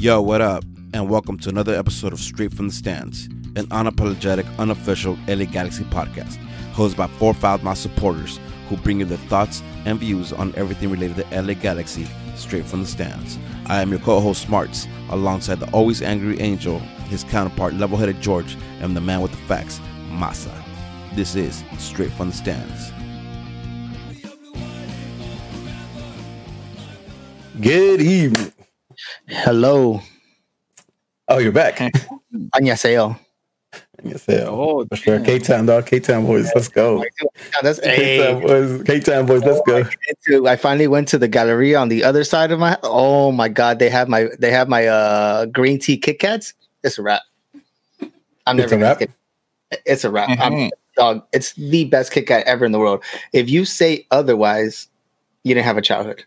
Yo, 0.00 0.18
what 0.18 0.40
up? 0.40 0.64
And 0.94 1.10
welcome 1.10 1.36
to 1.40 1.50
another 1.50 1.74
episode 1.74 2.14
of 2.14 2.20
Straight 2.20 2.54
from 2.54 2.68
the 2.68 2.72
Stands, 2.72 3.26
an 3.54 3.66
unapologetic, 3.66 4.46
unofficial 4.58 5.18
LA 5.28 5.44
Galaxy 5.44 5.84
podcast, 5.84 6.38
hosted 6.72 6.96
by 6.96 7.06
four 7.06 7.34
Foul 7.34 7.74
supporters 7.74 8.40
who 8.70 8.78
bring 8.78 9.00
you 9.00 9.04
their 9.04 9.18
thoughts 9.28 9.62
and 9.84 10.00
views 10.00 10.32
on 10.32 10.54
everything 10.56 10.90
related 10.90 11.16
to 11.16 11.42
LA 11.42 11.52
Galaxy 11.52 12.08
straight 12.34 12.64
from 12.64 12.80
the 12.80 12.86
stands. 12.86 13.38
I 13.66 13.82
am 13.82 13.90
your 13.90 13.98
co-host 13.98 14.40
Smarts, 14.40 14.88
alongside 15.10 15.60
the 15.60 15.70
always 15.70 16.00
angry 16.00 16.40
Angel, 16.40 16.78
his 17.10 17.22
counterpart 17.24 17.74
level-headed 17.74 18.22
George, 18.22 18.56
and 18.80 18.96
the 18.96 19.02
man 19.02 19.20
with 19.20 19.32
the 19.32 19.36
facts, 19.48 19.82
Masa. 20.08 20.50
This 21.14 21.36
is 21.36 21.62
Straight 21.76 22.12
from 22.12 22.30
the 22.30 22.36
Stands. 22.36 22.90
Good 27.60 28.00
evening. 28.00 28.50
Hello. 29.30 30.00
Oh, 31.28 31.38
you're 31.38 31.52
back. 31.52 31.76
Annyeonghaseyo. 32.54 33.18
Annyeonghaseyo. 34.02 34.46
Oh, 34.48 34.84
for 34.86 34.96
sure. 34.96 35.20
K 35.20 35.38
Town, 35.38 35.66
dog. 35.66 35.86
K 35.86 36.00
Town 36.00 36.26
boys, 36.26 36.50
let's 36.54 36.68
go. 36.68 37.04
That's 37.62 37.78
K 37.80 38.18
Town 38.18 38.42
boys. 38.42 38.82
K 38.82 38.98
Town 39.00 39.26
boys, 39.26 39.42
let's 39.44 39.60
go. 39.66 39.84
Oh, 40.32 40.46
I 40.46 40.56
finally 40.56 40.88
went 40.88 41.06
to 41.08 41.18
the 41.18 41.28
gallery 41.28 41.74
on 41.76 41.88
the 41.88 42.02
other 42.02 42.24
side 42.24 42.50
of 42.50 42.58
my. 42.58 42.76
Oh 42.82 43.30
my 43.30 43.48
god, 43.48 43.78
they 43.78 43.88
have 43.88 44.08
my 44.08 44.28
they 44.40 44.50
have 44.50 44.68
my 44.68 44.86
uh 44.86 45.46
green 45.46 45.78
tea 45.78 45.96
Kit 45.96 46.18
Kats. 46.18 46.52
It's 46.82 46.98
a 46.98 47.02
wrap. 47.02 47.22
I'm 48.46 48.58
It's 48.58 48.62
never 48.62 48.66
a 48.66 48.70
gonna 48.70 48.82
wrap? 48.82 48.96
skip. 48.96 49.10
It's 49.86 50.04
a 50.04 50.10
wrap. 50.10 50.28
Mm-hmm. 50.28 50.42
I'm, 50.64 50.70
dog. 50.96 51.22
It's 51.32 51.52
the 51.52 51.84
best 51.84 52.10
Kit 52.10 52.26
Kat 52.26 52.44
ever 52.46 52.64
in 52.64 52.72
the 52.72 52.80
world. 52.80 53.04
If 53.32 53.48
you 53.48 53.64
say 53.64 54.06
otherwise, 54.10 54.88
you 55.44 55.54
didn't 55.54 55.66
have 55.66 55.78
a 55.78 55.82
childhood. 55.82 56.24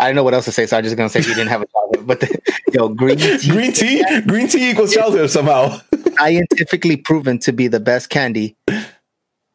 I 0.00 0.06
don't 0.06 0.14
know 0.16 0.22
what 0.24 0.34
else 0.34 0.46
to 0.46 0.52
say, 0.52 0.66
so 0.66 0.76
I'm 0.78 0.82
just 0.84 0.96
gonna 0.96 1.08
say 1.10 1.20
you 1.20 1.26
didn't 1.34 1.48
have 1.48 1.62
a 1.62 1.66
childhood. 1.66 2.06
But 2.06 2.20
the, 2.20 2.38
yo, 2.72 2.88
green 2.88 3.16
tea, 3.38 3.48
Green 3.50 3.72
tea, 3.72 4.20
green 4.22 4.48
tea 4.48 4.70
equals 4.70 4.94
childhood 4.94 5.30
somehow. 5.30 5.78
scientifically 6.18 6.96
proven 6.96 7.38
to 7.38 7.52
be 7.52 7.66
the 7.68 7.80
best 7.80 8.10
candy 8.10 8.54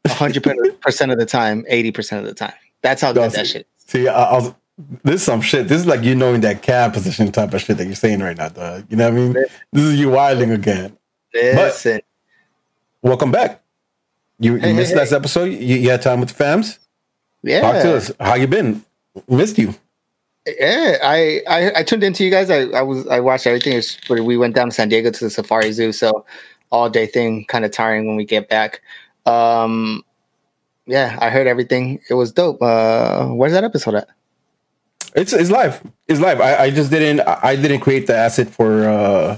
100% 0.08 1.12
of 1.12 1.18
the 1.20 1.26
time 1.28 1.64
80% 1.72 2.20
of 2.20 2.26
the 2.26 2.34
time 2.34 2.54
that's 2.82 3.02
how 3.02 3.12
good 3.14 3.22
No, 3.22 3.30
that 3.30 3.46
see- 3.46 3.52
shit 3.54 3.62
is. 3.78 3.84
See, 3.88 4.08
I, 4.08 4.24
I 4.24 4.34
was, 4.36 4.54
this 5.04 5.16
is 5.16 5.24
some 5.24 5.42
shit. 5.42 5.68
This 5.68 5.80
is 5.82 5.86
like 5.86 6.02
you 6.04 6.16
knowing 6.16 6.42
that 6.42 6.62
cab 6.64 6.94
position 6.94 7.32
type 7.32 7.54
of 7.54 7.62
shit 7.62 7.78
that 7.78 7.86
you're 7.86 7.94
saying 7.96 8.20
right 8.20 8.36
now, 8.36 8.50
dog. 8.50 8.86
You 8.90 8.98
know 8.98 9.06
what 9.12 9.14
I 9.14 9.22
mean? 9.24 9.34
This 9.72 9.84
is 9.84 10.00
you 10.00 10.10
wilding 10.10 10.52
again. 10.52 10.98
listen 11.34 12.02
Welcome 13.04 13.32
back. 13.32 13.62
You, 14.40 14.54
you 14.56 14.60
Hey, 14.60 14.68
hey, 14.70 14.74
missed 14.74 14.92
hey. 14.94 14.98
last 14.98 15.12
episode. 15.12 15.46
You, 15.46 15.76
you 15.78 15.90
had 15.92 16.02
time 16.02 16.20
with 16.20 16.30
the 16.36 16.44
fams. 16.44 16.80
yeah 17.44 17.62
Talk 17.62 17.82
to 17.84 17.96
us. 17.98 18.12
How 18.20 18.34
you 18.36 18.48
been? 18.48 18.84
Missed 19.28 19.58
you. 19.60 19.74
Yeah 20.46 20.98
I, 21.02 21.42
I 21.48 21.72
i 21.78 21.84
tuned 21.84 22.04
into 22.04 22.24
you 22.24 22.32
guys 22.32 22.50
i, 22.50 22.64
I 22.78 22.82
was 22.82 23.08
i 23.08 23.20
watched 23.20 23.48
everything 23.48 23.74
It 23.74 23.78
was 24.10 24.22
we 24.22 24.38
went 24.38 24.56
down 24.56 24.70
to 24.70 24.72
san 24.72 24.90
diego 24.90 25.12
to 25.12 25.24
the 25.24 25.30
safari 25.30 25.72
zoo 25.72 25.92
so 25.92 26.26
all 26.72 26.90
day 26.90 27.08
thing 27.08 27.46
kind 27.46 27.66
of 27.66 27.72
tiring 27.72 28.08
when 28.08 28.16
we 28.16 28.26
get 28.26 28.50
back 28.50 28.82
um 29.26 30.04
yeah 30.86 31.18
i 31.20 31.30
heard 31.30 31.48
everything 31.48 32.00
it 32.10 32.14
was 32.14 32.32
dope 32.32 32.62
uh 32.62 33.28
where's 33.28 33.54
that 33.54 33.64
episode 33.64 33.96
at 33.96 34.08
It's 35.16 35.32
it's 35.32 35.50
live. 35.50 35.82
It's 36.10 36.20
live. 36.20 36.42
I, 36.42 36.66
I 36.66 36.70
just 36.70 36.92
didn't 36.92 37.22
I 37.26 37.40
I 37.42 37.56
didn't 37.56 37.80
create 37.80 38.06
the 38.06 38.16
asset 38.16 38.50
for 38.50 38.84
uh 38.84 39.38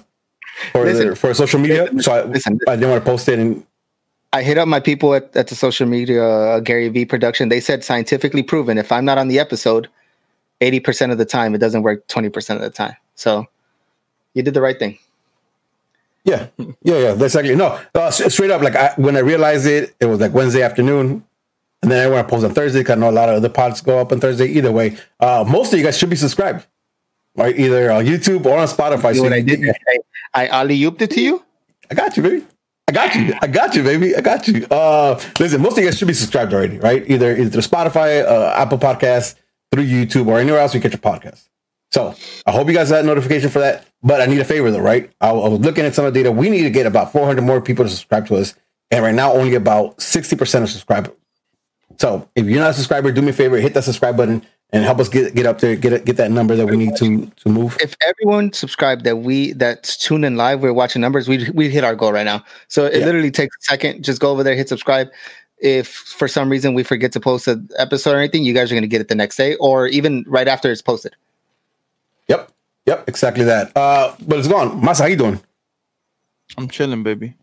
for 0.73 0.83
Listen. 0.85 1.09
the, 1.09 1.15
for 1.15 1.33
social 1.35 1.59
media, 1.59 1.83
Listen, 1.83 2.01
so 2.01 2.11
I, 2.13 2.23
listen. 2.25 2.59
I 2.67 2.75
didn't 2.75 2.89
want 2.89 3.05
to 3.05 3.09
post 3.11 3.29
it. 3.29 3.37
And 3.37 3.63
I 4.33 4.41
hit 4.41 4.57
up 4.57 4.67
my 4.67 4.79
people 4.79 5.13
at, 5.13 5.29
at 5.37 5.47
the 5.47 5.55
social 5.55 5.85
media 5.87 6.25
uh, 6.25 6.59
Gary 6.61 6.89
V 6.89 7.05
production. 7.05 7.49
They 7.49 7.59
said 7.61 7.83
scientifically 7.83 8.41
proven 8.41 8.79
if 8.79 8.91
I'm 8.91 9.05
not 9.05 9.19
on 9.19 9.27
the 9.27 9.37
episode, 9.37 9.87
80% 10.61 11.11
of 11.11 11.17
the 11.17 11.25
time 11.25 11.53
it 11.55 11.59
doesn't 11.59 11.83
work 11.83 12.07
20% 12.07 12.55
of 12.55 12.61
the 12.61 12.69
time. 12.69 12.95
So 13.15 13.45
you 14.33 14.43
did 14.43 14.53
the 14.53 14.61
right 14.61 14.77
thing. 14.77 14.97
yeah, 16.23 16.47
yeah, 16.57 16.65
yeah. 16.83 17.13
That's 17.13 17.35
exactly 17.35 17.55
no. 17.55 17.79
Uh, 17.95 18.11
straight 18.11 18.51
up, 18.51 18.61
like 18.61 18.75
I, 18.75 18.93
when 18.97 19.15
I 19.15 19.19
realized 19.19 19.65
it, 19.65 19.95
it 19.99 20.05
was 20.05 20.19
like 20.19 20.33
Wednesday 20.33 20.61
afternoon, 20.61 21.23
and 21.81 21.91
then 21.91 22.05
I 22.05 22.09
want 22.13 22.27
to 22.27 22.31
post 22.31 22.43
on 22.45 22.53
Thursday 22.53 22.79
because 22.81 22.97
I 22.97 22.99
know 22.99 23.09
a 23.09 23.11
lot 23.11 23.29
of 23.29 23.35
other 23.35 23.49
pods 23.49 23.81
go 23.81 23.99
up 23.99 24.11
on 24.11 24.19
Thursday. 24.19 24.47
Either 24.47 24.71
way, 24.71 24.97
uh, 25.19 25.45
most 25.47 25.71
of 25.73 25.79
you 25.79 25.85
guys 25.85 25.97
should 25.97 26.09
be 26.09 26.15
subscribed, 26.17 26.65
right? 27.35 27.57
Either 27.57 27.91
on 27.91 28.05
YouTube 28.05 28.45
or 28.45 28.57
on 28.57 28.67
Spotify. 28.67 29.11
See 29.13 29.17
So 29.19 29.23
what 29.23 29.33
I 29.33 29.37
you- 29.37 29.43
did? 29.57 29.75
I, 30.33 30.47
I 30.47 30.65
ooped 30.65 31.01
it 31.01 31.11
to 31.11 31.21
you. 31.21 31.43
I 31.89 31.95
got 31.95 32.17
you, 32.17 32.23
baby. 32.23 32.45
I 32.89 32.91
got 32.91 33.15
you. 33.15 33.33
I 33.41 33.47
got 33.47 33.75
you, 33.75 33.83
baby. 33.83 34.15
I 34.15 34.21
got 34.21 34.47
you. 34.47 34.65
Uh, 34.69 35.19
listen, 35.39 35.61
most 35.61 35.73
of 35.73 35.79
you 35.83 35.85
guys 35.89 35.97
should 35.97 36.07
be 36.07 36.13
subscribed 36.13 36.53
already, 36.53 36.77
right? 36.79 37.03
Either 37.09 37.35
either 37.35 37.49
through 37.49 37.61
Spotify, 37.61 38.25
uh, 38.25 38.53
Apple 38.57 38.77
Podcasts, 38.77 39.35
through 39.77 39.85
YouTube, 39.85 40.27
or 40.27 40.39
anywhere 40.39 40.59
else 40.59 40.73
you 40.73 40.79
get 40.79 40.91
your 40.91 40.99
podcast. 40.99 41.47
So 41.91 42.15
I 42.45 42.51
hope 42.51 42.67
you 42.67 42.73
guys 42.73 42.89
got 42.89 43.05
notification 43.05 43.49
for 43.49 43.59
that. 43.59 43.85
But 44.03 44.21
I 44.21 44.25
need 44.25 44.39
a 44.39 44.45
favor 44.45 44.69
though, 44.71 44.79
right? 44.81 45.11
I, 45.21 45.31
was 45.31 45.59
looking 45.59 45.85
at 45.85 45.95
some 45.95 46.05
of 46.05 46.13
the 46.13 46.19
data. 46.19 46.31
We 46.31 46.49
need 46.49 46.63
to 46.63 46.69
get 46.69 46.85
about 46.85 47.11
400 47.11 47.41
more 47.41 47.61
people 47.61 47.85
to 47.85 47.89
subscribe 47.89 48.27
to 48.27 48.35
us, 48.35 48.53
and 48.91 49.03
right 49.03 49.15
now 49.15 49.33
only 49.33 49.55
about 49.55 49.97
60% 49.97 50.61
are 50.63 50.67
subscribed. 50.67 51.11
So 51.97 52.29
if 52.35 52.45
you're 52.45 52.59
not 52.59 52.71
a 52.71 52.73
subscriber, 52.73 53.11
do 53.11 53.21
me 53.21 53.29
a 53.29 53.33
favor, 53.33 53.57
hit 53.57 53.73
that 53.73 53.83
subscribe 53.83 54.15
button 54.17 54.45
and 54.71 54.83
help 54.83 54.99
us 54.99 55.07
get 55.07 55.33
get 55.33 55.45
up 55.45 55.59
there, 55.59 55.75
get 55.75 56.03
get 56.03 56.17
that 56.17 56.29
number 56.29 56.55
that 56.55 56.67
we 56.67 56.75
need 56.75 56.95
to 56.97 57.25
to 57.25 57.49
move. 57.49 57.77
If 57.81 57.95
everyone 58.05 58.51
subscribed 58.53 59.05
that 59.05 59.17
we 59.17 59.53
that's 59.53 59.95
tuned 59.97 60.25
in 60.25 60.35
live, 60.35 60.61
we're 60.61 60.73
watching 60.73 61.01
numbers, 61.01 61.27
we 61.27 61.49
we 61.51 61.69
hit 61.69 61.83
our 61.85 61.95
goal 61.95 62.11
right 62.11 62.25
now. 62.25 62.43
So 62.67 62.85
it 62.85 62.99
Yeah. 62.99 63.05
literally 63.05 63.31
takes 63.31 63.55
a 63.55 63.63
second. 63.63 64.03
Just 64.03 64.19
go 64.19 64.29
over 64.29 64.43
there, 64.43 64.55
hit 64.55 64.67
subscribe. 64.67 65.07
If 65.59 65.87
for 65.87 66.27
some 66.27 66.49
reason 66.49 66.73
we 66.73 66.83
forget 66.83 67.11
to 67.13 67.19
post 67.19 67.47
an 67.47 67.67
episode 67.77 68.13
or 68.13 68.19
anything, 68.19 68.43
you 68.43 68.53
guys 68.53 68.71
are 68.71 68.75
gonna 68.75 68.87
get 68.87 69.01
it 69.01 69.07
the 69.07 69.15
next 69.15 69.37
day 69.37 69.55
or 69.55 69.87
even 69.87 70.23
right 70.27 70.47
after 70.47 70.71
it's 70.71 70.81
posted. 70.81 71.15
Yep, 72.27 72.51
yep, 72.85 73.07
exactly 73.07 73.43
that. 73.45 73.75
Uh, 73.75 74.15
but 74.27 74.39
it's 74.39 74.47
gone. 74.47 74.81
Masa, 74.81 75.01
how 75.01 75.05
you 75.07 75.15
doing? 75.15 75.41
I'm 76.57 76.67
chilling, 76.67 77.03
baby. 77.03 77.33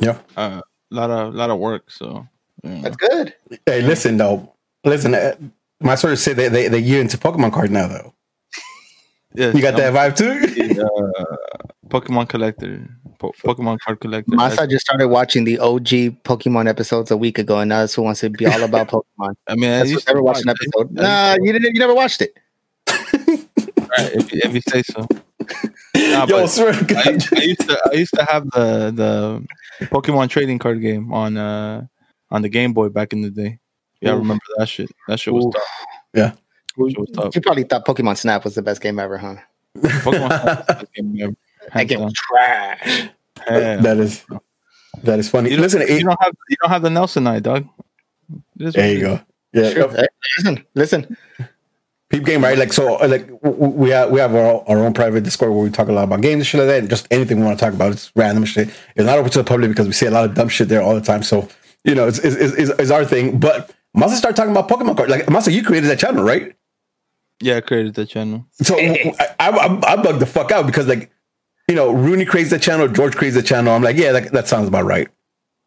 Yeah. 0.00 0.18
Uh, 0.36 0.60
lot 0.90 1.10
of 1.10 1.34
lot 1.34 1.50
of 1.50 1.58
work, 1.58 1.90
so 1.90 2.26
yeah. 2.62 2.80
That's 2.82 2.96
good. 2.96 3.34
Hey, 3.66 3.82
listen 3.82 4.16
though. 4.16 4.52
Listen, 4.84 5.14
uh, 5.14 5.34
my 5.80 5.94
sort 5.94 6.12
of 6.12 6.18
say 6.18 6.32
they 6.32 6.48
they 6.48 6.68
they 6.68 6.78
you 6.78 7.00
into 7.00 7.16
Pokemon 7.16 7.52
card 7.52 7.70
now 7.70 7.88
though. 7.88 8.14
Yeah, 9.36 9.52
You 9.52 9.60
got 9.62 9.74
I'm 9.74 9.92
that 9.94 10.14
vibe 10.14 10.16
too. 10.16 10.82
uh, 10.82 11.26
Pokemon 11.88 12.28
collector, 12.28 12.88
po- 13.18 13.32
Pokemon 13.44 13.78
card 13.84 14.00
collector. 14.00 14.32
Masa 14.34 14.68
just 14.68 14.86
started 14.86 15.08
watching 15.08 15.44
the 15.44 15.58
OG 15.58 16.22
Pokemon 16.24 16.68
episodes 16.68 17.10
a 17.10 17.16
week 17.16 17.38
ago, 17.38 17.58
and 17.60 17.68
now 17.68 17.80
that's 17.80 17.94
who 17.94 18.02
wants 18.02 18.20
to 18.20 18.30
be 18.30 18.46
all 18.46 18.62
about 18.62 18.88
Pokemon. 18.88 19.34
I 19.46 19.54
mean, 19.56 19.70
I 19.70 19.82
used 19.84 20.06
never 20.06 20.18
to 20.20 20.24
watched 20.24 20.42
an 20.44 20.50
episode. 20.50 20.98
I- 20.98 21.02
I 21.02 21.36
Nah, 21.36 21.44
you 21.44 21.52
didn't. 21.52 21.74
You 21.74 21.80
never 21.80 21.94
watched 21.94 22.22
it. 22.22 22.34
to- 22.86 23.48
Alright, 23.80 24.12
if, 24.14 24.32
you- 24.32 24.40
if 24.44 24.54
you 24.54 24.60
say 24.68 24.82
so. 24.82 25.06
Nah, 25.96 26.26
Yo, 26.26 26.36
but 26.42 26.46
swear. 26.48 26.72
I, 26.74 27.18
I 27.36 27.40
used 27.42 27.60
to 27.68 27.80
I 27.90 27.94
used 27.94 28.14
to 28.14 28.24
have 28.28 28.44
the 28.50 28.92
the 29.80 29.86
Pokemon 29.86 30.28
trading 30.28 30.58
card 30.58 30.80
game 30.82 31.10
on 31.12 31.36
uh 31.38 31.86
on 32.30 32.42
the 32.42 32.48
Game 32.50 32.74
Boy 32.74 32.90
back 32.90 33.12
in 33.14 33.22
the 33.22 33.30
day. 33.30 33.60
Yeah, 34.02 34.12
I 34.12 34.16
remember 34.16 34.42
that 34.58 34.68
shit. 34.68 34.90
That 35.08 35.18
shit 35.18 35.32
was 35.32 35.46
Oof. 35.46 35.54
tough. 35.54 35.62
Yeah. 36.14 36.32
That 36.76 37.22
shit. 37.24 37.34
You 37.36 37.40
probably 37.40 37.64
thought 37.64 37.86
Pokemon 37.86 38.16
Snap 38.18 38.44
was 38.44 38.54
the 38.54 38.62
best 38.62 38.80
game 38.80 38.98
ever, 38.98 39.18
huh? 39.18 39.36
Pokemon 39.78 40.28
Snap 40.28 40.44
was 40.58 40.66
the 40.66 40.74
best 40.80 40.92
game 40.94 41.18
ever. 41.22 41.34
That 41.74 41.84
game 41.88 42.00
was 42.00 42.12
trash. 42.14 43.08
Hell. 43.46 43.82
that 43.82 43.96
is 43.98 44.24
that 45.02 45.18
is 45.18 45.28
funny. 45.30 45.50
You 45.50 45.56
don't, 45.56 45.62
Listen, 45.64 45.80
you 45.82 45.86
it, 45.88 46.02
don't 46.04 46.18
have 46.22 46.32
you 46.48 46.56
don't 46.62 46.70
have 46.70 46.82
the 46.82 46.90
Nelson 46.90 47.26
eye, 47.26 47.40
dog. 47.40 47.66
It 48.58 48.66
is 48.68 48.74
there 48.74 48.92
you 48.92 49.00
go. 49.00 49.20
Yeah, 49.52 49.70
Sure. 49.70 49.88
Hey, 49.90 50.06
Listen, 50.38 50.64
listen. 50.74 51.16
peep 52.10 52.24
game, 52.24 52.42
right? 52.42 52.58
Like 52.58 52.72
so, 52.72 52.96
uh, 52.96 53.08
like 53.08 53.26
w- 53.42 53.54
w- 53.54 53.72
we 53.74 53.90
have 53.90 54.10
we 54.10 54.20
have 54.20 54.34
our, 54.34 54.64
our 54.68 54.78
own 54.78 54.92
private 54.94 55.22
Discord 55.22 55.52
where 55.52 55.62
we 55.62 55.70
talk 55.70 55.88
a 55.88 55.92
lot 55.92 56.04
about 56.04 56.20
games 56.22 56.40
and 56.40 56.46
shit 56.46 56.58
like 56.60 56.68
that, 56.68 56.78
and 56.80 56.90
just 56.90 57.06
anything 57.10 57.38
we 57.40 57.44
want 57.46 57.58
to 57.58 57.64
talk 57.64 57.74
about. 57.74 57.92
It's 57.92 58.10
random 58.16 58.44
shit. 58.44 58.68
It's 58.96 59.06
not 59.06 59.18
open 59.18 59.30
to 59.32 59.38
the 59.38 59.44
public 59.44 59.70
because 59.70 59.86
we 59.86 59.92
see 59.92 60.06
a 60.06 60.10
lot 60.10 60.24
of 60.24 60.34
dumb 60.34 60.48
shit 60.48 60.68
there 60.68 60.82
all 60.82 60.94
the 60.94 61.00
time. 61.00 61.22
So 61.22 61.48
you 61.84 61.94
know, 61.94 62.08
it's 62.08 62.18
it's, 62.18 62.36
it's, 62.36 62.70
it's 62.78 62.90
our 62.90 63.04
thing. 63.04 63.38
But 63.38 63.70
Masa 63.96 64.14
start 64.16 64.34
talking 64.34 64.50
about 64.50 64.68
Pokemon 64.68 64.96
cards. 64.96 65.10
Like 65.10 65.26
Masa, 65.26 65.52
you 65.52 65.62
created 65.62 65.88
that 65.90 65.98
channel, 65.98 66.24
right? 66.24 66.54
Yeah, 67.40 67.56
I 67.56 67.60
created 67.60 67.94
the 67.94 68.06
channel. 68.06 68.46
So 68.62 68.76
I, 68.78 69.14
I, 69.38 69.50
I, 69.50 69.92
I 69.92 69.96
bugged 70.02 70.20
the 70.20 70.26
fuck 70.26 70.50
out 70.50 70.66
because 70.66 70.86
like, 70.86 71.10
you 71.68 71.74
know, 71.74 71.92
Rooney 71.92 72.24
creates 72.24 72.50
the 72.50 72.58
channel, 72.58 72.88
George 72.88 73.16
creates 73.16 73.36
the 73.36 73.42
channel. 73.42 73.74
I'm 73.74 73.82
like, 73.82 73.96
yeah, 73.96 74.12
that, 74.12 74.32
that 74.32 74.48
sounds 74.48 74.68
about 74.68 74.84
right. 74.84 75.08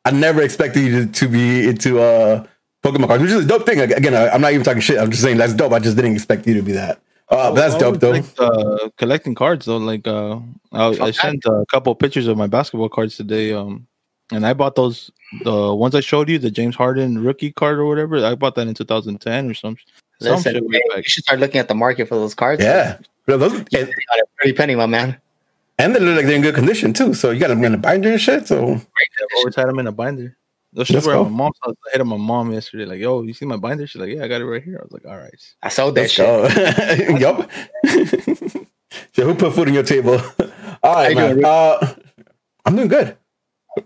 I 0.06 0.12
never 0.12 0.42
expected 0.42 0.83
you 0.83 1.06
to, 1.06 1.12
to 1.12 1.27
be 1.27 1.68
into 1.68 2.00
uh 2.00 2.45
Pokemon 2.83 3.07
cards, 3.07 3.21
which 3.21 3.31
is 3.31 3.45
a 3.45 3.48
dope 3.48 3.66
thing. 3.66 3.80
Like, 3.80 3.92
Again, 3.92 4.16
I, 4.16 4.30
I'm 4.30 4.42
not 4.42 4.54
even 4.54 4.63
talking 4.63 4.81
shit. 4.81 4.98
I'm 4.98 5.12
just 5.12 5.21
saying 5.21 5.38
that's 5.38 5.54
dope. 5.54 5.74
I 5.74 5.80
just 5.80 5.95
didn't 5.95 6.13
expect 6.13 6.48
you 6.48 6.54
to 6.54 6.62
be 6.62 6.71
that. 6.71 7.01
Uh, 7.27 7.51
but 7.51 7.56
that's 7.56 7.74
dope 7.75 8.01
always 8.04 8.33
though. 8.33 8.48
liked, 8.48 8.83
uh, 8.83 8.89
collecting 8.98 9.36
cards 9.36 9.66
though, 9.66 9.77
like 9.77 10.07
uh, 10.07 10.39
I, 10.71 10.88
I 10.88 11.12
sent 11.12 11.45
a 11.45 11.66
couple 11.69 11.94
pictures 11.94 12.25
of 12.27 12.38
my 12.38 12.48
basketball 12.48 12.89
cards 12.89 13.18
today. 13.18 13.54
Um, 13.54 13.86
and 14.31 14.45
I 14.45 14.54
bought 14.54 14.75
those 14.75 15.12
the 15.44 15.74
ones 15.75 15.94
I 15.94 16.00
showed 16.00 16.30
you, 16.30 16.39
the 16.39 16.51
James 16.51 16.75
Harden 16.75 17.24
rookie 17.24 17.51
card 17.51 17.77
or 17.77 17.86
whatever. 17.86 18.24
I 18.25 18.36
bought 18.36 18.56
that 18.56 18.68
in 18.68 18.74
2010 18.74 19.50
or 19.50 19.54
some 19.54 19.77
some 20.21 20.33
Listen, 20.36 20.54
shit 20.56 20.63
hey, 20.71 20.81
way 20.89 20.98
you 20.98 21.04
should 21.04 21.24
start 21.24 21.39
looking 21.39 21.60
at 21.60 21.68
the 21.68 21.75
market 21.75 22.07
for 22.07 22.16
those 22.16 22.33
cards. 22.36 22.62
Yeah. 22.63 22.98
Bro, 23.25 23.38
those, 23.38 23.54
You 23.54 23.80
and, 23.80 23.88
got 23.88 24.19
a 24.19 24.25
pretty 24.38 24.54
penny, 24.54 24.75
my 24.75 24.86
man. 24.86 25.18
and 25.77 25.95
they 25.95 26.00
look 26.00 26.16
like 26.18 26.25
they're 26.25 26.36
in 26.36 26.42
good 26.42 26.56
condition 26.56 26.94
too. 26.94 27.13
So 27.13 27.31
you 27.31 27.39
got 27.39 27.50
them 27.50 27.63
in 27.63 27.74
a 27.74 27.77
binder 27.77 28.12
and 28.12 28.19
shit. 28.21 28.48
So 28.48 28.74
I've 28.74 28.86
always 29.38 29.56
had 29.56 29.68
them 29.68 29.80
in 29.80 29.88
a 29.88 29.92
binder. 29.92 30.36
Those 30.74 30.89
Let's 30.92 31.04
shit 31.06 31.16
were 31.16 31.19
at 31.19 31.24
my 31.24 31.30
mom's 31.30 31.56
house. 31.63 31.75
I 31.88 31.92
hit 31.94 32.01
up 32.01 32.07
my 32.07 32.18
mom 32.18 32.51
yesterday, 32.51 32.86
like, 32.86 33.00
"Yo, 33.00 33.24
you 33.24 33.33
see 33.33 33.45
my 33.45 33.57
binder?" 33.57 33.88
She's 33.88 34.00
like, 34.00 34.13
"Yeah, 34.13 34.24
I 34.24 34.27
got 34.27 34.39
it 34.42 34.45
right 34.45 34.62
here." 34.63 34.77
I 34.80 34.83
was 34.83 34.92
like, 34.92 35.04
"All 35.06 35.18
right." 35.18 35.33
I 35.63 35.69
sold 35.69 35.95
that 35.95 36.01
let's 36.01 36.12
shit. 36.13 37.19
yup. 37.21 37.50
So 39.13 39.24
who 39.25 39.36
put 39.36 39.54
food 39.54 39.68
on 39.68 39.74
your 39.75 39.83
table? 39.83 40.19
All 40.83 40.95
right, 40.95 41.16
man. 41.16 41.36
doing, 41.36 41.45
Uh, 41.45 41.94
I'm 42.66 42.75
doing 42.75 42.88
good. 42.88 43.16
All 43.77 43.83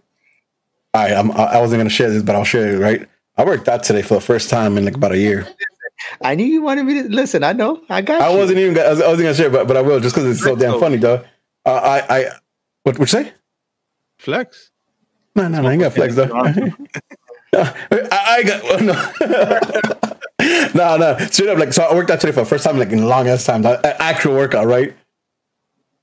right, 0.94 1.12
I'm, 1.12 1.32
I 1.32 1.60
wasn't 1.60 1.80
gonna 1.80 1.90
share 1.90 2.10
this, 2.10 2.24
but 2.24 2.36
I'll 2.36 2.44
share 2.44 2.76
it. 2.76 2.80
Right, 2.80 3.08
I 3.38 3.44
worked 3.44 3.68
out 3.68 3.84
today 3.84 4.02
for 4.02 4.14
the 4.16 4.22
first 4.22 4.50
time 4.50 4.78
in 4.78 4.86
like 4.86 4.96
about 4.96 5.12
a 5.12 5.18
year. 5.18 5.48
I 6.22 6.36
knew 6.36 6.46
you 6.46 6.62
wanted 6.62 6.84
me 6.86 7.02
to 7.04 7.10
listen. 7.10 7.44
I 7.44 7.54
know. 7.54 7.82
I 7.90 8.02
got 8.02 8.22
I 8.22 8.32
you. 8.32 8.38
wasn't 8.38 8.60
even. 8.60 8.78
I, 8.78 8.90
was, 8.90 9.02
I 9.02 9.08
wasn't 9.08 9.24
gonna 9.26 9.36
share, 9.36 9.50
but 9.50 9.68
but 9.68 9.78
I 9.78 9.82
will 9.82 10.00
just 10.00 10.16
because 10.16 10.30
it's 10.30 10.44
so 10.44 10.56
damn 10.56 10.80
funny, 10.80 10.98
though. 10.98 11.24
Uh, 11.66 11.72
I 11.74 12.18
I 12.18 12.26
what 12.84 13.00
would 13.00 13.12
you 13.12 13.24
say? 13.24 13.34
Flex. 14.20 14.72
No, 15.36 15.48
no, 15.48 15.62
no, 15.62 15.68
I 15.70 15.74
ain't 15.74 15.82
got 15.82 15.94
flex 15.94 16.16
though. 16.16 16.30
I, 17.56 17.74
I 18.12 18.44
got 18.44 18.64
well, 18.64 18.82
no, 18.82 19.12
no, 20.76 20.98
no. 20.98 21.18
Straight 21.28 21.50
up, 21.50 21.58
like 21.60 21.74
so. 21.74 21.84
I 21.84 21.94
worked 21.96 22.10
out 22.12 22.20
today 22.20 22.34
for 22.34 22.42
the 22.42 22.46
first 22.46 22.64
time, 22.64 22.78
like 22.80 22.90
in 22.90 23.08
long 23.08 23.28
ass 23.28 23.46
time. 23.46 23.62
Like, 23.62 23.80
a- 23.84 24.02
Actual 24.02 24.34
workout, 24.36 24.66
right, 24.68 24.96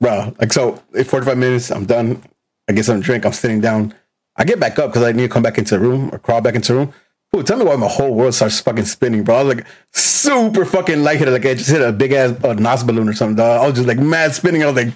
bro? 0.01 0.35
Like 0.41 0.53
so, 0.53 0.83
in 0.95 1.05
forty 1.05 1.27
five 1.27 1.39
minutes, 1.39 1.71
I'm 1.71 1.87
done. 1.87 2.23
I 2.69 2.73
get 2.73 2.85
some 2.85 3.01
drink. 3.01 3.25
I'm 3.27 3.33
sitting 3.33 3.61
down. 3.61 3.95
I 4.37 4.45
get 4.45 4.61
back 4.61 4.79
up 4.79 4.91
because 4.91 5.03
I 5.03 5.13
need 5.13 5.23
to 5.23 5.29
come 5.29 5.43
back 5.43 5.59
into 5.59 5.77
the 5.77 5.81
room 5.81 6.11
or 6.13 6.19
crawl 6.19 6.41
back 6.41 6.55
into 6.55 6.73
the 6.73 6.79
room. 6.79 6.95
Ooh, 7.37 7.43
tell 7.45 7.59
me 7.59 7.65
why 7.65 7.77
my 7.77 7.87
whole 7.89 8.13
world 8.15 8.35
starts 8.35 8.61
fucking 8.61 8.87
spinning, 8.87 9.23
bro. 9.23 9.37
I 9.37 9.43
was 9.45 9.55
like 9.57 9.67
super 9.93 10.65
fucking 10.65 11.03
lightheaded. 11.05 11.33
Like 11.33 11.47
I 11.47 11.55
just 11.55 11.71
hit 11.71 11.81
a 11.81 11.93
big 11.93 12.13
ass 12.13 12.33
uh, 12.43 12.55
NOS 12.55 12.83
balloon 12.83 13.09
or 13.09 13.13
something. 13.13 13.37
Dog. 13.37 13.61
I 13.63 13.67
was 13.67 13.77
just 13.77 13.87
like 13.87 13.99
mad 13.99 14.35
spinning. 14.35 14.63
I 14.65 14.67
was 14.71 14.75
like, 14.85 14.95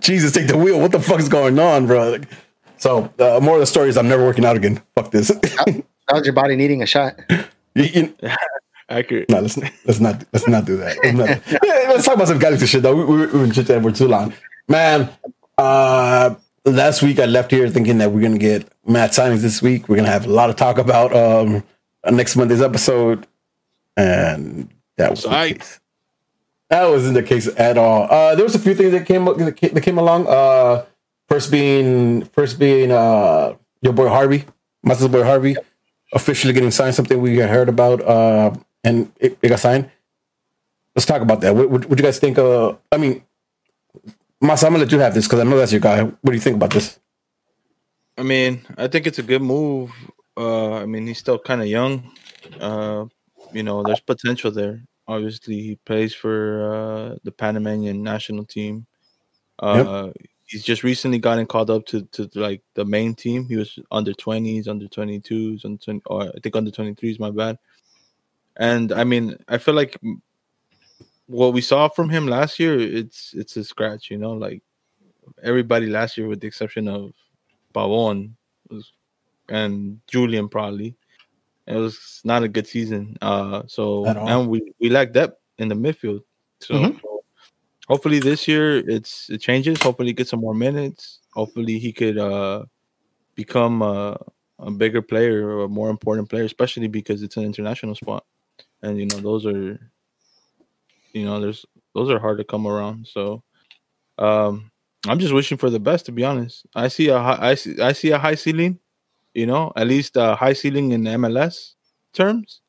Jesus, 0.00 0.30
take 0.32 0.46
the 0.46 0.56
wheel. 0.56 0.78
What 0.80 0.92
the 0.92 1.00
fuck 1.00 1.18
is 1.18 1.28
going 1.28 1.58
on, 1.58 1.86
bro? 1.86 2.10
Like, 2.10 2.28
so 2.76 3.12
uh, 3.18 3.40
more 3.42 3.54
of 3.54 3.60
the 3.60 3.66
story 3.66 3.88
is 3.88 3.96
I'm 3.96 4.08
never 4.08 4.24
working 4.24 4.44
out 4.44 4.56
again. 4.56 4.80
Fuck 4.94 5.10
this. 5.10 5.28
That 5.28 5.82
was 6.12 6.24
your 6.24 6.32
body 6.34 6.54
needing 6.56 6.80
a 6.82 6.86
shot. 6.86 7.18
You- 7.74 7.84
you- 7.84 8.14
Accurate. 8.90 9.28
no, 9.28 9.40
let's 9.40 9.58
let's 9.84 10.00
not 10.00 10.24
let's 10.32 10.48
not 10.48 10.64
do 10.64 10.78
that. 10.78 10.96
Let's, 11.04 11.14
not, 11.18 11.28
Yeah, 11.52 11.58
let's 11.90 12.06
talk 12.06 12.14
about 12.14 12.28
some 12.28 12.38
galaxy 12.38 12.64
shit 12.66 12.82
though. 12.82 12.96
We, 12.96 13.04
we, 13.04 13.16
we've 13.26 13.32
been 13.32 13.52
chit 13.52 13.66
chatting 13.66 13.82
for 13.82 13.92
too 13.92 14.08
long, 14.08 14.32
man. 14.66 15.10
Uh, 15.58 16.36
last 16.64 17.02
week 17.02 17.18
I 17.18 17.26
left 17.26 17.50
here 17.50 17.68
thinking 17.68 17.98
that 17.98 18.12
we're 18.12 18.22
gonna 18.22 18.38
get 18.38 18.70
Matt 18.86 19.10
signings 19.10 19.40
this 19.40 19.62
week. 19.62 19.88
We're 19.88 19.96
gonna 19.96 20.08
have 20.08 20.26
a 20.26 20.30
lot 20.30 20.50
of 20.50 20.56
talk 20.56 20.78
about 20.78 21.14
um 21.14 21.64
next 22.10 22.36
Monday's 22.36 22.62
episode, 22.62 23.26
and 23.96 24.68
that 24.96 25.10
was 25.10 25.22
the 25.22 25.30
case. 25.30 25.80
That 26.70 26.86
wasn't 26.88 27.14
the 27.14 27.22
case 27.22 27.48
at 27.56 27.78
all. 27.78 28.04
Uh, 28.10 28.34
there 28.34 28.44
was 28.44 28.54
a 28.54 28.58
few 28.58 28.74
things 28.74 28.92
that 28.92 29.06
came 29.06 29.24
that 29.24 29.56
came, 29.56 29.74
that 29.74 29.80
came 29.80 29.98
along. 29.98 30.26
Uh, 30.26 30.84
first 31.28 31.50
being 31.50 32.24
first 32.24 32.58
being 32.58 32.90
uh 32.90 33.54
your 33.80 33.92
boy 33.92 34.08
Harvey, 34.08 34.44
Masa's 34.84 35.08
boy 35.08 35.24
Harvey, 35.24 35.56
officially 36.12 36.52
getting 36.52 36.70
signed. 36.70 36.94
Something 36.94 37.20
we 37.20 37.36
had 37.38 37.50
heard 37.50 37.68
about, 37.68 38.02
uh, 38.02 38.54
and 38.84 39.10
it, 39.18 39.38
it 39.40 39.48
got 39.48 39.60
signed. 39.60 39.90
Let's 40.94 41.06
talk 41.06 41.22
about 41.22 41.40
that. 41.42 41.54
What, 41.54 41.70
what, 41.70 41.88
you 41.88 42.04
guys 42.04 42.18
think? 42.18 42.38
Uh, 42.38 42.74
I 42.90 42.96
mean, 42.96 43.22
Masa, 44.42 44.64
I'm 44.64 44.72
gonna 44.72 44.84
let 44.84 44.92
you 44.92 44.98
have 45.00 45.14
this 45.14 45.26
because 45.26 45.40
I 45.40 45.44
know 45.44 45.58
that's 45.58 45.72
your 45.72 45.80
guy. 45.80 46.02
What 46.02 46.24
do 46.24 46.32
you 46.32 46.40
think 46.40 46.56
about 46.56 46.70
this? 46.70 46.98
I 48.16 48.22
mean, 48.22 48.62
I 48.76 48.88
think 48.88 49.06
it's 49.06 49.18
a 49.18 49.22
good 49.22 49.42
move. 49.42 49.92
Uh, 50.36 50.74
I 50.74 50.86
mean, 50.86 51.06
he's 51.06 51.18
still 51.18 51.38
kind 51.38 51.60
of 51.60 51.66
young. 51.66 52.10
Uh, 52.60 53.06
you 53.52 53.62
know, 53.62 53.82
there's 53.82 54.00
potential 54.00 54.50
there. 54.50 54.80
Obviously, 55.06 55.54
he 55.54 55.76
plays 55.84 56.14
for 56.14 56.72
uh, 56.72 57.16
the 57.24 57.32
Panamanian 57.32 58.02
national 58.02 58.44
team. 58.44 58.86
Uh, 59.58 60.10
He's 60.48 60.64
just 60.64 60.82
recently 60.82 61.18
gotten 61.18 61.44
called 61.44 61.68
up 61.68 61.84
to, 61.86 62.04
to 62.06 62.30
like 62.34 62.62
the 62.74 62.84
main 62.86 63.14
team. 63.14 63.44
He 63.44 63.56
was 63.56 63.78
under 63.90 64.14
20s, 64.14 64.66
under 64.66 64.86
22s, 64.86 65.62
under 65.66 65.76
20, 65.76 66.02
or 66.06 66.22
I 66.22 66.40
think 66.42 66.56
under 66.56 66.70
23s. 66.70 67.20
My 67.20 67.30
bad. 67.30 67.58
And 68.56 68.90
I 68.90 69.04
mean, 69.04 69.36
I 69.46 69.58
feel 69.58 69.74
like 69.74 70.00
what 71.28 71.52
we 71.52 71.60
saw 71.60 71.88
from 71.88 72.08
him 72.08 72.26
last 72.26 72.58
year, 72.58 72.78
it's 72.78 73.32
it's 73.34 73.56
a 73.56 73.62
scratch. 73.62 74.10
You 74.10 74.18
know, 74.18 74.32
like 74.32 74.62
everybody 75.42 75.86
last 75.86 76.16
year, 76.18 76.26
with 76.26 76.40
the 76.40 76.46
exception 76.46 76.88
of 76.88 77.12
Pavon 77.74 78.32
was, 78.70 78.92
and 79.48 80.00
Julian 80.08 80.48
probably. 80.48 80.96
It 81.66 81.76
was 81.76 82.22
not 82.24 82.42
a 82.42 82.48
good 82.48 82.66
season. 82.66 83.18
Uh, 83.20 83.62
so 83.66 84.06
and 84.26 84.48
we 84.48 84.72
we 84.80 84.88
lack 84.88 85.12
depth 85.12 85.38
in 85.58 85.68
the 85.68 85.74
midfield. 85.74 86.22
So 86.60 86.74
Mhm. 86.74 86.98
hopefully 87.86 88.20
this 88.20 88.48
year 88.48 88.78
it's 88.88 89.28
it 89.28 89.42
changes. 89.42 89.78
Hopefully 89.82 90.08
he 90.08 90.14
gets 90.14 90.30
some 90.30 90.40
more 90.40 90.54
minutes. 90.54 91.20
Hopefully 91.34 91.78
he 91.78 91.92
could 91.92 92.16
uh 92.16 92.64
become 93.34 93.82
a, 93.82 94.16
a 94.58 94.70
bigger 94.70 95.02
player 95.02 95.46
or 95.46 95.64
a 95.64 95.68
more 95.68 95.90
important 95.90 96.28
player, 96.30 96.44
especially 96.44 96.88
because 96.88 97.22
it's 97.22 97.36
an 97.36 97.44
international 97.44 97.94
spot. 97.94 98.24
And 98.82 98.98
you 98.98 99.06
know 99.06 99.20
those 99.20 99.44
are, 99.46 99.78
you 101.18 101.24
know, 101.26 101.40
there's 101.40 101.64
those 101.94 102.10
are 102.10 102.18
hard 102.18 102.38
to 102.38 102.44
come 102.44 102.66
around. 102.66 103.06
So 103.06 103.42
um 104.18 104.70
I'm 105.06 105.18
just 105.18 105.32
wishing 105.34 105.58
for 105.58 105.70
the 105.70 105.80
best 105.80 106.06
to 106.06 106.12
be 106.12 106.24
honest. 106.24 106.66
I 106.74 106.88
see 106.88 107.08
a 107.08 107.18
high, 107.18 107.38
I 107.50 107.54
see 107.54 107.80
I 107.80 107.92
see 107.92 108.10
a 108.10 108.18
high 108.18 108.34
ceiling, 108.34 108.78
you 109.34 109.46
know, 109.46 109.72
at 109.76 109.86
least 109.86 110.16
a 110.16 110.34
high 110.34 110.54
ceiling 110.54 110.92
in 110.92 111.02
MLS 111.04 111.74
terms, 112.14 112.60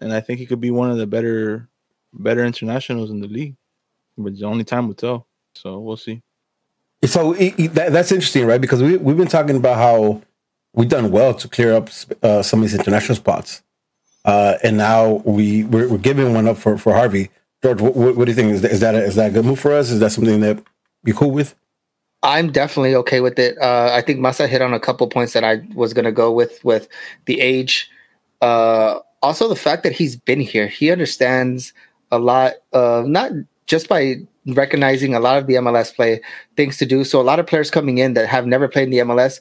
and 0.00 0.12
I 0.12 0.20
think 0.20 0.38
he 0.40 0.46
could 0.46 0.60
be 0.60 0.70
one 0.70 0.90
of 0.90 0.96
the 0.98 1.06
better 1.06 1.68
better 2.12 2.44
internationals 2.44 3.10
in 3.10 3.20
the 3.20 3.28
league. 3.28 3.56
But 4.18 4.36
the 4.36 4.44
only 4.44 4.64
time 4.64 4.88
will 4.88 4.94
tell. 4.94 5.26
So 5.54 5.78
we'll 5.80 5.96
see. 5.96 6.22
So 7.04 7.32
it, 7.32 7.54
it- 7.58 7.74
that, 7.74 7.92
that's 7.92 8.12
interesting, 8.12 8.46
right? 8.46 8.60
Because 8.60 8.82
we 8.82 8.96
we've 8.96 9.16
been 9.16 9.28
talking 9.28 9.56
about 9.56 9.76
how 9.76 10.22
we've 10.74 10.88
done 10.88 11.10
well 11.10 11.34
to 11.34 11.48
clear 11.48 11.74
up 11.74 11.88
uh, 12.22 12.42
some 12.42 12.60
of 12.62 12.68
these 12.70 12.78
international 12.78 13.16
spots, 13.16 13.62
uh, 14.24 14.58
and 14.62 14.76
now 14.76 15.22
we 15.24 15.64
we're, 15.64 15.88
we're 15.88 15.98
giving 15.98 16.34
one 16.34 16.48
up 16.48 16.56
for, 16.58 16.76
for 16.76 16.92
Harvey. 16.92 17.30
George, 17.62 17.80
what, 17.80 17.94
what 17.94 18.24
do 18.24 18.30
you 18.30 18.34
think? 18.34 18.52
Is 18.52 18.62
that, 18.62 18.70
is 18.72 18.80
that 18.80 18.94
a, 18.94 19.04
is 19.04 19.14
that 19.14 19.30
a 19.30 19.34
good 19.34 19.44
move 19.44 19.60
for 19.60 19.72
us? 19.72 19.90
Is 19.90 20.00
that 20.00 20.10
something 20.10 20.40
that 20.40 20.62
you 21.04 21.14
cool 21.14 21.30
with? 21.30 21.54
I'm 22.24 22.52
definitely 22.52 22.94
okay 22.96 23.20
with 23.20 23.38
it. 23.38 23.58
Uh, 23.58 23.90
I 23.92 24.00
think 24.00 24.20
Masa 24.20 24.48
hit 24.48 24.62
on 24.62 24.72
a 24.72 24.80
couple 24.80 25.06
points 25.08 25.32
that 25.32 25.44
I 25.44 25.66
was 25.74 25.92
going 25.92 26.04
to 26.04 26.12
go 26.12 26.30
with 26.32 26.64
with 26.64 26.88
the 27.26 27.40
age. 27.40 27.90
Uh, 28.40 29.00
also, 29.22 29.48
the 29.48 29.56
fact 29.56 29.82
that 29.82 29.92
he's 29.92 30.16
been 30.16 30.40
here, 30.40 30.66
he 30.68 30.90
understands 30.90 31.72
a 32.10 32.18
lot. 32.18 32.54
Uh, 32.72 33.02
not 33.06 33.32
just 33.66 33.88
by 33.88 34.16
recognizing 34.46 35.14
a 35.14 35.20
lot 35.20 35.38
of 35.38 35.46
the 35.46 35.54
MLS 35.54 35.94
play 35.94 36.20
things 36.56 36.76
to 36.78 36.86
do. 36.86 37.04
So 37.04 37.20
a 37.20 37.22
lot 37.22 37.38
of 37.38 37.46
players 37.46 37.70
coming 37.70 37.98
in 37.98 38.14
that 38.14 38.28
have 38.28 38.46
never 38.46 38.68
played 38.68 38.84
in 38.84 38.90
the 38.90 38.98
MLS, 38.98 39.40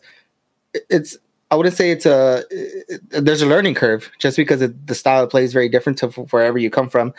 it's 0.89 1.17
I 1.49 1.55
wouldn't 1.55 1.75
say 1.75 1.91
it's 1.91 2.05
a 2.05 2.43
it- 2.49 3.01
there's 3.25 3.41
a 3.41 3.47
learning 3.47 3.75
curve 3.75 4.09
just 4.19 4.37
because 4.37 4.61
it, 4.61 4.87
the 4.87 4.95
style 4.95 5.23
of 5.23 5.29
play 5.29 5.43
is 5.43 5.53
very 5.53 5.69
different 5.69 5.97
to 5.99 6.07
wherever 6.07 6.57
you 6.57 6.69
come 6.69 6.89
from 6.89 7.13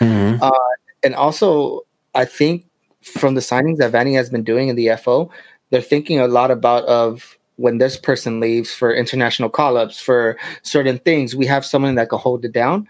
and 1.03 1.15
also 1.15 1.83
I 2.15 2.25
think 2.25 2.67
from 3.03 3.35
the 3.35 3.41
signings 3.41 3.79
that 3.79 3.93
Vanney 3.93 4.15
has 4.15 4.31
been 4.31 4.45
doing 4.45 4.69
in 4.69 4.77
the 4.77 4.91
FO, 4.97 5.31
they're 5.71 5.81
thinking 5.81 6.21
a 6.21 6.29
lot 6.29 6.51
about 6.51 6.85
of 6.85 7.39
when 7.57 7.79
this 7.79 7.97
person 7.97 8.41
leaves 8.41 8.73
for 8.73 8.95
international 8.95 9.49
call-ups 9.49 10.01
for 10.01 10.39
certain 10.63 10.99
things, 10.99 11.37
we 11.37 11.47
have 11.47 11.65
someone 11.65 11.95
that 11.97 12.09
can 12.09 12.19
hold 12.19 12.45
it 12.45 12.53
down 12.53 12.89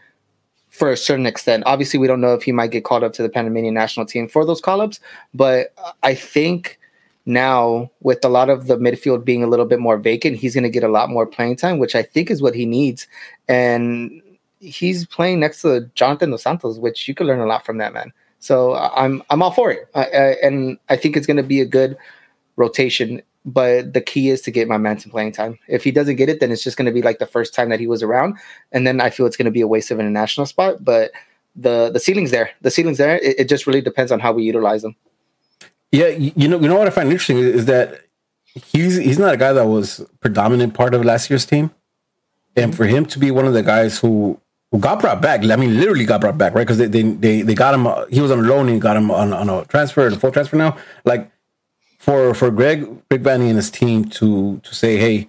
for 0.69 0.91
a 0.91 0.97
certain 0.97 1.27
extent. 1.27 1.63
Obviously, 1.67 1.99
we 1.99 2.07
don't 2.07 2.21
know 2.21 2.35
if 2.35 2.43
he 2.43 2.53
might 2.53 2.71
get 2.71 2.85
called 2.85 3.03
up 3.03 3.13
to 3.15 3.23
the 3.23 3.29
Panamanian 3.29 3.75
national 3.75 4.07
team 4.07 4.29
for 4.29 4.45
those 4.45 4.61
call-ups, 4.61 5.01
but 5.35 5.75
I 6.03 6.15
think 6.15 6.79
now 7.27 7.91
with 8.01 8.25
a 8.25 8.29
lot 8.29 8.51
of 8.51 8.67
the 8.67 8.77
midfield 8.77 9.25
being 9.25 9.43
a 9.43 9.47
little 9.47 9.67
bit 9.67 9.79
more 9.79 9.99
vacant, 9.99 10.37
he's 10.37 10.55
going 10.55 10.65
to 10.65 10.71
get 10.71 10.83
a 10.83 10.89
lot 10.89 11.11
more 11.11 11.27
playing 11.27 11.57
time, 11.57 11.79
which 11.79 11.95
I 11.95 12.03
think 12.03 12.31
is 12.31 12.41
what 12.41 12.55
he 12.55 12.67
needs. 12.67 13.07
And 13.49 14.23
he's 14.63 15.07
playing 15.07 15.41
next 15.41 15.63
to 15.63 15.91
Jonathan 15.95 16.31
Dos 16.31 16.43
Santos, 16.43 16.79
which 16.79 17.09
you 17.09 17.15
could 17.15 17.27
learn 17.27 17.41
a 17.41 17.47
lot 17.47 17.67
from 17.67 17.79
that 17.79 17.93
man. 17.93 18.13
So 18.39 18.73
I- 18.73 19.05
I'm 19.05 19.23
I'm 19.29 19.43
all 19.43 19.51
for 19.53 19.71
it, 19.71 19.89
I, 19.95 20.05
I, 20.05 20.27
and 20.43 20.79
I 20.89 20.97
think 20.97 21.17
it's 21.17 21.27
going 21.27 21.37
to 21.37 21.43
be 21.43 21.61
a 21.61 21.67
good 21.67 21.97
rotation. 22.57 23.23
But 23.45 23.93
the 23.93 24.01
key 24.01 24.31
is 24.31 24.41
to 24.43 24.53
get 24.53 24.69
my 24.69 24.79
man 24.79 25.01
some 25.01 25.11
playing 25.11 25.33
time. 25.33 25.59
If 25.67 25.83
he 25.83 25.91
doesn't 25.91 26.15
get 26.15 26.29
it, 26.29 26.39
then 26.39 26.53
it's 26.53 26.63
just 26.63 26.77
going 26.77 26.87
to 26.87 26.93
be 26.93 27.03
like 27.03 27.19
the 27.19 27.27
first 27.27 27.55
time 27.55 27.71
that 27.71 27.81
he 27.81 27.89
was 27.89 28.01
around, 28.01 28.39
and 28.71 28.87
then 28.87 29.01
I 29.01 29.11
feel 29.11 29.27
it's 29.27 29.37
going 29.37 29.47
to 29.47 29.51
be 29.51 29.63
a 29.63 29.67
waste 29.67 29.91
of 29.91 29.99
an 29.99 30.07
international 30.07 30.47
spot. 30.47 30.85
But 30.85 31.11
the 31.57 31.91
the 31.91 31.99
ceiling's 31.99 32.31
there. 32.31 32.51
The 32.61 32.71
ceiling's 32.71 32.99
there. 32.99 33.17
It, 33.19 33.41
it 33.41 33.49
just 33.49 33.67
really 33.67 33.81
depends 33.81 34.13
on 34.13 34.21
how 34.21 34.33
we 34.33 34.45
utilize 34.45 34.83
them. 34.83 34.95
Yeah, 35.91 36.07
you 36.07 36.49
know, 36.49 36.59
you 36.61 36.69
know 36.69 36.79
what 36.79 36.87
I 36.87 36.91
find 36.91 37.11
interesting 37.11 37.39
is 37.39 37.67
that 37.67 38.03
he's 38.47 38.97
he's 38.97 39.19
not 39.19 39.35
a 39.35 39.37
guy 39.37 39.53
that 39.53 39.67
was 39.67 40.07
predominant 40.21 40.75
part 40.75 40.95
of 40.95 41.05
last 41.05 41.29
year's 41.29 41.45
team, 41.45 41.73
and 42.57 42.77
for 42.77 42.87
him 42.87 43.05
to 43.07 43.19
be 43.19 43.31
one 43.33 43.47
of 43.47 43.55
the 43.55 43.63
guys 43.65 43.99
who 43.99 44.41
got 44.79 45.01
brought 45.01 45.21
back, 45.21 45.45
I 45.45 45.57
mean, 45.57 45.79
literally 45.79 46.05
got 46.05 46.21
brought 46.21 46.39
back, 46.39 46.55
right? 46.55 46.67
Because 46.67 46.79
they, 46.79 46.87
they 46.87 47.03
they 47.03 47.43
they 47.43 47.55
got 47.55 47.75
him. 47.75 47.87
He 48.11 48.21
was 48.21 48.31
on 48.31 48.47
loan 48.47 48.69
and 48.69 48.81
got 48.81 48.97
him 48.97 49.11
on 49.11 49.33
on 49.33 49.49
a 49.49 49.65
transfer, 49.67 50.07
a 50.07 50.17
full 50.17 50.33
transfer 50.33 50.57
now. 50.57 50.77
Like 51.05 51.31
for 51.99 52.35
for 52.35 52.51
Greg 52.51 52.87
Greg 53.09 53.23
Vanney 53.23 53.49
and 53.49 53.57
his 53.57 53.71
team 53.71 54.05
to 54.07 54.59
to 54.59 54.75
say, 54.75 54.97
hey, 54.97 55.29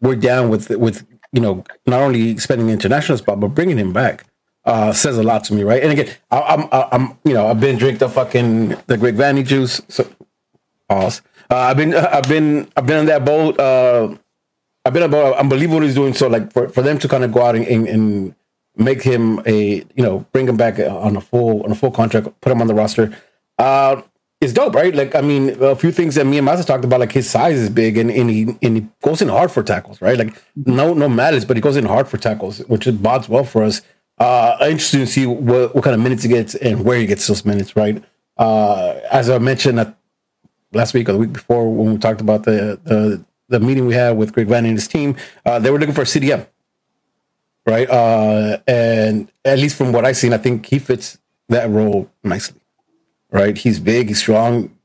we're 0.00 0.16
down 0.16 0.48
with 0.48 0.70
with 0.70 1.06
you 1.32 1.40
know 1.40 1.64
not 1.86 2.02
only 2.02 2.36
spending 2.38 2.66
the 2.66 2.72
international 2.72 3.18
spot 3.18 3.40
but 3.40 3.48
bringing 3.48 3.78
him 3.78 3.92
back 3.92 4.24
uh, 4.64 4.92
says 4.92 5.18
a 5.18 5.22
lot 5.22 5.44
to 5.44 5.54
me, 5.54 5.62
right? 5.62 5.82
And 5.82 5.92
again, 5.92 6.14
I, 6.30 6.40
I'm 6.40 6.68
I'm 6.72 7.18
you 7.24 7.34
know 7.34 7.46
I've 7.46 7.60
been 7.60 7.76
drinking 7.76 7.98
the 7.98 8.08
fucking 8.08 8.68
the 8.86 8.96
Greg 8.96 9.16
Vanney 9.16 9.44
juice. 9.44 9.80
So 9.88 10.08
pause. 10.88 11.22
Uh, 11.50 11.56
I've 11.56 11.76
been 11.76 11.94
I've 11.94 12.28
been 12.28 12.70
I've 12.76 12.86
been 12.86 12.98
on 13.00 13.06
that 13.06 13.24
boat. 13.24 13.58
Uh, 13.60 14.16
I've 14.84 14.92
been 14.92 15.02
about 15.02 15.36
unbelievable 15.36 15.76
what 15.76 15.84
he's 15.84 15.94
doing. 15.94 16.14
So 16.14 16.28
like 16.28 16.52
for, 16.52 16.68
for 16.68 16.82
them 16.82 16.98
to 16.98 17.08
kind 17.08 17.24
of 17.24 17.32
go 17.32 17.42
out 17.42 17.56
and, 17.56 17.66
and, 17.66 17.88
and 17.88 18.34
make 18.76 19.02
him 19.02 19.40
a 19.46 19.76
you 19.94 20.02
know 20.02 20.26
bring 20.32 20.48
him 20.48 20.56
back 20.56 20.78
on 20.78 21.16
a 21.16 21.20
full 21.20 21.62
on 21.64 21.72
a 21.72 21.74
full 21.74 21.90
contract, 21.90 22.28
put 22.40 22.52
him 22.52 22.60
on 22.60 22.66
the 22.66 22.74
roster. 22.74 23.16
uh, 23.58 24.02
it's 24.40 24.52
dope, 24.52 24.74
right? 24.74 24.94
Like, 24.94 25.14
I 25.14 25.22
mean, 25.22 25.56
a 25.62 25.74
few 25.74 25.90
things 25.90 26.16
that 26.16 26.26
me 26.26 26.36
and 26.36 26.46
Masa 26.46 26.66
talked 26.66 26.84
about, 26.84 27.00
like 27.00 27.12
his 27.12 27.28
size 27.30 27.56
is 27.58 27.70
big 27.70 27.96
and, 27.96 28.10
and 28.10 28.28
he 28.28 28.42
and 28.60 28.76
he 28.76 28.86
goes 29.02 29.22
in 29.22 29.28
hard 29.28 29.50
for 29.50 29.62
tackles, 29.62 30.02
right? 30.02 30.18
Like, 30.18 30.34
no 30.54 30.92
no 30.92 31.08
malice, 31.08 31.44
but 31.44 31.56
he 31.56 31.60
goes 31.62 31.76
in 31.76 31.86
hard 31.86 32.08
for 32.08 32.18
tackles, 32.18 32.58
which 32.60 32.86
is 32.86 32.94
bodes 32.94 33.28
well 33.28 33.44
for 33.44 33.62
us. 33.62 33.80
Uh, 34.18 34.56
interesting 34.60 35.00
to 35.00 35.06
see 35.06 35.26
what, 35.26 35.74
what 35.74 35.82
kind 35.82 35.94
of 35.94 36.00
minutes 36.00 36.22
he 36.22 36.28
gets 36.28 36.54
and 36.56 36.84
where 36.84 36.98
he 36.98 37.06
gets 37.06 37.26
those 37.26 37.44
minutes, 37.44 37.74
right? 37.74 38.04
Uh, 38.36 39.00
as 39.10 39.30
I 39.30 39.38
mentioned 39.38 39.80
at, 39.80 39.96
last 40.72 40.94
week 40.94 41.08
or 41.08 41.12
the 41.12 41.18
week 41.18 41.32
before 41.32 41.72
when 41.74 41.94
we 41.94 41.98
talked 41.98 42.20
about 42.20 42.44
the 42.44 42.78
the, 42.84 43.24
the 43.48 43.60
meeting 43.60 43.86
we 43.86 43.94
had 43.94 44.16
with 44.16 44.32
Greg 44.32 44.48
Van 44.48 44.64
and 44.64 44.76
his 44.76 44.88
team, 44.88 45.16
uh, 45.44 45.58
they 45.58 45.70
were 45.70 45.78
looking 45.78 45.94
for 45.94 46.02
a 46.02 46.06
CDM, 46.06 46.46
right? 47.66 47.88
Uh, 47.88 48.58
and 48.66 49.30
at 49.44 49.58
least 49.58 49.76
from 49.76 49.92
what 49.92 50.04
I've 50.04 50.16
seen, 50.16 50.32
I 50.32 50.38
think 50.38 50.66
he 50.66 50.78
fits 50.78 51.18
that 51.48 51.68
role 51.70 52.10
nicely, 52.22 52.60
right? 53.30 53.56
He's 53.56 53.78
big, 53.78 54.08
he's 54.08 54.18
strong, 54.18 54.76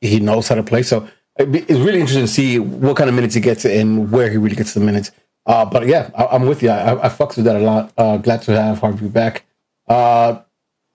he 0.00 0.20
knows 0.20 0.48
how 0.48 0.54
to 0.54 0.62
play. 0.62 0.82
So 0.82 1.08
it's 1.36 1.80
really 1.80 2.00
interesting 2.00 2.26
to 2.26 2.32
see 2.32 2.58
what 2.58 2.96
kind 2.96 3.08
of 3.08 3.14
minutes 3.16 3.34
he 3.34 3.40
gets 3.40 3.64
and 3.64 4.10
where 4.10 4.30
he 4.30 4.36
really 4.36 4.56
gets 4.56 4.74
the 4.74 4.80
minutes. 4.80 5.10
Uh, 5.46 5.64
but 5.64 5.86
yeah, 5.86 6.10
I, 6.14 6.36
am 6.36 6.46
with 6.46 6.62
you. 6.62 6.70
I, 6.70 7.06
I 7.06 7.08
fucks 7.08 7.36
with 7.36 7.44
that 7.44 7.56
a 7.56 7.58
lot. 7.58 7.92
Uh, 7.98 8.16
glad 8.16 8.42
to 8.42 8.58
have 8.60 8.78
Harvey 8.78 9.08
back. 9.08 9.44
Uh, 9.86 10.40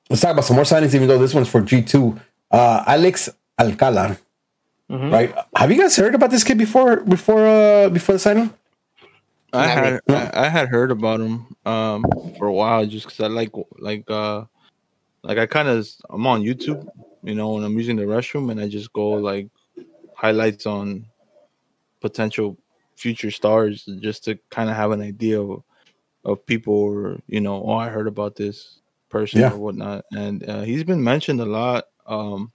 let's 0.09 0.21
talk 0.21 0.31
about 0.31 0.45
some 0.45 0.55
more 0.55 0.65
signings, 0.65 0.95
even 0.95 1.07
though 1.07 1.19
this 1.19 1.33
one's 1.33 1.49
for 1.49 1.61
G2. 1.61 2.19
Uh, 2.49 2.83
Alex 2.87 3.29
Alcala, 3.59 4.17
mm-hmm. 4.89 5.11
right? 5.11 5.35
Have 5.55 5.71
you 5.71 5.77
guys 5.77 5.95
heard 5.95 6.15
about 6.15 6.31
this 6.31 6.43
kid 6.43 6.57
before? 6.57 6.97
Before 6.97 7.45
uh, 7.45 7.89
before 7.89 8.13
the 8.13 8.19
signing? 8.19 8.53
I 9.53 9.67
had 9.67 9.99
I, 10.09 10.31
I, 10.45 10.47
had 10.47 10.69
heard 10.69 10.91
about 10.91 11.19
him 11.19 11.55
um, 11.65 12.03
for 12.37 12.47
a 12.47 12.53
while 12.53 12.85
just 12.85 13.05
because 13.05 13.19
I 13.19 13.27
like 13.27 13.51
like 13.79 14.09
uh 14.09 14.45
like 15.23 15.37
I 15.37 15.45
kind 15.45 15.67
of 15.67 15.87
I'm 16.09 16.27
on 16.27 16.43
YouTube, 16.43 16.87
you 17.23 17.35
know, 17.35 17.53
when 17.53 17.63
I'm 17.63 17.77
using 17.77 17.95
the 17.95 18.03
restroom 18.03 18.51
and 18.51 18.61
I 18.61 18.67
just 18.67 18.93
go 18.93 19.11
like 19.11 19.49
highlights 20.15 20.65
on 20.65 21.07
potential 21.99 22.57
future 22.95 23.31
stars 23.31 23.85
just 24.01 24.23
to 24.25 24.37
kind 24.49 24.69
of 24.69 24.75
have 24.75 24.91
an 24.91 25.01
idea 25.01 25.41
of 25.41 25.63
of 26.25 26.45
people 26.45 26.73
or 26.73 27.19
you 27.27 27.41
know, 27.41 27.63
oh 27.63 27.77
I 27.77 27.89
heard 27.89 28.07
about 28.07 28.35
this 28.35 28.79
person 29.09 29.41
yeah. 29.41 29.51
or 29.51 29.57
whatnot, 29.57 30.05
and 30.11 30.47
uh, 30.47 30.61
he's 30.61 30.83
been 30.83 31.03
mentioned 31.03 31.41
a 31.41 31.45
lot. 31.45 31.85
Um, 32.05 32.51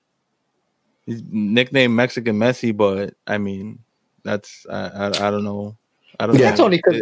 he's 1.06 1.22
nicknamed 1.30 1.94
Mexican 1.94 2.38
Messi, 2.38 2.76
but 2.76 3.14
I 3.26 3.38
mean 3.38 3.80
that's 4.22 4.66
I 4.70 4.88
I, 4.88 5.06
I 5.08 5.30
don't 5.30 5.44
know 5.44 5.76
I 6.20 6.26
don't. 6.26 6.38
Yeah. 6.38 6.50
That's 6.50 6.60
only 6.60 6.78
because, 6.78 7.00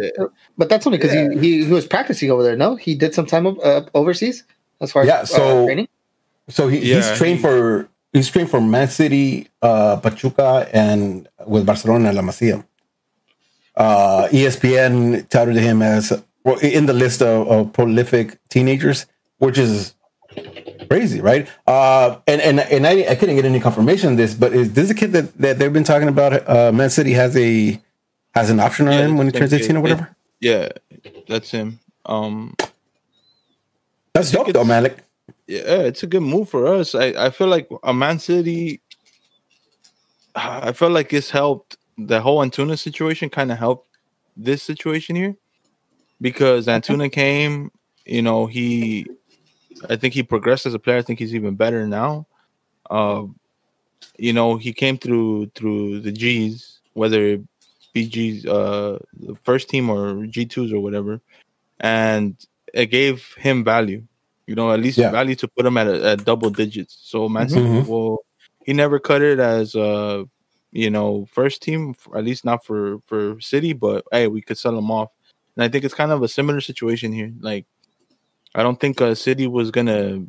but 0.57 0.69
that's 0.69 0.87
only 0.87 0.97
because 0.97 1.13
yeah. 1.13 1.29
he, 1.31 1.39
he, 1.39 1.65
he 1.65 1.71
was 1.71 1.85
practicing 1.85 2.31
over 2.31 2.43
there. 2.43 2.55
No, 2.55 2.75
he 2.75 2.95
did 2.95 3.13
some 3.13 3.25
time 3.25 3.45
uh, 3.47 3.81
overseas 3.93 4.43
as 4.81 4.91
far 4.91 5.05
yeah, 5.05 5.21
as 5.21 5.29
so, 5.29 5.63
uh, 5.63 5.65
training. 5.65 5.87
So 6.49 6.67
he, 6.67 6.79
yeah, 6.79 6.95
he's 6.95 7.17
trained 7.17 7.37
he, 7.37 7.43
for 7.43 7.89
he's 8.11 8.29
trained 8.29 8.49
for 8.49 8.61
Man 8.61 8.87
City, 8.87 9.49
uh, 9.61 9.97
Pachuca, 9.97 10.67
and 10.73 11.27
with 11.45 11.65
Barcelona 11.65 12.11
La 12.11 12.21
Masia. 12.21 12.65
Uh, 13.75 14.27
ESPN 14.31 15.27
touted 15.29 15.55
him 15.55 15.81
as 15.81 16.13
well, 16.43 16.59
in 16.59 16.85
the 16.85 16.93
list 16.93 17.23
of, 17.23 17.47
of, 17.47 17.73
prolific 17.73 18.37
teenagers, 18.49 19.07
which 19.39 19.57
is 19.57 19.95
crazy, 20.93 21.21
right? 21.21 21.49
Uh, 21.65 22.19
and 22.27 22.39
and 22.41 22.59
and 22.59 22.85
I, 22.85 23.05
I 23.11 23.15
couldn't 23.15 23.35
get 23.35 23.45
any 23.45 23.59
confirmation 23.59 24.09
on 24.09 24.15
this, 24.15 24.33
but 24.33 24.53
is 24.53 24.73
this 24.73 24.89
a 24.89 24.93
kid 24.93 25.11
that, 25.13 25.37
that 25.39 25.59
they've 25.59 25.73
been 25.73 25.83
talking 25.83 26.07
about? 26.07 26.47
Uh, 26.47 26.71
Man 26.71 26.89
City 26.89 27.13
has 27.13 27.35
a 27.35 27.81
has 28.35 28.49
an 28.49 28.59
option 28.59 28.87
on 28.87 28.93
yeah, 28.93 29.05
him 29.05 29.17
when 29.17 29.27
he 29.27 29.31
turns 29.31 29.53
18 29.53 29.77
or 29.77 29.81
whatever? 29.81 30.15
yeah, 30.39 30.69
that's 31.27 31.51
him. 31.51 31.79
Um 32.05 32.55
That's 34.13 34.31
dope 34.31 34.53
though, 34.53 34.63
man. 34.63 34.83
Like, 34.83 34.97
yeah, 35.47 35.89
it's 35.89 36.03
a 36.03 36.07
good 36.07 36.21
move 36.21 36.49
for 36.49 36.67
us. 36.67 36.93
I, 36.93 37.07
I 37.25 37.29
feel 37.31 37.47
like 37.47 37.67
a 37.83 37.93
Man 37.93 38.19
City 38.19 38.81
I 40.35 40.71
feel 40.73 40.89
like 40.89 41.13
it's 41.13 41.29
helped 41.29 41.77
the 41.97 42.21
whole 42.21 42.39
Antuna 42.39 42.77
situation 42.77 43.29
kind 43.29 43.51
of 43.51 43.57
helped 43.57 43.87
this 44.35 44.63
situation 44.63 45.15
here 45.15 45.35
because 46.21 46.67
Antuna 46.67 47.11
came, 47.11 47.71
you 48.05 48.21
know, 48.21 48.47
he 48.47 49.07
I 49.89 49.95
think 49.95 50.13
he 50.13 50.23
progressed 50.23 50.65
as 50.65 50.73
a 50.73 50.79
player. 50.79 50.97
I 50.97 51.01
think 51.01 51.19
he's 51.19 51.35
even 51.35 51.55
better 51.55 51.87
now. 51.87 52.27
Uh, 52.89 53.23
you 54.17 54.33
know, 54.33 54.57
he 54.57 54.73
came 54.73 54.97
through 54.97 55.51
through 55.55 56.01
the 56.01 56.11
G's, 56.11 56.79
whether 56.93 57.25
it 57.25 57.41
BG's 57.95 58.45
uh 58.45 58.99
first 59.43 59.69
team 59.69 59.89
or 59.89 60.13
G2s 60.25 60.73
or 60.73 60.79
whatever, 60.79 61.21
and 61.79 62.35
it 62.73 62.87
gave 62.87 63.33
him 63.35 63.63
value. 63.63 64.03
You 64.47 64.55
know, 64.55 64.71
at 64.71 64.79
least 64.79 64.97
yeah. 64.97 65.11
value 65.11 65.35
to 65.35 65.47
put 65.47 65.65
him 65.65 65.77
at, 65.77 65.87
a, 65.87 66.09
at 66.09 66.25
double 66.25 66.49
digits. 66.49 66.97
So 67.01 67.29
Man 67.29 67.47
City, 67.47 67.65
mm-hmm. 67.65 67.89
well, 67.89 68.25
he 68.65 68.73
never 68.73 68.99
cut 68.99 69.21
it 69.21 69.39
as 69.39 69.75
uh 69.75 70.23
you 70.71 70.89
know 70.89 71.27
first 71.31 71.61
team, 71.61 71.95
at 72.15 72.23
least 72.23 72.43
not 72.43 72.65
for 72.65 72.99
for 73.05 73.39
City. 73.39 73.73
But 73.73 74.05
hey, 74.11 74.27
we 74.27 74.41
could 74.41 74.57
sell 74.57 74.77
him 74.77 74.91
off, 74.91 75.09
and 75.55 75.63
I 75.63 75.69
think 75.69 75.85
it's 75.85 75.93
kind 75.93 76.11
of 76.11 76.23
a 76.23 76.27
similar 76.27 76.61
situation 76.61 77.13
here. 77.13 77.31
Like, 77.39 77.65
I 78.55 78.63
don't 78.63 78.79
think 78.79 79.01
uh, 79.01 79.15
City 79.15 79.47
was 79.47 79.71
gonna. 79.71 80.23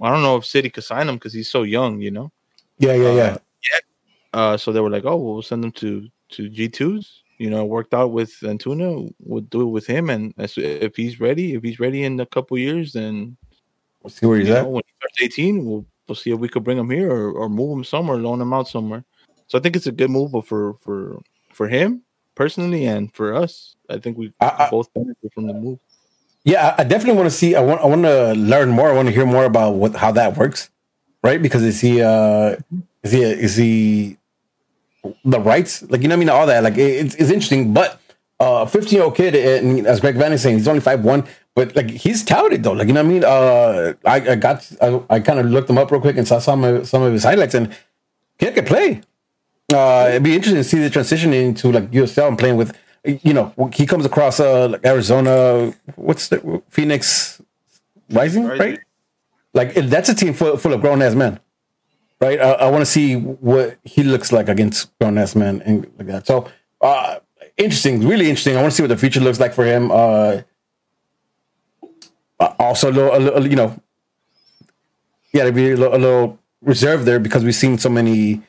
I 0.00 0.10
don't 0.10 0.22
know 0.22 0.36
if 0.36 0.44
City 0.44 0.70
could 0.70 0.84
sign 0.84 1.08
him 1.08 1.16
because 1.16 1.32
he's 1.32 1.50
so 1.50 1.62
young. 1.62 2.00
You 2.00 2.10
know. 2.10 2.32
Yeah, 2.78 2.94
yeah, 2.94 3.12
yeah. 3.12 3.22
Uh, 3.22 3.38
yeah. 3.70 3.78
Uh, 4.34 4.56
so 4.56 4.72
they 4.72 4.80
were 4.80 4.90
like, 4.90 5.04
"Oh, 5.04 5.16
well, 5.16 5.34
we'll 5.34 5.42
send 5.42 5.64
him 5.64 5.72
to 5.72 6.08
to 6.30 6.50
G2s. 6.50 7.06
You 7.38 7.50
know, 7.50 7.64
worked 7.64 7.94
out 7.94 8.12
with 8.12 8.32
Antuna. 8.42 9.12
We'll 9.20 9.42
do 9.42 9.62
it 9.62 9.70
with 9.70 9.86
him, 9.86 10.10
and 10.10 10.34
if 10.38 10.96
he's 10.96 11.20
ready, 11.20 11.54
if 11.54 11.62
he's 11.62 11.80
ready 11.80 12.04
in 12.04 12.20
a 12.20 12.26
couple 12.26 12.58
years, 12.58 12.92
then 12.92 13.36
we'll 14.02 14.10
see 14.10 14.26
where 14.26 14.38
he's 14.38 14.50
at. 14.50 14.62
Know, 14.62 14.70
when 14.70 14.82
he 14.86 14.92
starts 14.98 15.22
18, 15.22 15.64
we'll 15.64 15.86
we'll 16.08 16.16
see 16.16 16.30
if 16.30 16.38
we 16.38 16.48
could 16.48 16.64
bring 16.64 16.78
him 16.78 16.90
here 16.90 17.10
or, 17.10 17.32
or 17.32 17.48
move 17.48 17.76
him 17.76 17.84
somewhere, 17.84 18.18
loan 18.18 18.40
him 18.40 18.52
out 18.52 18.68
somewhere. 18.68 19.04
So 19.46 19.58
I 19.58 19.60
think 19.60 19.76
it's 19.76 19.86
a 19.86 19.92
good 19.92 20.10
move 20.10 20.32
for 20.46 20.74
for 20.74 21.20
for 21.52 21.68
him 21.68 22.02
personally 22.34 22.86
and 22.86 23.12
for 23.14 23.34
us. 23.34 23.76
I 23.88 23.98
think 23.98 24.18
we 24.18 24.32
I, 24.40 24.68
both 24.70 24.92
benefit 24.94 25.32
from 25.34 25.46
the 25.46 25.54
move. 25.54 25.78
Yeah, 26.44 26.74
I 26.76 26.84
definitely 26.84 27.16
want 27.16 27.30
to 27.30 27.36
see. 27.36 27.54
I 27.54 27.60
want. 27.60 27.80
I 27.82 27.86
want 27.86 28.02
to 28.02 28.32
learn 28.32 28.70
more. 28.70 28.90
I 28.90 28.94
want 28.94 29.06
to 29.08 29.14
hear 29.14 29.26
more 29.26 29.44
about 29.44 29.74
what 29.74 29.94
how 29.94 30.10
that 30.12 30.36
works, 30.36 30.70
right? 31.22 31.40
Because 31.40 31.62
is 31.62 31.80
he 31.80 32.02
uh 32.02 32.56
is 33.02 33.12
he 33.12 33.22
is 33.22 33.56
he 33.56 34.18
the 35.24 35.40
rights, 35.40 35.82
like 35.90 36.02
you 36.02 36.08
know, 36.08 36.14
I 36.14 36.18
mean, 36.18 36.28
all 36.28 36.46
that, 36.46 36.62
like 36.62 36.76
it, 36.76 37.06
it's, 37.06 37.14
it's 37.16 37.30
interesting. 37.30 37.72
But 37.72 38.00
uh, 38.40 38.66
15 38.66 38.92
year 38.92 39.04
old 39.04 39.16
kid, 39.16 39.34
and 39.34 39.86
as 39.86 40.00
Greg 40.00 40.16
Van 40.16 40.32
is 40.32 40.42
saying, 40.42 40.58
he's 40.58 40.68
only 40.68 40.80
five 40.80 41.04
one, 41.04 41.24
but 41.54 41.74
like 41.76 41.90
he's 41.90 42.24
touted 42.24 42.62
though. 42.62 42.72
Like 42.72 42.88
you 42.88 42.92
know, 42.92 43.02
what 43.02 43.08
I 43.08 43.12
mean, 43.12 43.24
uh, 43.24 43.94
I, 44.04 44.32
I 44.32 44.34
got, 44.36 44.70
I, 44.80 45.00
I 45.10 45.20
kind 45.20 45.38
of 45.38 45.46
looked 45.46 45.68
him 45.68 45.78
up 45.78 45.90
real 45.90 46.00
quick 46.00 46.16
and 46.16 46.26
saw 46.26 46.38
some 46.38 46.64
of 46.64 46.88
some 46.88 47.02
of 47.02 47.12
his 47.12 47.24
highlights, 47.24 47.54
and 47.54 47.74
he 48.38 48.50
can 48.50 48.64
play. 48.64 49.00
Uh, 49.72 50.06
it'd 50.10 50.22
be 50.22 50.34
interesting 50.34 50.62
to 50.62 50.64
see 50.64 50.78
the 50.78 50.90
transition 50.90 51.32
into 51.32 51.72
like 51.72 51.90
USL 51.90 52.28
and 52.28 52.38
playing 52.38 52.56
with, 52.56 52.76
you 53.04 53.32
know, 53.32 53.52
he 53.72 53.86
comes 53.86 54.06
across 54.06 54.40
uh 54.40 54.68
like 54.68 54.84
Arizona, 54.86 55.72
what's 55.96 56.28
the 56.28 56.62
Phoenix 56.68 57.40
Rising, 58.10 58.44
Rising. 58.44 58.58
right? 58.58 58.80
Like 59.54 59.74
that's 59.74 60.08
a 60.08 60.14
team 60.14 60.34
full, 60.34 60.56
full 60.56 60.72
of 60.72 60.80
grown 60.80 61.02
ass 61.02 61.14
men 61.14 61.40
right? 62.22 62.40
I, 62.40 62.52
I 62.52 62.70
want 62.70 62.82
to 62.82 62.86
see 62.86 63.16
what 63.16 63.78
he 63.82 64.04
looks 64.04 64.32
like 64.32 64.48
against 64.48 64.96
grown 64.98 65.18
ass 65.18 65.34
men 65.34 65.60
and 65.62 65.90
like 65.98 66.06
that. 66.06 66.26
So, 66.26 66.48
uh, 66.80 67.18
interesting, 67.56 68.06
really 68.06 68.30
interesting. 68.30 68.56
I 68.56 68.60
want 68.60 68.72
to 68.72 68.76
see 68.76 68.82
what 68.82 68.88
the 68.88 68.96
future 68.96 69.20
looks 69.20 69.40
like 69.40 69.52
for 69.52 69.64
him. 69.64 69.90
Uh, 69.90 70.42
uh 72.38 72.54
also, 72.58 72.90
a 72.90 72.92
little, 72.92 73.16
a 73.16 73.18
little, 73.18 73.46
you 73.46 73.56
know, 73.56 73.78
yeah, 75.34 75.44
to 75.44 75.52
be 75.52 75.72
a 75.72 75.76
little, 75.76 75.94
a 75.94 75.98
little 75.98 76.38
reserved 76.62 77.04
there 77.04 77.18
because 77.18 77.42
we've 77.42 77.54
seen 77.54 77.76
so 77.76 77.88
many 77.88 78.40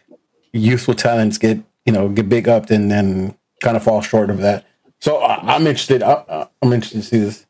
youthful 0.51 0.93
talents 0.93 1.39
get, 1.39 1.57
you 1.85 1.91
know, 1.91 2.09
get 2.09 2.29
big 2.29 2.47
up 2.47 2.69
and 2.69 2.91
then 2.91 3.35
kind 3.63 3.75
of 3.75 3.83
fall 3.83 4.01
short 4.01 4.29
of 4.29 4.37
that. 4.39 4.65
So 4.99 5.17
I, 5.17 5.55
am 5.55 5.65
interested. 5.67 6.03
I, 6.03 6.47
am 6.61 6.71
interested 6.71 7.01
to 7.01 7.03
see 7.03 7.19
this. 7.19 7.45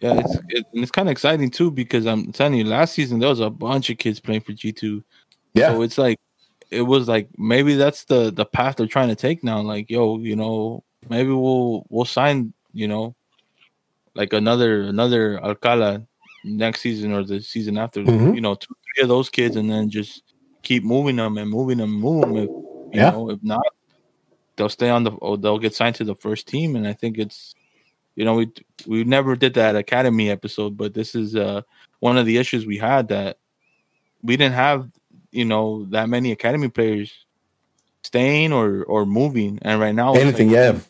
Yeah, 0.00 0.18
it's 0.18 0.36
it, 0.48 0.66
it's 0.72 0.90
kind 0.90 1.08
of 1.08 1.12
exciting 1.12 1.50
too 1.50 1.70
because 1.70 2.04
I'm 2.06 2.32
telling 2.32 2.54
you, 2.54 2.64
last 2.64 2.94
season 2.94 3.20
there 3.20 3.28
was 3.28 3.40
a 3.40 3.48
bunch 3.48 3.88
of 3.88 3.98
kids 3.98 4.20
playing 4.20 4.42
for 4.42 4.52
G 4.52 4.72
two 4.72 5.02
yeah. 5.54 5.70
So 5.70 5.82
it's 5.82 5.98
like 5.98 6.18
it 6.70 6.82
was 6.82 7.08
like 7.08 7.28
maybe 7.38 7.76
that's 7.76 8.04
the 8.04 8.30
the 8.30 8.44
path 8.44 8.76
they're 8.76 8.86
trying 8.86 9.08
to 9.08 9.14
take 9.14 9.42
now. 9.42 9.60
Like, 9.60 9.88
yo, 9.88 10.18
you 10.18 10.36
know, 10.36 10.84
maybe 11.08 11.30
we'll 11.30 11.86
we'll 11.88 12.04
sign, 12.04 12.52
you 12.72 12.88
know, 12.88 13.14
like 14.14 14.32
another 14.32 14.82
another 14.82 15.42
Alcala 15.42 16.04
next 16.44 16.80
season 16.80 17.12
or 17.12 17.22
the 17.22 17.40
season 17.40 17.78
after. 17.78 18.02
Mm-hmm. 18.02 18.34
You 18.34 18.40
know, 18.40 18.56
two 18.56 18.74
three 18.94 19.02
of 19.02 19.08
those 19.08 19.30
kids, 19.30 19.56
and 19.56 19.70
then 19.70 19.88
just 19.88 20.22
keep 20.62 20.82
moving 20.82 21.16
them 21.16 21.38
and 21.38 21.48
moving 21.48 21.78
them, 21.78 21.92
moving 21.92 22.34
them. 22.34 22.44
If, 22.44 22.48
you 22.48 22.90
yeah. 23.00 23.10
know, 23.10 23.30
if 23.30 23.42
not, 23.42 23.66
they'll 24.56 24.68
stay 24.68 24.90
on 24.90 25.04
the 25.04 25.10
or 25.12 25.36
they'll 25.36 25.58
get 25.58 25.74
signed 25.74 25.96
to 25.96 26.04
the 26.04 26.14
first 26.14 26.46
team. 26.46 26.76
And 26.76 26.86
I 26.86 26.92
think 26.92 27.18
it's, 27.18 27.54
you 28.16 28.24
know, 28.24 28.34
we 28.34 28.52
we 28.86 29.04
never 29.04 29.36
did 29.36 29.54
that 29.54 29.76
academy 29.76 30.30
episode, 30.30 30.76
but 30.76 30.94
this 30.94 31.14
is 31.14 31.36
uh 31.36 31.62
one 32.00 32.18
of 32.18 32.26
the 32.26 32.38
issues 32.38 32.66
we 32.66 32.78
had 32.78 33.08
that 33.08 33.38
we 34.22 34.36
didn't 34.36 34.54
have 34.54 34.90
you 35.30 35.44
know 35.44 35.84
that 35.86 36.08
many 36.08 36.32
academy 36.32 36.68
players 36.68 37.12
staying 38.04 38.52
or 38.52 38.84
or 38.84 39.04
moving, 39.04 39.58
and 39.62 39.80
right 39.80 39.94
now 39.94 40.14
anything, 40.14 40.48
like 40.48 40.56
yeah, 40.56 40.72
younger 40.72 40.84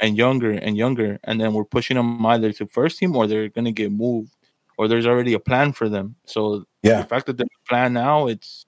and 0.00 0.16
younger 0.16 0.50
and 0.50 0.76
younger, 0.76 1.18
and 1.24 1.40
then 1.40 1.54
we're 1.54 1.64
pushing 1.64 1.96
them 1.96 2.24
either 2.26 2.52
to 2.52 2.66
first 2.66 2.98
team 2.98 3.16
or 3.16 3.26
they're 3.26 3.48
gonna 3.48 3.72
get 3.72 3.90
moved 3.90 4.32
or 4.78 4.86
there's 4.86 5.06
already 5.06 5.34
a 5.34 5.40
plan 5.40 5.72
for 5.72 5.88
them. 5.88 6.14
So 6.24 6.64
Yeah. 6.82 7.02
the 7.02 7.08
fact 7.08 7.26
that 7.26 7.36
there's 7.36 7.48
a 7.64 7.68
plan 7.68 7.92
now, 7.92 8.28
it's 8.28 8.64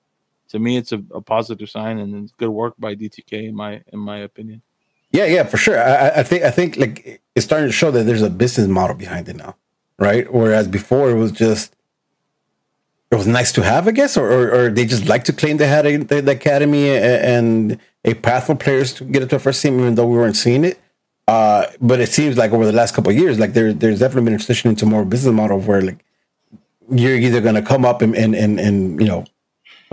to 0.50 0.58
me, 0.58 0.76
it's 0.76 0.92
a, 0.92 1.02
a 1.14 1.20
positive 1.20 1.70
sign 1.70 1.98
and 1.98 2.14
it's 2.24 2.32
good 2.32 2.50
work 2.50 2.74
by 2.78 2.94
DTK 2.94 3.48
in 3.48 3.54
my 3.56 3.82
in 3.92 3.98
my 3.98 4.18
opinion. 4.18 4.62
Yeah, 5.12 5.24
yeah, 5.26 5.44
for 5.44 5.56
sure. 5.56 5.78
I, 5.82 6.20
I- 6.20 6.22
think 6.22 6.44
I 6.44 6.50
think 6.50 6.76
like 6.76 7.22
it's 7.34 7.46
starting 7.46 7.68
to 7.68 7.72
show 7.72 7.90
that 7.90 8.04
there's 8.04 8.22
a 8.22 8.30
business 8.30 8.68
model 8.68 8.96
behind 8.96 9.28
it 9.28 9.36
now, 9.36 9.56
right? 9.98 10.32
Whereas 10.32 10.68
before 10.68 11.10
it 11.10 11.14
was 11.14 11.32
just 11.32 11.74
it 13.10 13.16
was 13.16 13.26
nice 13.26 13.50
to 13.52 13.62
have, 13.62 13.88
I 13.88 13.92
guess, 13.92 14.16
or 14.16 14.30
or, 14.30 14.50
or 14.66 14.70
they 14.70 14.84
just 14.86 15.06
like 15.06 15.24
to 15.24 15.32
claim 15.32 15.56
they 15.56 15.66
had 15.66 15.86
a, 15.86 15.96
the, 15.96 16.20
the 16.22 16.32
academy 16.32 16.90
and 16.90 17.78
a 18.04 18.14
path 18.14 18.46
for 18.46 18.54
players 18.54 18.92
to 18.94 19.04
get 19.04 19.22
into 19.22 19.36
a 19.36 19.38
first 19.40 19.62
team, 19.62 19.80
even 19.80 19.94
though 19.96 20.06
we 20.06 20.16
weren't 20.16 20.36
seeing 20.36 20.64
it. 20.64 20.80
Uh, 21.28 21.66
but 21.80 22.00
it 22.00 22.08
seems 22.08 22.36
like 22.36 22.50
over 22.52 22.66
the 22.66 22.72
last 22.72 22.94
couple 22.94 23.10
of 23.10 23.16
years, 23.16 23.38
like 23.38 23.52
there 23.52 23.72
there's 23.72 23.98
definitely 24.00 24.24
been 24.26 24.34
a 24.34 24.38
transition 24.38 24.70
into 24.70 24.86
more 24.86 25.04
business 25.04 25.32
model 25.34 25.60
where 25.60 25.82
like 25.82 26.04
you're 26.90 27.14
either 27.16 27.40
going 27.40 27.54
to 27.56 27.62
come 27.62 27.84
up 27.84 28.02
and, 28.02 28.16
and 28.16 28.34
and 28.34 28.58
and 28.60 29.00
you 29.00 29.06
know 29.06 29.24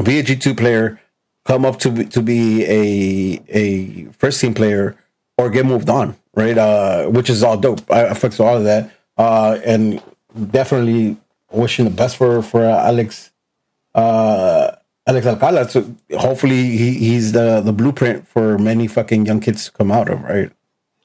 be 0.03 0.19
a 0.19 0.23
G 0.23 0.35
two 0.35 0.53
player, 0.55 0.99
come 1.45 1.65
up 1.65 1.79
to 1.79 1.91
be, 1.91 2.05
to 2.05 2.21
be 2.21 2.65
a 2.65 3.41
a 3.49 4.05
first 4.13 4.39
team 4.41 4.53
player, 4.53 4.95
or 5.37 5.49
get 5.49 5.65
moved 5.65 5.89
on, 5.89 6.15
right? 6.35 6.57
Uh, 6.57 7.07
which 7.07 7.29
is 7.29 7.43
all 7.43 7.57
dope. 7.57 7.89
I, 7.91 8.07
I 8.07 8.29
all 8.39 8.57
of 8.57 8.63
that, 8.63 8.91
uh, 9.17 9.59
and 9.65 10.01
definitely 10.51 11.17
wishing 11.51 11.85
the 11.85 11.91
best 11.91 12.17
for 12.17 12.41
for 12.41 12.63
Alex. 12.63 13.31
Uh, 13.95 14.71
Alex 15.07 15.25
Alcala. 15.25 15.67
So 15.69 15.95
hopefully 16.17 16.77
he, 16.77 16.93
he's 16.93 17.31
the 17.31 17.61
the 17.61 17.71
blueprint 17.71 18.27
for 18.27 18.57
many 18.57 18.87
fucking 18.87 19.25
young 19.25 19.39
kids 19.39 19.65
to 19.65 19.71
come 19.71 19.91
out 19.91 20.09
of, 20.09 20.21
right? 20.21 20.51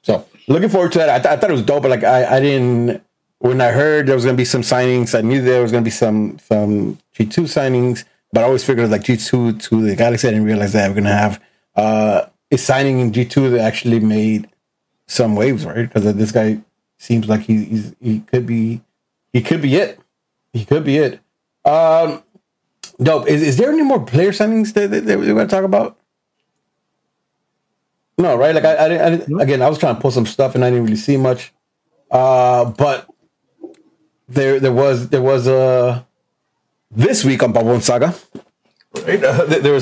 So 0.02 0.26
looking 0.48 0.68
forward 0.68 0.92
to 0.92 0.98
that. 0.98 1.08
I, 1.08 1.18
th- 1.20 1.26
I 1.26 1.36
thought 1.36 1.50
it 1.50 1.54
was 1.54 1.62
dope, 1.62 1.82
but 1.82 1.90
like 1.90 2.04
I, 2.04 2.36
I 2.36 2.40
didn't 2.40 3.02
when 3.38 3.60
I 3.60 3.70
heard 3.70 4.06
there 4.06 4.14
was 4.14 4.24
gonna 4.24 4.36
be 4.36 4.44
some 4.44 4.62
signings, 4.62 5.16
I 5.16 5.20
knew 5.20 5.40
there 5.40 5.62
was 5.62 5.72
gonna 5.72 5.84
be 5.84 5.90
some 5.90 6.38
some 6.40 6.98
G 7.12 7.26
two 7.26 7.42
signings, 7.42 8.04
but 8.32 8.42
I 8.42 8.44
always 8.44 8.64
figured 8.64 8.90
like 8.90 9.04
G 9.04 9.16
two 9.16 9.52
to 9.52 9.82
the 9.82 9.96
Galaxy. 9.96 10.28
I 10.28 10.30
didn't 10.30 10.46
realize 10.46 10.72
that 10.72 10.88
we're 10.88 10.96
gonna 10.96 11.10
have 11.10 11.42
uh, 11.76 12.26
a 12.50 12.58
signing 12.58 13.00
in 13.00 13.12
G 13.12 13.24
two 13.24 13.50
that 13.50 13.60
actually 13.60 14.00
made 14.00 14.48
some 15.06 15.36
waves, 15.36 15.66
right? 15.66 15.88
Because 15.88 16.14
this 16.14 16.32
guy 16.32 16.60
seems 16.98 17.28
like 17.28 17.42
he, 17.42 17.64
he's 17.64 17.94
he 18.00 18.20
could 18.20 18.46
be 18.46 18.80
he 19.32 19.42
could 19.42 19.60
be 19.60 19.76
it. 19.76 19.98
He 20.52 20.64
could 20.64 20.84
be 20.84 20.98
it. 20.98 21.20
Um, 21.64 22.22
dope. 23.00 23.26
Is, 23.26 23.42
is 23.42 23.56
there 23.56 23.70
any 23.70 23.82
more 23.82 24.04
player 24.04 24.32
signings 24.32 24.72
that, 24.74 24.90
that, 24.90 25.06
that 25.06 25.18
we're 25.18 25.34
gonna 25.34 25.46
talk 25.48 25.64
about? 25.64 25.96
No, 28.18 28.36
right? 28.36 28.54
Like 28.54 28.64
I, 28.64 28.84
I, 28.84 28.88
didn't, 28.88 29.00
I 29.00 29.10
didn't, 29.10 29.40
again, 29.40 29.62
I 29.62 29.68
was 29.68 29.78
trying 29.78 29.94
to 29.94 30.00
pull 30.00 30.10
some 30.10 30.26
stuff 30.26 30.54
and 30.54 30.64
I 30.64 30.70
didn't 30.70 30.84
really 30.84 30.96
see 30.96 31.16
much. 31.16 31.52
Uh, 32.10 32.66
but 32.66 33.08
there, 34.28 34.60
there 34.60 34.72
was, 34.72 35.08
there 35.08 35.22
was 35.22 35.46
a 35.46 36.06
this 36.92 37.24
week 37.24 37.42
on 37.42 37.52
Pavon 37.52 37.82
Saga. 37.82 38.14
Right, 39.06 39.22
uh, 39.22 39.44
there 39.46 39.60
there 39.60 39.80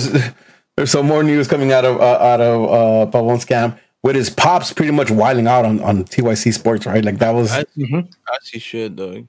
there's 0.76 0.90
some 0.90 1.06
more 1.06 1.22
news 1.22 1.48
coming 1.48 1.72
out 1.72 1.84
of 1.84 2.00
uh, 2.00 2.18
out 2.18 2.40
of 2.40 2.64
uh, 2.64 3.10
Pavon 3.10 3.44
scam 3.44 3.78
with 4.02 4.16
his 4.16 4.30
pops 4.30 4.72
pretty 4.72 4.92
much 4.92 5.10
wilding 5.10 5.46
out 5.46 5.64
on 5.64 5.80
on 5.82 6.04
TYC 6.04 6.54
Sports. 6.54 6.86
Right, 6.86 7.04
like 7.04 7.18
that 7.18 7.32
was 7.32 7.52
As, 7.52 7.64
as 7.76 8.48
he 8.50 8.58
should, 8.58 8.96
though. 8.96 9.26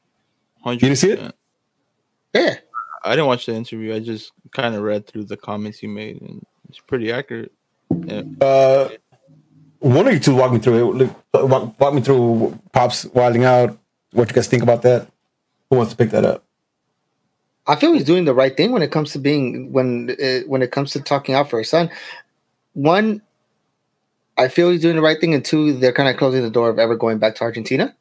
You 0.66 0.78
didn't 0.78 0.98
see 0.98 1.12
it? 1.12 1.34
Yeah. 2.34 2.56
I 3.04 3.12
didn't 3.12 3.26
watch 3.26 3.48
the 3.48 3.56
interview. 3.56 3.96
I 3.96 4.00
just 4.00 4.32
kind 4.52 4.76
of 4.76 4.84
read 4.84 5.08
through 5.08 5.24
the 5.24 5.38
comments 5.38 5.80
he 5.80 5.88
made, 5.88 6.22
and 6.22 6.46
it's 6.70 6.80
pretty 6.80 7.12
accurate. 7.12 7.52
Yeah. 7.90 8.22
uh, 8.40 8.90
one 9.80 10.08
of 10.08 10.14
you 10.14 10.20
two 10.20 10.36
walk 10.36 10.54
me 10.54 10.60
through 10.60 11.02
it. 11.02 11.10
Like, 11.34 11.50
Walk, 11.50 11.80
walk 11.80 11.94
me 11.96 12.02
through 12.02 12.60
pops 12.72 13.06
wilding 13.06 13.44
out. 13.44 13.78
What 14.12 14.30
you 14.30 14.36
guys 14.36 14.48
think 14.48 14.62
about 14.62 14.84
that? 14.84 15.08
Who 15.70 15.78
wants 15.78 15.92
to 15.92 15.98
pick 15.98 16.12
that 16.12 16.26
up? 16.26 16.44
I 17.72 17.78
feel 17.78 17.94
he's 17.94 18.04
doing 18.04 18.26
the 18.26 18.34
right 18.34 18.56
thing 18.56 18.74
when 18.74 18.82
it 18.82 18.92
comes 18.92 19.14
to 19.14 19.20
being 19.20 19.72
when 19.72 20.12
uh, 20.22 20.40
when 20.46 20.62
it 20.62 20.72
comes 20.72 20.92
to 20.92 21.00
talking 21.00 21.36
out 21.36 21.50
for 21.50 21.60
his 21.60 21.70
son. 21.70 21.90
One, 22.74 23.22
I 24.38 24.50
feel 24.50 24.72
he's 24.72 24.82
doing 24.82 24.98
the 24.98 25.02
right 25.02 25.20
thing, 25.22 25.34
and 25.34 25.44
two, 25.44 25.72
they're 25.80 25.94
kind 25.94 26.10
of 26.10 26.18
closing 26.18 26.42
the 26.42 26.50
door 26.50 26.70
of 26.70 26.80
ever 26.80 26.98
going 26.98 27.18
back 27.18 27.36
to 27.36 27.44
Argentina, 27.44 27.96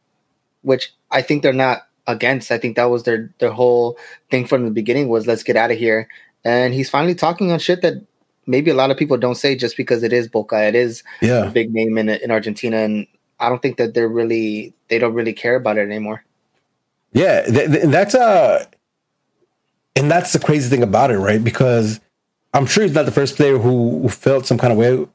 which 0.63 0.93
I 1.13 1.23
think 1.23 1.45
they're 1.45 1.53
not 1.53 1.87
against. 2.09 2.51
I 2.51 2.59
think 2.59 2.75
that 2.75 2.91
was 2.91 3.05
their 3.05 3.33
their 3.39 3.53
whole 3.53 3.97
thing 4.29 4.45
from 4.45 4.65
the 4.65 4.73
beginning 4.73 5.09
was 5.09 5.29
let's 5.29 5.45
get 5.45 5.55
out 5.55 5.71
of 5.71 5.79
here, 5.79 6.09
and 6.45 6.75
he's 6.75 6.91
finally 6.91 7.15
talking 7.15 7.53
on 7.53 7.61
shit 7.61 7.81
that 7.83 7.95
maybe 8.49 8.73
a 8.73 8.75
lot 8.75 8.91
of 8.91 8.97
people 8.97 9.19
don't 9.19 9.37
say 9.37 9.55
just 9.55 9.77
because 9.77 10.03
it 10.03 10.13
is 10.13 10.27
Boca, 10.27 10.67
it 10.67 10.75
is 10.75 11.05
a 11.47 11.51
big 11.51 11.73
name 11.73 11.97
in 11.97 12.09
in 12.09 12.33
Argentina, 12.33 12.79
and 12.79 13.07
I 13.39 13.49
don't 13.49 13.63
think 13.63 13.77
that 13.77 13.95
they're 13.95 14.09
really 14.09 14.75
they 14.89 14.99
don't 14.99 15.15
really 15.15 15.33
care 15.33 15.55
about 15.55 15.79
it 15.79 15.83
anymore. 15.83 16.25
yeah. 17.13 17.43
Th- 17.43 17.71
th- 17.71 17.85
that's 17.85 18.17
uh 18.17 18.67
and 20.01 20.11
that's 20.11 20.33
the 20.33 20.39
crazy 20.39 20.71
thing 20.71 20.83
about 20.83 21.11
it, 21.11 21.19
right? 21.19 21.43
Because 21.43 22.01
I'm 22.55 22.67
sure 22.67 22.85
he's 22.85 22.95
not 22.95 23.05
the 23.05 23.13
first 23.13 23.37
player 23.37 23.59
who, 23.59 24.01
who 24.01 24.09
felt 24.09 24.47
some 24.47 24.57
kind 24.57 24.73
of 24.73 24.79
way 24.79 25.07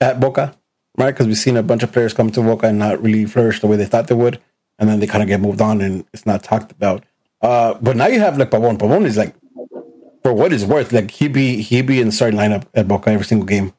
at 0.00 0.20
Boca, 0.20 0.54
right? 0.98 1.12
Because 1.12 1.26
we've 1.26 1.38
seen 1.38 1.56
a 1.56 1.62
bunch 1.62 1.82
of 1.82 1.90
players 1.90 2.12
come 2.12 2.30
to 2.32 2.42
Boca 2.42 2.66
and 2.66 2.78
not 2.78 3.02
really 3.02 3.24
flourish 3.24 3.60
the 3.60 3.66
way 3.66 3.76
they 3.76 3.86
thought 3.86 4.08
they 4.08 4.14
would, 4.14 4.38
and 4.78 4.88
then 4.88 5.00
they 5.00 5.06
kind 5.06 5.22
of 5.22 5.28
get 5.28 5.40
moved 5.40 5.62
on 5.62 5.80
and 5.80 6.04
it's 6.12 6.26
not 6.26 6.42
talked 6.42 6.72
about. 6.72 7.04
Uh, 7.40 7.74
but 7.80 7.96
now 7.96 8.06
you 8.06 8.20
have 8.20 8.36
like 8.36 8.50
Pavon. 8.50 8.76
Pavon 8.76 9.06
is 9.06 9.16
like, 9.16 9.34
for 10.22 10.32
what 10.34 10.52
it's 10.52 10.64
worth, 10.64 10.92
like 10.92 11.10
he'd 11.10 11.32
be 11.32 11.62
he'd 11.62 11.86
be 11.86 12.00
in 12.00 12.06
the 12.06 12.12
starting 12.12 12.38
lineup 12.38 12.64
at 12.74 12.86
Boca 12.86 13.10
every 13.10 13.26
single 13.26 13.46
game 13.46 13.72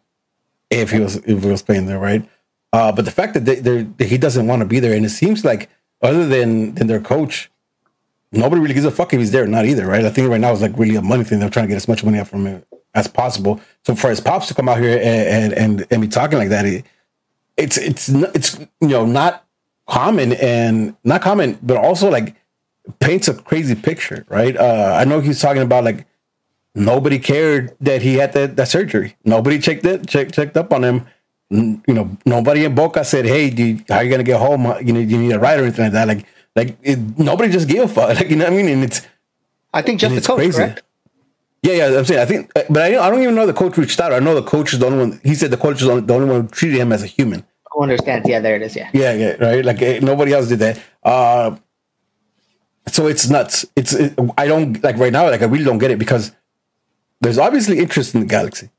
if 0.70 0.92
he 0.92 1.00
was 1.00 1.16
if 1.18 1.44
he 1.44 1.50
was 1.50 1.62
playing 1.62 1.86
there, 1.86 2.00
right? 2.00 2.28
Uh, 2.74 2.92
but 2.92 3.06
the 3.06 3.12
fact 3.12 3.34
that 3.34 3.46
they, 3.46 3.56
that 3.56 4.06
he 4.08 4.18
doesn't 4.18 4.48
want 4.48 4.62
to 4.62 4.66
be 4.66 4.80
there, 4.80 4.94
and 4.94 5.06
it 5.06 5.10
seems 5.10 5.46
like 5.46 5.70
other 6.02 6.28
than 6.28 6.76
than 6.76 6.88
their 6.88 7.00
coach, 7.00 7.50
nobody 8.36 8.62
really 8.62 8.74
gives 8.74 8.86
a 8.86 8.92
fuck 8.92 9.14
if 9.14 9.20
he's 9.20 9.32
there 9.32 9.44
or 9.44 9.48
not 9.48 9.66
either, 9.66 9.86
right? 9.86 10.06
I 10.06 10.10
think 10.10 10.30
right 10.30 10.42
now 10.42 10.52
it's 10.52 10.62
like 10.62 10.78
really 10.78 10.96
a 10.96 11.02
money 11.02 11.24
thing. 11.24 11.40
They're 11.40 11.50
trying 11.50 11.66
to 11.66 11.70
get 11.70 11.78
as 11.78 11.88
much 11.88 12.04
money 12.04 12.20
out 12.20 12.28
from 12.28 12.46
him 12.46 12.64
as 12.94 13.08
possible. 13.08 13.62
So 13.84 13.96
for 13.96 14.10
his 14.10 14.22
pops 14.22 14.48
to 14.48 14.54
come 14.54 14.70
out 14.70 14.80
here 14.80 15.00
and 15.02 15.54
and 15.54 15.86
and, 15.90 16.02
be 16.02 16.08
talking 16.08 16.40
like 16.40 16.50
that, 16.50 16.66
it, 16.66 16.86
it's 17.58 17.78
it's 17.78 18.10
it's 18.10 18.60
you 18.82 18.88
know 18.88 19.06
not 19.06 19.46
common 19.88 20.34
and 20.34 20.96
not 21.04 21.22
common, 21.22 21.60
but 21.62 21.78
also 21.78 22.10
like 22.10 22.36
paints 23.00 23.28
a 23.28 23.34
crazy 23.34 23.76
picture, 23.76 24.26
right? 24.30 24.56
Uh, 24.56 24.96
I 25.00 25.06
know 25.06 25.20
he's 25.20 25.40
talking 25.40 25.62
about 25.62 25.84
like 25.84 26.06
nobody 26.74 27.20
cared 27.20 27.76
that 27.82 28.02
he 28.02 28.16
had 28.16 28.34
that, 28.34 28.56
that 28.56 28.68
surgery. 28.68 29.16
Nobody 29.24 29.60
checked 29.60 29.86
it, 29.86 30.08
checked 30.08 30.34
checked 30.34 30.58
up 30.58 30.74
on 30.74 30.84
him. 30.84 31.08
You 31.50 31.82
know, 31.88 32.18
nobody 32.26 32.66
in 32.66 32.74
Boca 32.74 33.06
said, 33.06 33.26
"Hey, 33.26 33.50
how 33.88 33.98
are 33.98 34.04
you 34.04 34.10
gonna 34.10 34.24
get 34.24 34.40
home? 34.40 34.66
You 34.86 34.94
know, 34.94 35.00
you 35.00 35.18
need 35.18 35.32
a 35.32 35.40
ride 35.40 35.60
or 35.60 35.64
anything 35.64 35.86
like 35.86 35.94
that." 35.94 36.08
Like, 36.08 36.26
like 36.56 36.78
it, 36.82 36.98
nobody 37.18 37.52
just 37.52 37.68
gave 37.68 37.84
a 37.84 37.88
fuck. 37.88 38.16
Like, 38.18 38.30
you 38.30 38.36
know 38.36 38.46
what 38.46 38.54
I 38.54 38.56
mean? 38.56 38.70
And 38.70 38.84
it's 38.84 39.06
I 39.74 39.82
think 39.82 40.00
just 40.00 40.16
the 40.16 40.22
coach, 40.22 40.38
crazy. 40.38 40.58
correct? 40.58 40.84
Yeah, 41.62 41.74
yeah. 41.74 41.98
I'm 41.98 42.06
saying 42.06 42.22
I 42.22 42.26
think, 42.26 42.52
but 42.54 42.78
I, 42.78 42.98
I 43.06 43.10
don't 43.10 43.22
even 43.22 43.36
know 43.36 43.46
the 43.46 43.54
coach 43.54 43.78
reached 43.78 44.00
out. 44.00 44.14
I 44.14 44.20
know 44.20 44.36
the 44.36 44.44
coach 44.44 44.74
is 44.74 44.80
the 44.80 44.86
only 44.86 45.00
one. 45.00 45.20
He 45.24 45.36
said 45.36 45.52
the 45.52 45.58
coach 45.58 45.82
is 45.82 45.88
the 45.88 45.92
only, 45.94 46.06
the 46.06 46.14
only 46.14 46.30
one 46.30 46.42
who 46.42 46.48
treated 46.48 46.80
him 46.80 46.92
as 46.94 47.04
a 47.04 47.08
human. 47.08 47.46
Who 47.72 47.84
understands? 47.84 48.28
Yeah, 48.30 48.40
there 48.40 48.56
it 48.56 48.62
is. 48.62 48.76
Yeah. 48.76 48.90
Yeah, 48.94 49.14
yeah, 49.14 49.32
right. 49.44 49.66
Like 49.66 49.82
eh, 49.82 50.00
nobody 50.02 50.32
else 50.34 50.48
did 50.48 50.60
that. 50.60 50.80
Uh, 51.04 51.58
so 52.88 53.08
it's 53.08 53.28
nuts. 53.30 53.66
It's 53.76 53.94
it, 53.94 54.18
I 54.38 54.48
don't 54.48 54.82
like 54.84 54.98
right 54.98 55.12
now. 55.12 55.26
Like 55.30 55.42
I 55.42 55.46
really 55.46 55.66
don't 55.66 55.80
get 55.80 55.92
it 55.92 56.00
because 56.00 56.32
there's 57.22 57.38
obviously 57.38 57.80
interest 57.80 58.14
in 58.14 58.22
the 58.22 58.28
Galaxy, 58.28 58.70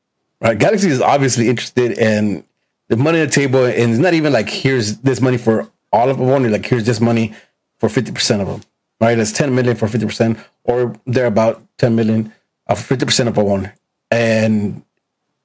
right? 0.40 0.56
Galaxy 0.58 0.88
is 0.88 1.00
obviously 1.02 1.48
interested 1.48 1.98
in 1.98 2.44
the 2.88 2.96
money 2.96 3.20
on 3.20 3.26
the 3.26 3.32
table, 3.32 3.64
and 3.64 3.90
it's 3.90 3.98
not 3.98 4.14
even 4.14 4.32
like 4.32 4.48
here's 4.48 4.98
this 4.98 5.20
money 5.20 5.36
for 5.36 5.68
all 5.92 6.08
of 6.08 6.18
them. 6.18 6.28
Only 6.30 6.48
like 6.48 6.64
here's 6.64 6.84
this 6.84 7.00
money 7.00 7.34
for 7.78 7.88
fifty 7.88 8.12
percent 8.12 8.42
of 8.42 8.48
them, 8.48 8.60
right? 9.00 9.18
It's 9.18 9.32
ten 9.32 9.54
million 9.54 9.76
for 9.76 9.88
fifty 9.88 10.06
percent, 10.06 10.38
or 10.64 10.94
they're 11.06 11.26
about 11.26 11.62
ten 11.78 11.94
million 11.94 12.32
of 12.66 12.78
fifty 12.80 13.04
percent 13.04 13.28
of 13.28 13.38
a 13.38 13.44
one. 13.44 13.72
And 14.10 14.82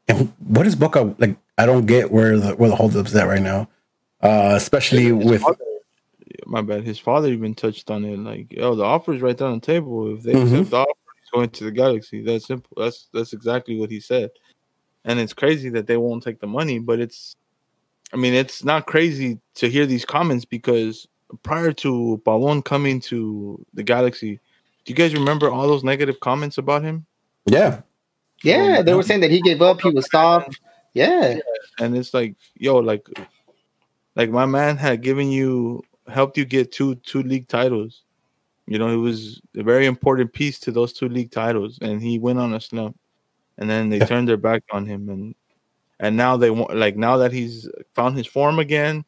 and 0.07 0.31
what 0.47 0.65
is 0.67 0.75
Boca 0.75 1.15
like? 1.17 1.35
I 1.57 1.65
don't 1.65 1.85
get 1.85 2.11
where 2.11 2.37
the 2.37 2.55
where 2.55 2.69
the 2.69 2.75
holdup's 2.75 3.15
at 3.15 3.27
right 3.27 3.41
now, 3.41 3.67
uh, 4.21 4.53
especially 4.55 5.05
His 5.05 5.13
with 5.25 5.41
father- 5.41 5.57
my 6.47 6.61
bad. 6.61 6.83
His 6.83 6.99
father 6.99 7.29
even 7.29 7.53
touched 7.53 7.89
on 7.91 8.03
it. 8.03 8.17
Like, 8.17 8.51
yo, 8.51 8.75
the 8.75 8.83
offer's 8.83 9.21
right 9.21 9.37
there 9.37 9.47
on 9.47 9.59
the 9.59 9.65
table. 9.65 10.15
If 10.15 10.23
they 10.23 10.33
Mhm. 10.33 10.43
accept 10.43 10.69
the 10.71 10.77
offer, 10.77 10.91
he's 11.19 11.29
going 11.31 11.49
to 11.49 11.63
the 11.65 11.71
Galaxy. 11.71 12.23
That's 12.23 12.45
simple. 12.47 12.71
That's 12.77 13.07
that's 13.13 13.33
exactly 13.33 13.79
what 13.79 13.91
he 13.91 13.99
said. 13.99 14.31
And 15.05 15.19
it's 15.19 15.33
crazy 15.33 15.69
that 15.69 15.87
they 15.87 15.97
won't 15.97 16.23
take 16.23 16.39
the 16.39 16.47
money, 16.47 16.77
but 16.79 16.99
it's, 16.99 17.35
I 18.13 18.17
mean, 18.17 18.33
it's 18.33 18.63
not 18.63 18.85
crazy 18.85 19.39
to 19.55 19.67
hear 19.69 19.85
these 19.87 20.05
comments 20.05 20.45
because 20.45 21.07
prior 21.43 21.71
to 21.73 22.21
Pavon 22.25 22.63
coming 22.63 22.99
to 23.01 23.63
the 23.73 23.83
Galaxy, 23.83 24.39
do 24.85 24.91
you 24.91 24.95
guys 24.95 25.13
remember 25.13 25.49
all 25.49 25.67
those 25.67 25.83
negative 25.83 26.19
comments 26.19 26.57
about 26.57 26.83
him? 26.83 27.05
yeah, 27.45 27.81
Yeah, 28.43 28.81
they 28.81 28.93
were 28.93 29.03
saying 29.03 29.21
that 29.21 29.31
he 29.31 29.41
gave 29.41 29.61
up, 29.61 29.81
he 29.81 29.89
was 29.89 30.05
stopped. 30.05 30.59
Yeah. 30.93 31.39
and 31.79 31.95
it's 31.95 32.13
like 32.13 32.35
yo 32.55 32.77
like 32.77 33.07
like 34.15 34.29
my 34.29 34.45
man 34.45 34.75
had 34.75 35.01
given 35.01 35.31
you 35.31 35.81
helped 36.09 36.37
you 36.37 36.43
get 36.43 36.71
two 36.73 36.95
two 36.95 37.23
league 37.23 37.47
titles 37.47 38.03
you 38.67 38.77
know 38.77 38.89
it 38.89 38.97
was 38.97 39.39
a 39.55 39.63
very 39.63 39.85
important 39.85 40.33
piece 40.33 40.59
to 40.59 40.71
those 40.71 40.91
two 40.91 41.07
league 41.07 41.31
titles 41.31 41.79
and 41.81 42.01
he 42.01 42.19
went 42.19 42.39
on 42.39 42.53
a 42.55 42.59
slump 42.59 42.97
and 43.57 43.69
then 43.69 43.87
they 43.89 43.99
Yeah. 43.99 44.05
turned 44.05 44.27
their 44.27 44.35
back 44.35 44.63
on 44.71 44.85
him 44.85 45.07
and 45.07 45.33
and 46.01 46.17
now 46.17 46.35
they 46.35 46.49
want 46.49 46.75
like 46.75 46.97
now 46.97 47.15
that 47.17 47.31
he's 47.31 47.69
found 47.95 48.17
his 48.17 48.27
form 48.27 48.59
again 48.59 49.05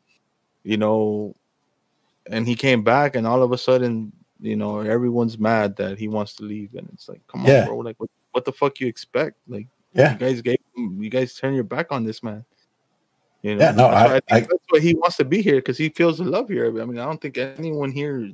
you 0.63 0.77
know 0.77 1.36
and 2.29 2.47
he 2.47 2.55
came 2.55 2.83
back 2.83 3.15
and 3.15 3.25
all 3.27 3.43
of 3.43 3.51
a 3.51 3.57
sudden 3.57 4.12
you 4.39 4.57
know, 4.57 4.79
everyone's 4.81 5.39
mad 5.39 5.73
that 5.77 5.97
he 5.97 6.09
wants 6.09 6.36
to 6.36 6.43
leave, 6.43 6.75
and 6.75 6.86
it's 6.93 7.07
like, 7.07 7.21
come 7.27 7.45
Yeah. 7.45 7.62
on, 7.62 7.67
bro, 7.67 7.77
like 7.77 7.97
what, 7.97 8.09
what 8.33 8.43
the 8.43 8.51
fuck 8.51 8.81
you 8.81 8.88
expect? 8.88 9.38
Like, 9.47 9.67
Yeah. 9.93 10.12
you 10.13 10.17
guys 10.19 10.41
gave, 10.41 10.57
you 10.75 11.09
guys 11.09 11.33
turn 11.33 11.53
your 11.53 11.63
back 11.63 11.93
on 11.93 12.03
this 12.03 12.21
man. 12.21 12.43
You 13.41 13.51
Yeah, 13.51 13.71
no, 13.71 13.89
That's 13.89 13.93
I- 13.93 14.03
why 14.05 14.09
think 14.19 14.23
I- 14.31 14.39
that's 14.41 14.65
why 14.69 14.79
he 14.81 14.95
wants 14.95 15.15
to 15.17 15.23
be 15.23 15.41
here 15.41 15.55
because 15.55 15.77
he 15.77 15.88
feels 15.88 16.17
the 16.17 16.25
love 16.25 16.49
here. 16.49 16.67
I 16.81 16.83
mean, 16.86 16.99
I 16.99 17.05
don't 17.05 17.21
think 17.21 17.38
anyone 17.38 17.89
here 17.91 18.25
is 18.25 18.33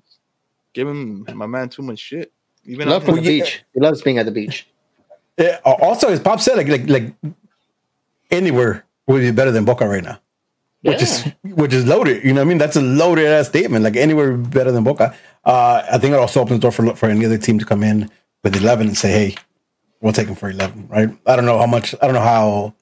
giving 0.74 1.26
my 1.36 1.46
man 1.46 1.70
too 1.70 1.84
much 1.84 2.00
shit. 2.00 2.32
Even 2.66 2.90
Love 2.90 3.04
from 3.04 3.18
his- 3.18 3.26
the 3.28 3.40
beach. 3.42 3.64
He 3.76 3.80
loves 3.80 4.02
being 4.02 4.18
at 4.18 4.26
the 4.26 4.32
beach. 4.32 4.68
Yeah, 5.38 5.60
uh, 5.64 5.76
also, 5.80 6.10
as 6.10 6.20
Pop 6.20 6.40
said, 6.42 6.58
like 6.58 6.68
like 6.70 6.90
like 6.90 7.14
anywhere 8.32 8.84
would 9.08 9.22
be 9.22 9.32
better 9.32 9.52
than 9.52 9.64
Boca 9.64 9.88
right 9.88 10.04
now, 10.04 10.20
which 10.82 11.02
is 11.02 11.26
which 11.44 11.74
is 11.74 11.86
loaded. 11.86 12.24
You 12.24 12.34
know 12.34 12.42
what 12.42 12.48
I 12.48 12.50
mean? 12.50 12.58
That's 12.58 12.76
a 12.76 12.82
loaded 12.82 13.28
ass 13.28 13.48
statement. 13.48 13.84
Like 13.84 13.96
anywhere 13.96 14.36
better 14.38 14.72
than 14.72 14.84
Boca. 14.84 15.16
Uh, 15.46 15.84
I 15.92 15.98
think 15.98 16.14
it 16.14 16.20
also 16.20 16.42
opens 16.42 16.60
the 16.60 16.62
door 16.62 16.72
for 16.72 16.96
for 16.96 17.10
any 17.10 17.26
other 17.26 17.38
team 17.38 17.60
to 17.60 17.66
come 17.66 17.84
in 17.84 18.10
with 18.44 18.56
eleven 18.56 18.88
and 18.88 18.98
say, 18.98 19.12
"Hey, 19.12 19.36
we'll 20.02 20.14
take 20.14 20.28
him 20.28 20.36
for 20.36 20.50
11, 20.50 20.88
Right? 20.90 21.10
I 21.26 21.36
don't 21.36 21.46
know 21.46 21.58
how 21.60 21.66
much. 21.68 21.96
I 22.02 22.06
don't 22.06 22.14
know 22.14 22.22
how 22.22 22.74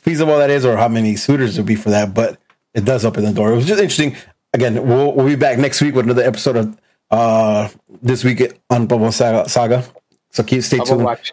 feasible 0.00 0.36
that 0.38 0.50
is 0.50 0.64
or 0.64 0.76
how 0.76 0.88
many 0.88 1.16
suitors 1.16 1.56
would 1.56 1.66
be 1.66 1.76
for 1.76 1.90
that, 1.90 2.14
but 2.14 2.38
it 2.74 2.84
does 2.84 3.04
open 3.04 3.24
the 3.24 3.32
door. 3.32 3.52
It 3.52 3.56
was 3.56 3.66
just 3.66 3.80
interesting. 3.80 4.16
Again, 4.52 4.86
we'll, 4.86 5.12
we'll 5.12 5.26
be 5.26 5.36
back 5.36 5.58
next 5.58 5.80
week 5.80 5.94
with 5.94 6.04
another 6.04 6.22
episode 6.22 6.56
of 6.56 6.78
uh 7.10 7.68
this 8.02 8.24
week 8.24 8.42
on 8.70 8.86
Bubble 8.86 9.12
Saga. 9.12 9.48
Saga. 9.48 9.84
So 10.30 10.42
keep 10.42 10.62
stay 10.62 10.78
Bubble 10.78 10.92
tuned. 10.94 11.04
watch. 11.04 11.32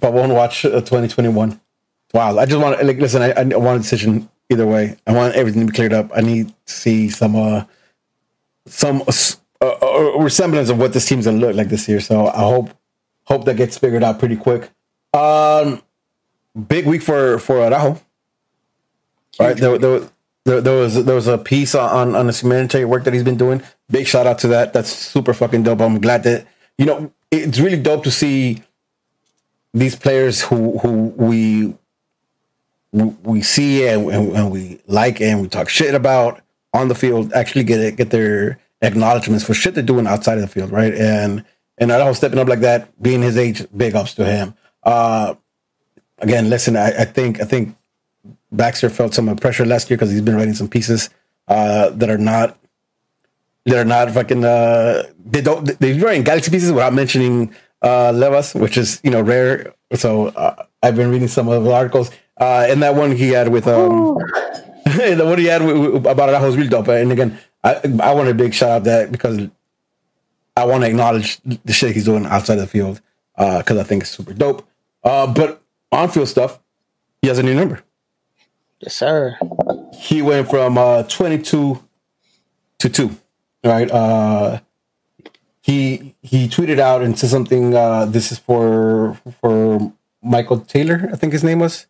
But 0.00 0.12
won't 0.12 0.32
watch 0.32 0.64
uh, 0.64 0.80
2021. 0.80 1.60
Wow, 2.12 2.38
I 2.38 2.46
just 2.46 2.60
want 2.60 2.78
to 2.78 2.84
like 2.86 2.98
listen. 2.98 3.22
I, 3.22 3.30
I 3.32 3.42
want 3.56 3.78
a 3.78 3.82
decision 3.82 4.28
either 4.50 4.66
way. 4.66 4.96
I 5.06 5.12
want 5.12 5.34
everything 5.34 5.66
to 5.66 5.72
be 5.72 5.76
cleared 5.76 5.92
up. 5.92 6.10
I 6.14 6.20
need 6.20 6.48
to 6.48 6.72
see 6.72 7.08
some 7.08 7.36
uh 7.36 7.64
some 8.66 9.02
uh, 9.60 9.66
uh, 9.66 10.18
resemblance 10.18 10.68
of 10.68 10.78
what 10.78 10.92
this 10.92 11.06
team's 11.06 11.26
gonna 11.26 11.38
look 11.38 11.56
like 11.56 11.68
this 11.68 11.88
year. 11.88 12.00
So 12.00 12.26
I 12.26 12.40
hope 12.40 12.70
hope 13.24 13.44
that 13.44 13.56
gets 13.56 13.78
figured 13.78 14.02
out 14.02 14.18
pretty 14.18 14.36
quick. 14.36 14.70
Um, 15.12 15.82
big 16.68 16.86
week 16.86 17.02
for 17.02 17.38
for 17.38 17.62
Araujo. 17.62 18.00
Right 19.38 19.56
there, 19.56 19.76
there, 19.78 20.00
there, 20.44 20.60
there 20.60 20.76
was 20.76 21.04
there 21.04 21.14
was 21.14 21.26
a 21.26 21.38
piece 21.38 21.74
on 21.74 22.14
on 22.14 22.26
the 22.26 22.32
humanitarian 22.32 22.88
work 22.88 23.04
that 23.04 23.14
he's 23.14 23.22
been 23.22 23.36
doing. 23.36 23.62
Big 23.90 24.06
shout 24.06 24.26
out 24.26 24.38
to 24.40 24.48
that. 24.48 24.72
That's 24.72 24.90
super 24.90 25.34
fucking 25.34 25.62
dope. 25.62 25.80
I'm 25.80 26.00
glad 26.00 26.22
that 26.24 26.46
you 26.78 26.86
know 26.86 27.12
it's 27.30 27.58
really 27.58 27.80
dope 27.80 28.04
to 28.04 28.10
see 28.10 28.62
these 29.74 29.94
players 29.94 30.42
who 30.42 30.78
who 30.78 31.14
we 31.16 31.74
we 32.96 33.42
see 33.42 33.86
and, 33.86 34.08
and, 34.10 34.50
we 34.50 34.80
like 34.86 35.20
and 35.20 35.42
we 35.42 35.48
talk 35.48 35.68
shit 35.68 35.94
about 35.94 36.40
on 36.72 36.88
the 36.88 36.94
field 36.94 37.32
actually 37.32 37.64
get 37.64 37.96
get 37.96 38.10
their 38.10 38.58
acknowledgments 38.82 39.44
for 39.44 39.54
shit 39.54 39.74
they're 39.74 39.82
doing 39.82 40.06
outside 40.06 40.34
of 40.34 40.40
the 40.40 40.48
field, 40.48 40.70
right? 40.70 40.94
And 40.94 41.44
and 41.78 41.90
Araujo 41.90 42.14
stepping 42.14 42.38
up 42.38 42.48
like 42.48 42.60
that, 42.60 43.00
being 43.02 43.22
his 43.22 43.36
age, 43.36 43.66
big 43.76 43.94
ups 43.94 44.14
to 44.14 44.24
him. 44.24 44.54
Uh, 44.82 45.34
again, 46.18 46.48
listen, 46.48 46.76
I, 46.76 47.02
I 47.02 47.04
think 47.04 47.40
I 47.40 47.44
think 47.44 47.76
Baxter 48.52 48.88
felt 48.88 49.14
some 49.14 49.34
pressure 49.36 49.66
last 49.66 49.90
year 49.90 49.96
because 49.96 50.10
he's 50.10 50.22
been 50.22 50.36
writing 50.36 50.54
some 50.54 50.68
pieces 50.68 51.10
uh, 51.48 51.90
that 51.90 52.08
are 52.08 52.18
not 52.18 52.58
that 53.66 53.76
are 53.76 53.84
not 53.84 54.10
fucking 54.10 54.44
uh, 54.44 55.02
they 55.24 55.42
don't 55.42 55.66
they're 55.80 55.98
writing 55.98 56.22
galaxy 56.22 56.50
pieces 56.50 56.72
without 56.72 56.94
mentioning 56.94 57.54
uh, 57.82 58.12
Levas, 58.12 58.58
which 58.58 58.78
is 58.78 59.00
you 59.04 59.10
know 59.10 59.20
rare. 59.20 59.74
So 59.94 60.28
uh, 60.28 60.64
I've 60.82 60.96
been 60.96 61.10
reading 61.10 61.28
some 61.28 61.48
of 61.48 61.64
the 61.64 61.72
articles. 61.72 62.10
Uh, 62.38 62.66
and 62.68 62.82
that 62.82 62.94
one 62.94 63.12
he 63.12 63.30
had 63.30 63.48
with 63.48 63.66
um, 63.66 64.14
the 64.84 65.22
one 65.24 65.38
he 65.38 65.46
had 65.46 65.64
with, 65.64 65.76
with, 65.76 66.06
about 66.06 66.28
it 66.28 66.40
was 66.40 66.56
really 66.56 66.68
dope. 66.68 66.88
And 66.88 67.12
again, 67.12 67.38
I 67.64 67.80
I 68.00 68.14
want 68.14 68.28
a 68.28 68.34
big 68.34 68.54
shout 68.54 68.70
out 68.70 68.84
that 68.84 69.10
because 69.10 69.48
I 70.56 70.64
want 70.64 70.84
to 70.84 70.88
acknowledge 70.88 71.38
the 71.42 71.72
shit 71.72 71.92
he's 71.92 72.04
doing 72.04 72.26
outside 72.26 72.54
of 72.54 72.60
the 72.60 72.66
field 72.66 73.00
because 73.36 73.78
I 73.78 73.82
think 73.82 74.02
it's 74.02 74.10
super 74.10 74.32
dope. 74.32 74.66
Uh, 75.02 75.26
but 75.26 75.62
on 75.92 76.08
field 76.08 76.28
stuff, 76.28 76.58
he 77.22 77.28
has 77.28 77.38
a 77.38 77.42
new 77.42 77.54
number. 77.54 77.82
Yes, 78.80 78.94
sir. 78.94 79.38
He 79.94 80.20
went 80.20 80.50
from 80.50 80.76
uh, 80.76 81.04
22 81.04 81.82
to 82.78 82.88
two. 82.88 83.16
Right. 83.64 83.90
Uh, 83.90 84.60
he 85.60 86.14
he 86.22 86.46
tweeted 86.48 86.78
out 86.78 87.02
and 87.02 87.18
said 87.18 87.30
something. 87.30 87.74
Uh, 87.74 88.04
this 88.04 88.30
is 88.30 88.38
for 88.38 89.18
for 89.40 89.92
Michael 90.22 90.60
Taylor, 90.60 91.08
I 91.12 91.16
think 91.16 91.32
his 91.32 91.42
name 91.42 91.58
was. 91.58 91.86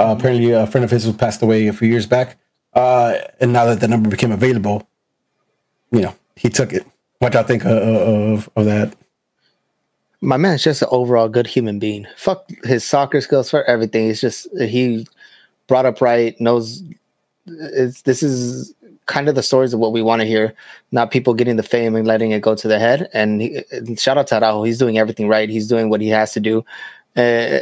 Uh, 0.00 0.16
apparently, 0.16 0.50
a 0.52 0.66
friend 0.66 0.82
of 0.82 0.90
his 0.90 1.04
who 1.04 1.12
passed 1.12 1.42
away 1.42 1.66
a 1.66 1.72
few 1.74 1.86
years 1.86 2.06
back. 2.06 2.38
Uh, 2.72 3.18
and 3.38 3.52
now 3.52 3.66
that 3.66 3.80
the 3.80 3.88
number 3.88 4.08
became 4.08 4.32
available, 4.32 4.88
you 5.92 6.00
know, 6.00 6.14
he 6.36 6.48
took 6.48 6.72
it. 6.72 6.86
What 7.18 7.34
y'all 7.34 7.42
think 7.42 7.66
uh, 7.66 7.68
of 7.68 8.48
of 8.56 8.64
that? 8.64 8.96
My 10.22 10.38
man's 10.38 10.62
just 10.62 10.80
an 10.80 10.88
overall 10.90 11.28
good 11.28 11.46
human 11.46 11.78
being. 11.78 12.06
Fuck 12.16 12.48
his 12.64 12.82
soccer 12.82 13.20
skills 13.20 13.50
for 13.50 13.62
everything. 13.64 14.06
He's 14.06 14.22
just 14.22 14.48
he 14.58 15.06
brought 15.66 15.84
up 15.84 16.00
right, 16.00 16.40
knows 16.40 16.82
it's 17.46 18.02
this 18.02 18.22
is 18.22 18.74
kind 19.06 19.28
of 19.28 19.34
the 19.34 19.42
stories 19.42 19.74
of 19.74 19.80
what 19.80 19.92
we 19.92 20.02
want 20.02 20.20
to 20.20 20.26
hear, 20.26 20.54
not 20.92 21.10
people 21.10 21.34
getting 21.34 21.56
the 21.56 21.62
fame 21.62 21.96
and 21.96 22.06
letting 22.06 22.30
it 22.30 22.40
go 22.40 22.54
to 22.54 22.68
the 22.68 22.78
head. 22.78 23.10
And, 23.12 23.42
he, 23.42 23.64
and 23.72 23.98
shout 23.98 24.16
out 24.16 24.28
to 24.28 24.36
Araujo, 24.36 24.62
he's 24.62 24.78
doing 24.78 24.98
everything 24.98 25.28
right. 25.28 25.48
He's 25.48 25.68
doing 25.68 25.90
what 25.90 26.00
he 26.00 26.08
has 26.08 26.32
to 26.34 26.40
do. 26.40 26.64
Uh, 27.16 27.58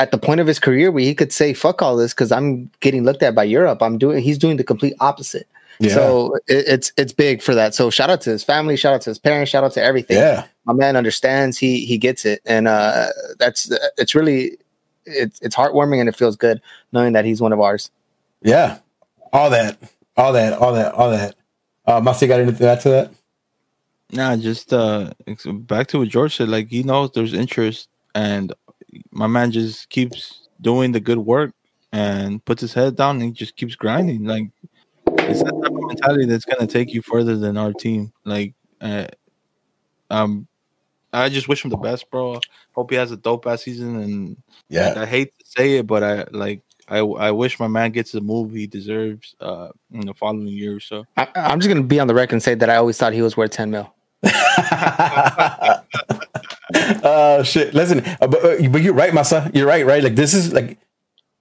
at 0.00 0.12
the 0.12 0.18
point 0.18 0.40
of 0.40 0.46
his 0.46 0.58
career 0.58 0.90
where 0.90 1.04
he 1.04 1.14
could 1.14 1.30
say 1.30 1.52
fuck 1.52 1.82
all 1.82 1.94
this 1.94 2.14
because 2.14 2.32
I'm 2.32 2.70
getting 2.80 3.04
looked 3.04 3.22
at 3.22 3.34
by 3.34 3.44
Europe. 3.44 3.82
I'm 3.82 3.98
doing 3.98 4.22
he's 4.22 4.38
doing 4.38 4.56
the 4.56 4.64
complete 4.64 4.94
opposite. 4.98 5.46
Yeah. 5.78 5.94
So 5.94 6.34
it, 6.48 6.64
it's 6.66 6.92
it's 6.96 7.12
big 7.12 7.42
for 7.42 7.54
that. 7.54 7.74
So 7.74 7.90
shout 7.90 8.08
out 8.08 8.22
to 8.22 8.30
his 8.30 8.42
family, 8.42 8.76
shout 8.76 8.94
out 8.94 9.02
to 9.02 9.10
his 9.10 9.18
parents, 9.18 9.50
shout 9.50 9.62
out 9.62 9.72
to 9.74 9.82
everything. 9.82 10.16
Yeah. 10.16 10.46
My 10.64 10.72
man 10.72 10.96
understands. 10.96 11.58
He 11.58 11.84
he 11.84 11.98
gets 11.98 12.24
it, 12.24 12.40
and 12.46 12.66
uh, 12.66 13.08
that's 13.38 13.70
it's 13.98 14.14
really 14.14 14.56
it's 15.04 15.38
it's 15.40 15.54
heartwarming 15.54 16.00
and 16.00 16.08
it 16.08 16.16
feels 16.16 16.36
good 16.36 16.62
knowing 16.92 17.12
that 17.12 17.26
he's 17.26 17.42
one 17.42 17.52
of 17.52 17.60
ours. 17.60 17.90
Yeah. 18.40 18.78
All 19.34 19.50
that. 19.50 19.78
All 20.16 20.32
that. 20.32 20.54
All 20.54 20.72
that. 20.72 20.94
All 20.94 21.10
that. 21.10 21.34
Uh, 21.86 22.00
Masi 22.00 22.26
got 22.26 22.40
anything 22.40 22.58
to 22.58 22.70
add 22.70 22.80
to 22.80 22.88
that? 22.88 23.12
Nah, 24.12 24.36
just 24.36 24.72
uh 24.72 25.12
back 25.52 25.88
to 25.88 25.98
what 25.98 26.08
George 26.08 26.36
said. 26.36 26.48
Like 26.48 26.68
he 26.68 26.82
knows 26.82 27.12
there's 27.12 27.34
interest, 27.34 27.88
and 28.14 28.52
my 29.10 29.26
man 29.26 29.50
just 29.50 29.88
keeps 29.88 30.48
doing 30.60 30.92
the 30.92 31.00
good 31.00 31.18
work 31.18 31.52
and 31.92 32.44
puts 32.44 32.60
his 32.60 32.72
head 32.74 32.96
down 32.96 33.16
and 33.16 33.24
he 33.24 33.30
just 33.32 33.56
keeps 33.56 33.74
grinding. 33.74 34.24
Like 34.24 34.50
it's 35.06 35.42
that 35.42 35.52
type 35.52 35.72
of 35.72 35.86
mentality 35.86 36.26
that's 36.26 36.44
gonna 36.44 36.66
take 36.66 36.92
you 36.92 37.02
further 37.02 37.36
than 37.36 37.56
our 37.56 37.72
team. 37.72 38.12
Like, 38.24 38.54
uh, 38.80 39.06
um, 40.10 40.46
I 41.12 41.28
just 41.28 41.48
wish 41.48 41.64
him 41.64 41.70
the 41.70 41.76
best, 41.76 42.10
bro. 42.10 42.40
Hope 42.72 42.90
he 42.90 42.96
has 42.96 43.10
a 43.10 43.16
dope 43.16 43.46
ass 43.46 43.62
season. 43.64 43.96
And 43.96 44.36
like, 44.70 44.96
I 44.96 45.06
hate 45.06 45.38
to 45.38 45.44
say 45.46 45.78
it, 45.78 45.86
but 45.86 46.02
I 46.02 46.24
like 46.30 46.62
I 46.88 46.98
I 46.98 47.30
wish 47.30 47.58
my 47.60 47.68
man 47.68 47.90
gets 47.92 48.12
the 48.12 48.20
move 48.20 48.52
he 48.52 48.66
deserves 48.66 49.34
uh 49.40 49.68
in 49.92 50.06
the 50.06 50.14
following 50.14 50.48
year 50.48 50.76
or 50.76 50.80
so. 50.80 51.04
I, 51.16 51.28
I'm 51.34 51.60
just 51.60 51.68
gonna 51.68 51.82
be 51.82 52.00
on 52.00 52.06
the 52.06 52.14
record 52.14 52.34
and 52.34 52.42
say 52.42 52.54
that 52.54 52.70
I 52.70 52.76
always 52.76 52.98
thought 52.98 53.12
he 53.12 53.22
was 53.22 53.36
worth 53.36 53.50
ten 53.50 53.70
mil. 53.70 53.92
uh 56.74 57.42
shit. 57.42 57.74
Listen 57.74 58.00
uh, 58.20 58.26
but, 58.26 58.44
uh, 58.44 58.68
but 58.68 58.82
you're 58.82 58.94
right 58.94 59.12
masa 59.12 59.54
you're 59.54 59.66
right 59.66 59.84
right? 59.84 60.02
Like 60.02 60.16
this 60.16 60.34
is 60.34 60.52
like 60.52 60.78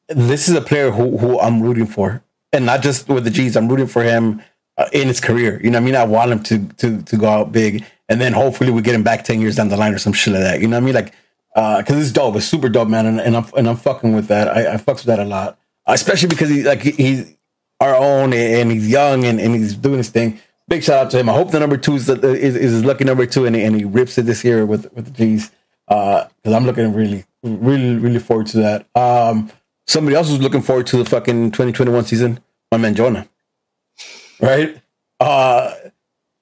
this 0.08 0.50
is 0.50 0.56
a 0.56 0.62
player 0.62 0.92
who 0.92 1.18
who 1.18 1.40
i'm 1.40 1.62
rooting 1.62 1.86
for. 1.86 2.24
And 2.52 2.66
not 2.66 2.82
just 2.82 3.08
with 3.08 3.24
the 3.24 3.30
g's. 3.30 3.56
I'm 3.56 3.68
rooting 3.68 3.88
for 3.88 4.04
him 4.04 4.42
uh, 4.78 4.88
in 4.92 5.08
his 5.08 5.20
career. 5.20 5.60
You 5.64 5.70
know 5.70 5.78
what 5.78 5.84
i 5.84 5.86
mean? 5.86 5.96
I 5.96 6.04
want 6.04 6.32
him 6.32 6.44
to 6.44 6.68
to 6.78 7.02
to 7.04 7.18
go 7.18 7.28
out 7.28 7.52
big. 7.52 7.86
And 8.08 8.20
then 8.20 8.34
hopefully 8.34 8.72
we 8.72 8.82
get 8.82 8.96
him 8.96 9.04
back 9.04 9.24
10 9.24 9.40
years 9.40 9.56
down 9.56 9.70
the 9.70 9.78
line 9.78 9.94
or 9.94 10.00
some 10.00 10.14
shit 10.14 10.34
like 10.34 10.44
that. 10.44 10.62
You 10.62 10.68
know 10.68 10.78
what 10.78 10.84
i 10.84 10.86
mean? 10.86 10.96
Like 10.96 11.14
uh 11.56 11.78
because 11.78 12.02
it's 12.02 12.12
dope. 12.12 12.36
It's 12.36 12.46
super 12.46 12.70
dope 12.70 12.88
man. 12.88 13.06
And, 13.06 13.20
and 13.20 13.38
i'm 13.38 13.46
and 13.56 13.70
i'm 13.70 13.78
fucking 13.78 14.14
with 14.14 14.28
that. 14.28 14.48
I, 14.48 14.74
I 14.74 14.78
fucks 14.78 15.06
with 15.06 15.06
that 15.06 15.20
a 15.20 15.26
lot. 15.26 15.60
Especially 15.86 16.30
because 16.30 16.50
he 16.50 16.64
like 16.64 16.82
he, 16.82 16.92
he's 16.92 17.36
our 17.80 17.96
own 17.96 18.34
and 18.34 18.72
he's 18.72 18.90
young 18.90 19.24
and, 19.24 19.40
and 19.40 19.56
he's 19.56 19.76
doing 19.76 19.98
his 19.98 20.10
thing 20.10 20.40
big 20.70 20.84
shout 20.84 21.06
out 21.06 21.12
to 21.12 21.20
him. 21.20 21.30
I 21.30 21.34
hope 21.34 21.52
the 21.52 21.60
number 21.60 21.76
two 21.76 21.96
is, 21.96 22.08
is, 22.08 22.56
is 22.56 22.72
his 22.72 22.86
lucky 22.86 23.04
number 23.04 23.26
two, 23.26 23.46
and 23.46 23.56
he, 23.56 23.64
and 23.64 23.76
he 23.76 23.84
rips 23.84 24.18
it 24.18 24.26
this 24.26 24.44
year 24.44 24.66
with 24.66 24.92
with 24.94 25.06
the 25.06 25.12
G's. 25.12 25.52
Because 25.88 26.54
I'm 26.54 26.66
looking 26.66 26.94
really, 26.94 27.26
really, 27.44 27.96
really 27.96 28.20
forward 28.20 28.48
to 28.48 28.58
that. 28.58 28.88
Um, 28.96 29.52
somebody 29.88 30.16
else 30.16 30.30
was 30.30 30.40
looking 30.40 30.62
forward 30.62 30.86
to 30.88 30.98
the 30.98 31.06
fucking 31.06 31.52
2021 31.52 32.06
season. 32.06 32.40
My 32.72 32.78
man 32.78 32.94
Jonah, 32.94 33.28
right? 34.40 34.80
Uh, 35.20 35.74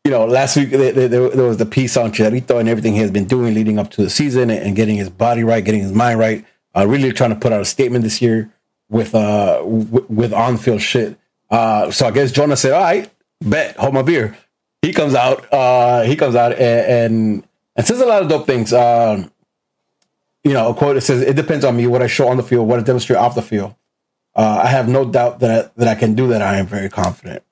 you 0.03 0.11
know, 0.11 0.25
last 0.25 0.57
week 0.57 0.69
there, 0.69 0.91
there, 0.91 1.07
there 1.07 1.47
was 1.47 1.57
the 1.57 1.65
piece 1.65 1.97
on 1.97 2.11
Chicharito 2.11 2.59
and 2.59 2.67
everything 2.69 2.93
he 2.93 2.99
has 2.99 3.11
been 3.11 3.25
doing 3.25 3.53
leading 3.53 3.79
up 3.79 3.89
to 3.91 4.01
the 4.03 4.09
season 4.09 4.49
and, 4.49 4.59
and 4.59 4.75
getting 4.75 4.97
his 4.97 5.09
body 5.09 5.43
right, 5.43 5.63
getting 5.63 5.81
his 5.81 5.91
mind 5.93 6.19
right. 6.19 6.45
Uh, 6.75 6.85
really 6.85 7.11
trying 7.11 7.31
to 7.31 7.35
put 7.35 7.51
out 7.51 7.61
a 7.61 7.65
statement 7.65 8.03
this 8.03 8.21
year 8.21 8.51
with 8.89 9.15
uh 9.15 9.57
w- 9.59 10.05
with 10.09 10.33
on 10.33 10.57
field 10.57 10.81
shit. 10.81 11.17
Uh, 11.49 11.89
so 11.91 12.07
I 12.07 12.11
guess 12.11 12.31
Jonah 12.31 12.55
said, 12.55 12.73
"All 12.73 12.81
right, 12.81 13.09
bet 13.41 13.77
hold 13.77 13.93
my 13.93 14.01
beer." 14.01 14.37
He 14.81 14.93
comes 14.93 15.15
out. 15.15 15.51
Uh, 15.51 16.03
he 16.03 16.15
comes 16.15 16.35
out 16.35 16.53
and, 16.53 16.61
and 16.61 17.47
and 17.75 17.85
says 17.85 18.01
a 18.01 18.05
lot 18.05 18.21
of 18.21 18.29
dope 18.29 18.45
things. 18.45 18.73
Um, 18.73 19.31
you 20.43 20.53
know, 20.53 20.69
a 20.69 20.73
quote. 20.73 20.97
It 20.97 21.01
says, 21.01 21.21
"It 21.21 21.35
depends 21.35 21.65
on 21.65 21.75
me 21.75 21.87
what 21.87 22.01
I 22.01 22.07
show 22.07 22.27
on 22.27 22.37
the 22.37 22.43
field, 22.43 22.67
what 22.67 22.79
I 22.79 22.83
demonstrate 22.83 23.17
off 23.17 23.35
the 23.35 23.41
field. 23.41 23.75
Uh, 24.35 24.61
I 24.63 24.67
have 24.67 24.87
no 24.87 25.03
doubt 25.03 25.39
that 25.39 25.65
I, 25.65 25.71
that 25.77 25.87
I 25.87 25.95
can 25.95 26.13
do 26.13 26.27
that. 26.27 26.41
I 26.41 26.57
am 26.57 26.67
very 26.67 26.89
confident. 26.89 27.43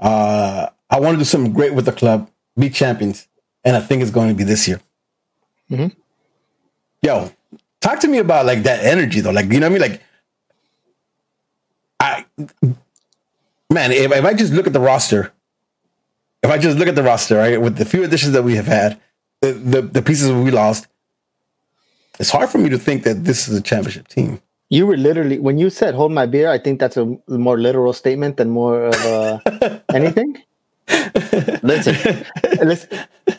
Uh, 0.00 0.68
I 0.90 1.00
want 1.00 1.14
to 1.14 1.18
do 1.18 1.24
something 1.24 1.52
great 1.52 1.72
with 1.72 1.84
the 1.84 1.92
club, 1.92 2.28
be 2.58 2.68
champions, 2.68 3.28
and 3.64 3.76
I 3.76 3.80
think 3.80 4.02
it's 4.02 4.10
going 4.10 4.28
to 4.28 4.34
be 4.34 4.44
this 4.44 4.66
year. 4.66 4.80
Mm-hmm. 5.70 5.98
Yo, 7.02 7.30
talk 7.80 8.00
to 8.00 8.08
me 8.08 8.18
about 8.18 8.44
like 8.44 8.64
that 8.64 8.84
energy 8.84 9.20
though. 9.20 9.30
Like 9.30 9.50
you 9.52 9.60
know 9.60 9.70
what 9.70 9.82
I 9.82 9.88
mean? 9.88 9.90
Like, 9.90 10.02
I 12.00 12.24
man, 13.72 13.92
if, 13.92 14.12
if 14.12 14.24
I 14.24 14.34
just 14.34 14.52
look 14.52 14.66
at 14.66 14.72
the 14.72 14.80
roster, 14.80 15.32
if 16.42 16.50
I 16.50 16.58
just 16.58 16.78
look 16.78 16.88
at 16.88 16.94
the 16.94 17.02
roster, 17.02 17.36
right, 17.36 17.60
with 17.60 17.76
the 17.76 17.84
few 17.84 18.04
additions 18.04 18.32
that 18.32 18.42
we 18.42 18.56
have 18.56 18.66
had, 18.66 19.00
the 19.40 19.52
the, 19.52 19.82
the 19.82 20.02
pieces 20.02 20.30
we 20.30 20.50
lost, 20.50 20.86
it's 22.18 22.30
hard 22.30 22.48
for 22.48 22.58
me 22.58 22.68
to 22.70 22.78
think 22.78 23.04
that 23.04 23.24
this 23.24 23.48
is 23.48 23.56
a 23.56 23.62
championship 23.62 24.08
team. 24.08 24.40
You 24.68 24.86
were 24.86 24.96
literally 24.96 25.38
when 25.38 25.58
you 25.58 25.70
said 25.70 25.94
"hold 25.94 26.12
my 26.12 26.26
beer." 26.26 26.50
I 26.50 26.58
think 26.58 26.80
that's 26.80 26.96
a 26.96 27.16
more 27.28 27.58
literal 27.58 27.92
statement 27.92 28.36
than 28.36 28.50
more 28.50 28.86
of 28.86 28.94
a 29.04 29.82
anything. 29.94 30.42
Listen, 31.62 32.24
listen, 32.62 32.98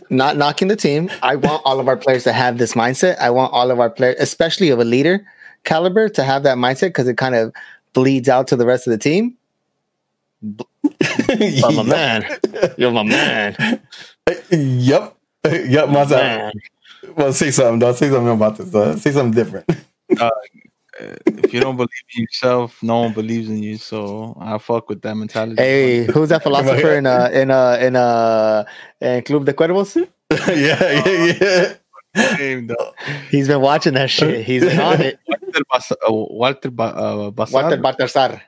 not 0.10 0.38
knocking 0.38 0.68
the 0.68 0.76
team. 0.76 1.10
I 1.24 1.36
want 1.36 1.62
all 1.66 1.80
of 1.80 1.88
our 1.88 1.96
players 1.96 2.24
to 2.26 2.34
have 2.34 2.58
this 2.58 2.74
mindset. 2.74 3.18
I 3.20 3.30
want 3.30 3.54
all 3.54 3.72
of 3.72 3.80
our 3.80 3.90
players, 3.90 4.18
especially 4.20 4.70
of 4.70 4.80
a 4.80 4.86
leader 4.86 5.26
caliber, 5.64 6.10
to 6.10 6.24
have 6.24 6.44
that 6.44 6.58
mindset 6.58 6.90
because 6.90 7.08
it 7.08 7.18
kind 7.18 7.36
of 7.36 7.54
bleeds 7.94 8.28
out 8.28 8.48
to 8.50 8.56
the 8.56 8.66
rest 8.66 8.88
of 8.88 8.92
the 8.92 8.98
team. 8.98 9.37
Oh, 10.44 11.72
my 11.72 11.84
man, 11.84 12.26
you're 12.78 12.92
my 12.92 13.04
man. 13.04 13.82
Yep. 14.52 15.14
Yep, 15.48 15.90
my 15.90 16.06
man. 16.06 16.52
Well, 17.16 17.32
say 17.32 17.52
something, 17.52 17.80
though. 17.80 17.94
Say 17.94 18.10
something 18.10 18.34
about 18.34 18.58
this. 18.58 18.74
Uh, 18.76 18.98
say 18.98 19.12
something 19.12 19.32
different. 19.32 19.66
if 21.00 21.54
you 21.54 21.62
don't 21.62 21.78
believe 21.78 21.90
in 22.16 22.24
yourself, 22.24 22.82
no 22.84 23.02
one 23.02 23.14
believes 23.14 23.48
in 23.50 23.64
you. 23.64 23.78
So 23.78 24.36
I 24.42 24.58
fuck 24.58 24.90
with 24.90 25.02
that 25.04 25.16
mentality. 25.16 25.62
Hey, 25.62 26.06
who's 26.06 26.30
that 26.30 26.44
philosopher 26.44 26.96
in 26.96 27.06
uh 27.06 27.30
in 27.32 27.52
uh 27.52 27.78
in 27.80 27.96
uh 27.96 28.66
in 29.00 29.22
Club 29.24 29.46
de 29.46 29.54
Cuervos? 29.54 29.96
yeah, 30.32 31.04
yeah, 31.06 31.34
yeah. 31.40 31.74
Name, 32.38 32.68
though. 32.68 32.94
He's 33.30 33.48
been 33.48 33.62
watching 33.62 33.94
that 33.94 34.10
shit. 34.10 34.44
He's 34.44 34.64
been 34.64 34.80
on 34.80 35.02
it. 35.02 35.20
Walter, 35.28 35.64
Bas- 35.72 35.92
uh, 35.92 36.12
Walter 36.12 36.72
ba- 36.72 36.84
uh, 36.84 37.32
Basar. 37.32 37.54
Walter 37.54 37.78
Baltasar. 37.78 38.42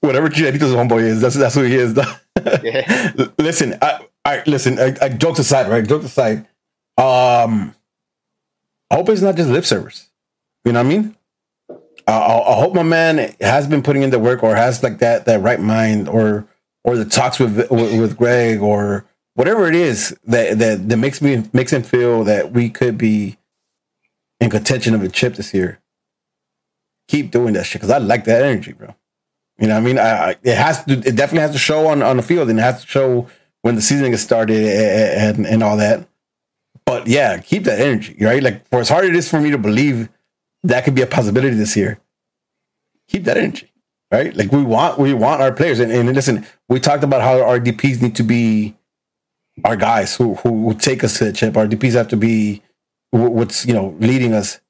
Whatever 0.00 0.28
Chicharito's 0.28 0.74
homeboy 0.74 1.02
is, 1.02 1.20
that's 1.20 1.34
that's 1.36 1.54
who 1.54 1.62
he 1.62 1.76
is. 1.76 1.98
Yeah. 2.62 3.12
Listen, 3.38 3.76
I, 3.82 4.06
I 4.24 4.42
listen. 4.46 4.78
I, 4.78 4.94
I 5.02 5.08
jokes 5.08 5.38
aside, 5.38 5.68
right? 5.68 5.84
Jokes 5.86 6.04
aside. 6.04 6.46
Um, 6.96 7.74
I 8.90 8.96
hope 8.96 9.08
it's 9.08 9.22
not 9.22 9.36
just 9.36 9.50
lip 9.50 9.64
service. 9.64 10.10
You 10.64 10.72
know 10.72 10.80
what 10.80 10.86
I 10.86 10.88
mean? 10.88 11.16
I, 12.06 12.12
I, 12.12 12.52
I 12.52 12.60
hope 12.60 12.74
my 12.74 12.82
man 12.84 13.34
has 13.40 13.66
been 13.66 13.82
putting 13.82 14.02
in 14.02 14.10
the 14.10 14.18
work, 14.18 14.42
or 14.42 14.54
has 14.54 14.82
like 14.82 14.98
that 14.98 15.24
that 15.24 15.40
right 15.40 15.60
mind, 15.60 16.08
or 16.08 16.46
or 16.84 16.96
the 16.96 17.04
talks 17.04 17.38
with 17.40 17.56
with, 17.70 18.00
with 18.00 18.16
Greg, 18.16 18.60
or 18.60 19.06
whatever 19.34 19.66
it 19.66 19.74
is 19.74 20.16
that 20.24 20.58
that 20.58 20.88
that 20.88 20.96
makes 20.98 21.20
me 21.20 21.42
makes 21.52 21.72
him 21.72 21.82
feel 21.82 22.22
that 22.24 22.52
we 22.52 22.68
could 22.68 22.96
be 22.98 23.38
in 24.40 24.50
contention 24.50 24.94
of 24.94 25.02
a 25.02 25.08
chip 25.08 25.34
this 25.34 25.52
year. 25.54 25.80
Keep 27.08 27.30
doing 27.30 27.54
that 27.54 27.64
shit 27.66 27.80
because 27.80 27.90
I 27.90 27.98
like 27.98 28.24
that 28.24 28.42
energy, 28.44 28.72
bro. 28.72 28.94
You 29.58 29.68
know, 29.68 29.74
what 29.74 29.80
I 29.80 29.84
mean, 29.84 29.98
I, 29.98 30.30
I, 30.30 30.36
it 30.42 30.56
has 30.56 30.84
to. 30.84 30.92
It 30.92 31.16
definitely 31.16 31.40
has 31.40 31.52
to 31.52 31.58
show 31.58 31.86
on, 31.86 32.02
on 32.02 32.18
the 32.18 32.22
field, 32.22 32.50
and 32.50 32.58
it 32.58 32.62
has 32.62 32.82
to 32.82 32.86
show 32.86 33.28
when 33.62 33.74
the 33.74 33.82
season 33.82 34.10
gets 34.10 34.22
started 34.22 34.64
and, 34.64 35.46
and 35.46 35.62
all 35.62 35.78
that. 35.78 36.06
But 36.84 37.06
yeah, 37.06 37.38
keep 37.38 37.64
that 37.64 37.80
energy, 37.80 38.16
right? 38.20 38.42
Like 38.42 38.68
for 38.68 38.80
as 38.80 38.88
hard 38.88 39.04
as 39.04 39.10
it 39.10 39.16
is 39.16 39.30
for 39.30 39.40
me 39.40 39.50
to 39.50 39.58
believe 39.58 40.10
that 40.62 40.84
could 40.84 40.94
be 40.94 41.02
a 41.02 41.06
possibility 41.06 41.56
this 41.56 41.74
year, 41.76 41.98
keep 43.08 43.24
that 43.24 43.38
energy, 43.38 43.72
right? 44.12 44.36
Like 44.36 44.52
we 44.52 44.62
want 44.62 44.98
we 44.98 45.14
want 45.14 45.40
our 45.40 45.52
players, 45.52 45.80
and, 45.80 45.90
and 45.90 46.12
listen, 46.12 46.46
we 46.68 46.78
talked 46.78 47.02
about 47.02 47.22
how 47.22 47.42
our 47.42 47.58
DPS 47.58 48.02
need 48.02 48.14
to 48.16 48.22
be 48.22 48.76
our 49.64 49.74
guys 49.74 50.14
who 50.16 50.34
who, 50.34 50.68
who 50.68 50.74
take 50.74 51.02
us 51.02 51.16
to 51.18 51.24
the 51.24 51.32
chip. 51.32 51.56
Our 51.56 51.66
DPS 51.66 51.94
have 51.94 52.08
to 52.08 52.16
be 52.16 52.62
what's 53.10 53.64
you 53.64 53.72
know 53.72 53.96
leading 54.00 54.34
us. 54.34 54.60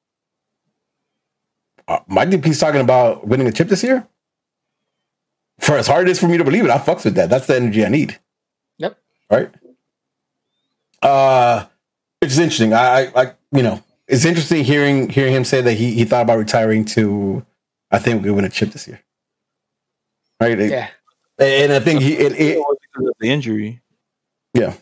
Uh, 1.89 1.99
my 2.07 2.25
DP's 2.25 2.61
talking 2.61 2.81
about 2.81 3.27
winning 3.27 3.49
a 3.49 3.53
chip 3.53 3.69
this 3.69 3.83
year 3.83 4.07
for 5.59 5.77
as 5.77 5.87
hard 5.87 6.07
as 6.07 6.09
it 6.09 6.13
is 6.13 6.21
for 6.21 6.29
me 6.29 6.39
to 6.39 6.45
believe 6.45 6.65
it, 6.65 6.71
I 6.71 6.79
fucks 6.79 7.05
with 7.05 7.15
that. 7.15 7.31
That's 7.31 7.47
the 7.47 7.57
energy 7.57 7.85
I 7.85 7.89
need. 7.89 8.19
Yep. 8.79 8.99
Right. 9.31 9.51
Uh 11.03 11.67
it's 12.23 12.39
interesting. 12.39 12.73
I, 12.73 13.07
I, 13.07 13.23
I 13.23 13.33
you 13.53 13.63
know, 13.63 13.83
it's 14.09 14.25
interesting 14.25 14.65
hearing 14.65 15.09
hearing 15.09 15.33
him 15.33 15.45
say 15.45 15.61
that 15.61 15.75
he, 15.75 15.93
he 15.93 16.05
thought 16.05 16.23
about 16.23 16.39
retiring 16.39 16.85
to 16.87 17.45
I 17.91 17.99
think 17.99 18.25
we 18.25 18.31
win 18.31 18.45
a 18.45 18.49
chip 18.49 18.71
this 18.71 18.89
year. 18.89 19.01
Right? 20.41 20.59
Yeah. 20.59 20.89
And 21.39 21.73
I 21.73 21.81
think 21.81 22.01
he 22.01 22.15
it, 22.15 22.33
it, 22.33 22.41
It 22.41 22.59
was 22.59 22.77
because 22.81 23.09
of 23.09 23.15
the 23.21 23.31
injury. 23.31 23.81
Yeah. 24.55 24.75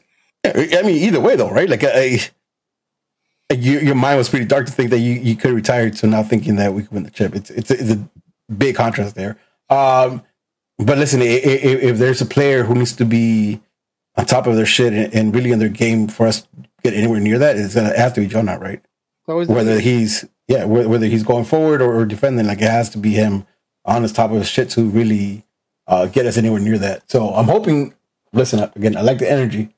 I 0.45 0.83
mean, 0.83 0.97
either 0.99 1.21
way, 1.21 1.37
though, 1.37 1.51
right? 1.51 1.69
Like, 1.69 1.83
I, 1.85 1.89
I- 3.51 3.55
your, 3.55 3.83
your 3.83 3.95
mind 3.95 4.19
was 4.19 4.29
pretty 4.29 4.45
dark 4.47 4.67
to 4.67 4.73
think 4.73 4.91
that 4.91 4.99
you, 4.99 5.13
you 5.15 5.37
could 5.37 5.53
retire 5.53 5.91
to 5.91 6.07
now 6.07 6.23
thinking 6.23 6.57
that 6.57 6.73
we 6.75 6.83
could 6.83 6.93
win 6.93 7.03
the 7.03 7.11
chip. 7.11 7.35
It's 7.35 7.51
it's, 7.51 7.71
it's 7.71 7.91
a 7.91 8.09
big 8.53 8.75
contrast 8.75 9.15
there. 9.15 9.37
Um, 9.69 10.23
but 10.79 10.99
listen, 10.99 11.23
if, 11.23 11.45
if 11.45 11.99
there's 11.99 12.21
a 12.21 12.27
player 12.27 12.65
who 12.65 12.75
needs 12.75 12.97
to 12.97 13.05
be 13.05 13.61
on 14.17 14.27
top 14.27 14.47
of 14.47 14.57
their 14.57 14.67
shit 14.67 15.15
and, 15.15 15.35
really 15.35 15.53
in 15.53 15.59
their 15.59 15.69
game 15.69 16.09
for 16.09 16.27
us 16.27 16.43
to 16.43 16.49
get 16.83 16.95
anywhere 16.95 17.21
near 17.21 17.39
that, 17.39 17.57
it's 17.57 17.75
gonna 17.75 17.97
have 17.97 18.15
to 18.15 18.21
be 18.21 18.27
Jonah, 18.27 18.59
right? 18.59 18.83
Whether 19.55 19.81
he's 19.81 20.25
yeah, 20.49 20.65
whether 20.65 21.07
he's 21.07 21.23
going 21.23 21.45
forward 21.45 21.81
or, 21.81 22.05
defending, 22.05 22.47
like 22.47 22.61
it 22.61 22.71
has 22.71 22.91
to 22.91 22.99
be 22.99 23.13
him 23.13 23.47
on 23.87 24.03
his 24.03 24.13
top 24.13 24.31
of 24.31 24.37
his 24.37 24.49
shit 24.49 24.69
to 24.71 24.85
really 24.85 25.45
uh, 25.87 26.07
get 26.07 26.27
us 26.27 26.37
anywhere 26.37 26.61
near 26.61 26.79
that. 26.79 27.11
So 27.11 27.31
I'm 27.31 27.47
hoping. 27.47 27.95
Listen, 28.33 28.59
again, 28.75 28.97
I 28.97 29.03
like 29.03 29.19
the 29.19 29.31
energy. 29.31 29.75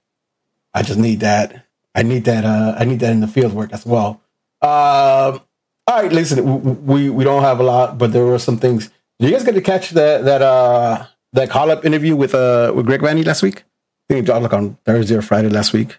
I 0.73 0.83
just 0.83 0.99
need 0.99 1.21
that. 1.21 1.67
I 1.95 2.03
need 2.03 2.25
that. 2.25 2.45
Uh, 2.45 2.75
I 2.77 2.85
need 2.85 3.01
that 3.01 3.13
in 3.13 3.21
the 3.21 3.29
field 3.29 3.53
work 3.53 3.73
as 3.73 3.85
well. 3.87 4.21
Um, 4.63 5.41
all 5.89 6.03
right, 6.03 6.13
listen, 6.13 6.85
we 6.85 7.11
we 7.11 7.23
don't 7.23 7.43
have 7.43 7.61
a 7.61 7.63
lot, 7.63 7.97
but 7.99 8.13
there 8.13 8.25
were 8.25 8.39
some 8.39 8.59
things. 8.59 8.91
Did 9.19 9.31
you 9.31 9.33
guys 9.37 9.45
get 9.45 9.55
to 9.55 9.61
catch 9.63 9.91
that 9.91 10.25
that 10.25 10.43
uh 10.43 11.07
that 11.33 11.51
call 11.51 11.71
up 11.71 11.85
interview 11.85 12.15
with 12.17 12.35
uh 12.35 12.73
with 12.75 12.87
Greg 12.87 13.01
Vanney 13.01 13.25
last 13.25 13.43
week? 13.43 13.61
I 14.09 14.15
think 14.15 14.23
it 14.23 14.27
dropped 14.27 14.43
like 14.43 14.53
on 14.53 14.77
Thursday 14.85 15.17
or 15.17 15.23
Friday 15.23 15.49
last 15.49 15.73
week. 15.73 15.99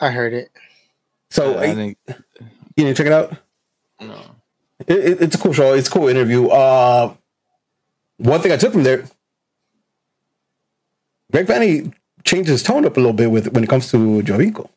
I 0.00 0.10
heard 0.10 0.32
it. 0.34 0.50
So 1.30 1.54
I 1.54 1.68
uh, 1.68 1.74
think 1.74 1.98
you 2.76 2.84
need 2.84 2.94
to 2.96 3.02
check 3.02 3.06
it 3.06 3.12
out. 3.12 3.36
no. 4.00 4.20
It, 4.86 4.98
it- 4.98 5.22
it's 5.22 5.34
a 5.36 5.38
cool 5.38 5.52
show. 5.52 5.72
It's 5.74 5.88
a 5.88 5.90
cool 5.90 6.08
interview. 6.08 6.48
Uh, 6.48 7.14
one 8.18 8.40
thing 8.40 8.52
I 8.52 8.56
took 8.56 8.72
from 8.72 8.82
there, 8.82 9.04
Greg 11.32 11.46
Vanney 11.46 11.92
changed 12.24 12.48
his 12.50 12.62
tone 12.62 12.84
up 12.84 12.96
a 12.96 13.00
little 13.00 13.12
bit 13.12 13.30
with 13.30 13.52
when 13.52 13.64
it 13.64 13.70
comes 13.70 13.90
to 13.92 13.96
Giovinco. 14.22 14.68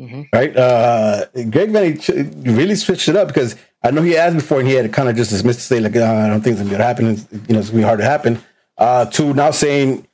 Mhm. 0.00 0.28
Right? 0.32 0.56
Uh, 0.56 1.26
Greg 1.50 1.70
Vanney 1.72 2.56
really 2.56 2.74
switched 2.76 3.08
it 3.08 3.16
up 3.16 3.28
because 3.28 3.56
I 3.82 3.90
know 3.90 4.02
he 4.02 4.16
asked 4.16 4.36
before 4.36 4.60
and 4.60 4.68
he 4.68 4.74
had 4.74 4.92
kind 4.92 5.08
of 5.08 5.16
just 5.16 5.30
dismissed 5.30 5.60
to 5.60 5.64
say 5.66 5.80
like, 5.80 5.96
uh, 5.96 6.04
I 6.04 6.28
don't 6.28 6.40
think 6.40 6.58
it's 6.58 6.68
gonna 6.70 6.82
happen. 6.84 7.06
It's, 7.08 7.26
you 7.48 7.54
know, 7.54 7.58
it's 7.60 7.70
gonna 7.70 7.82
be 7.82 7.86
hard 7.86 7.98
to 7.98 8.04
happen. 8.04 8.40
Uh, 8.76 9.06
to 9.06 9.34
now 9.34 9.50
saying 9.50 10.06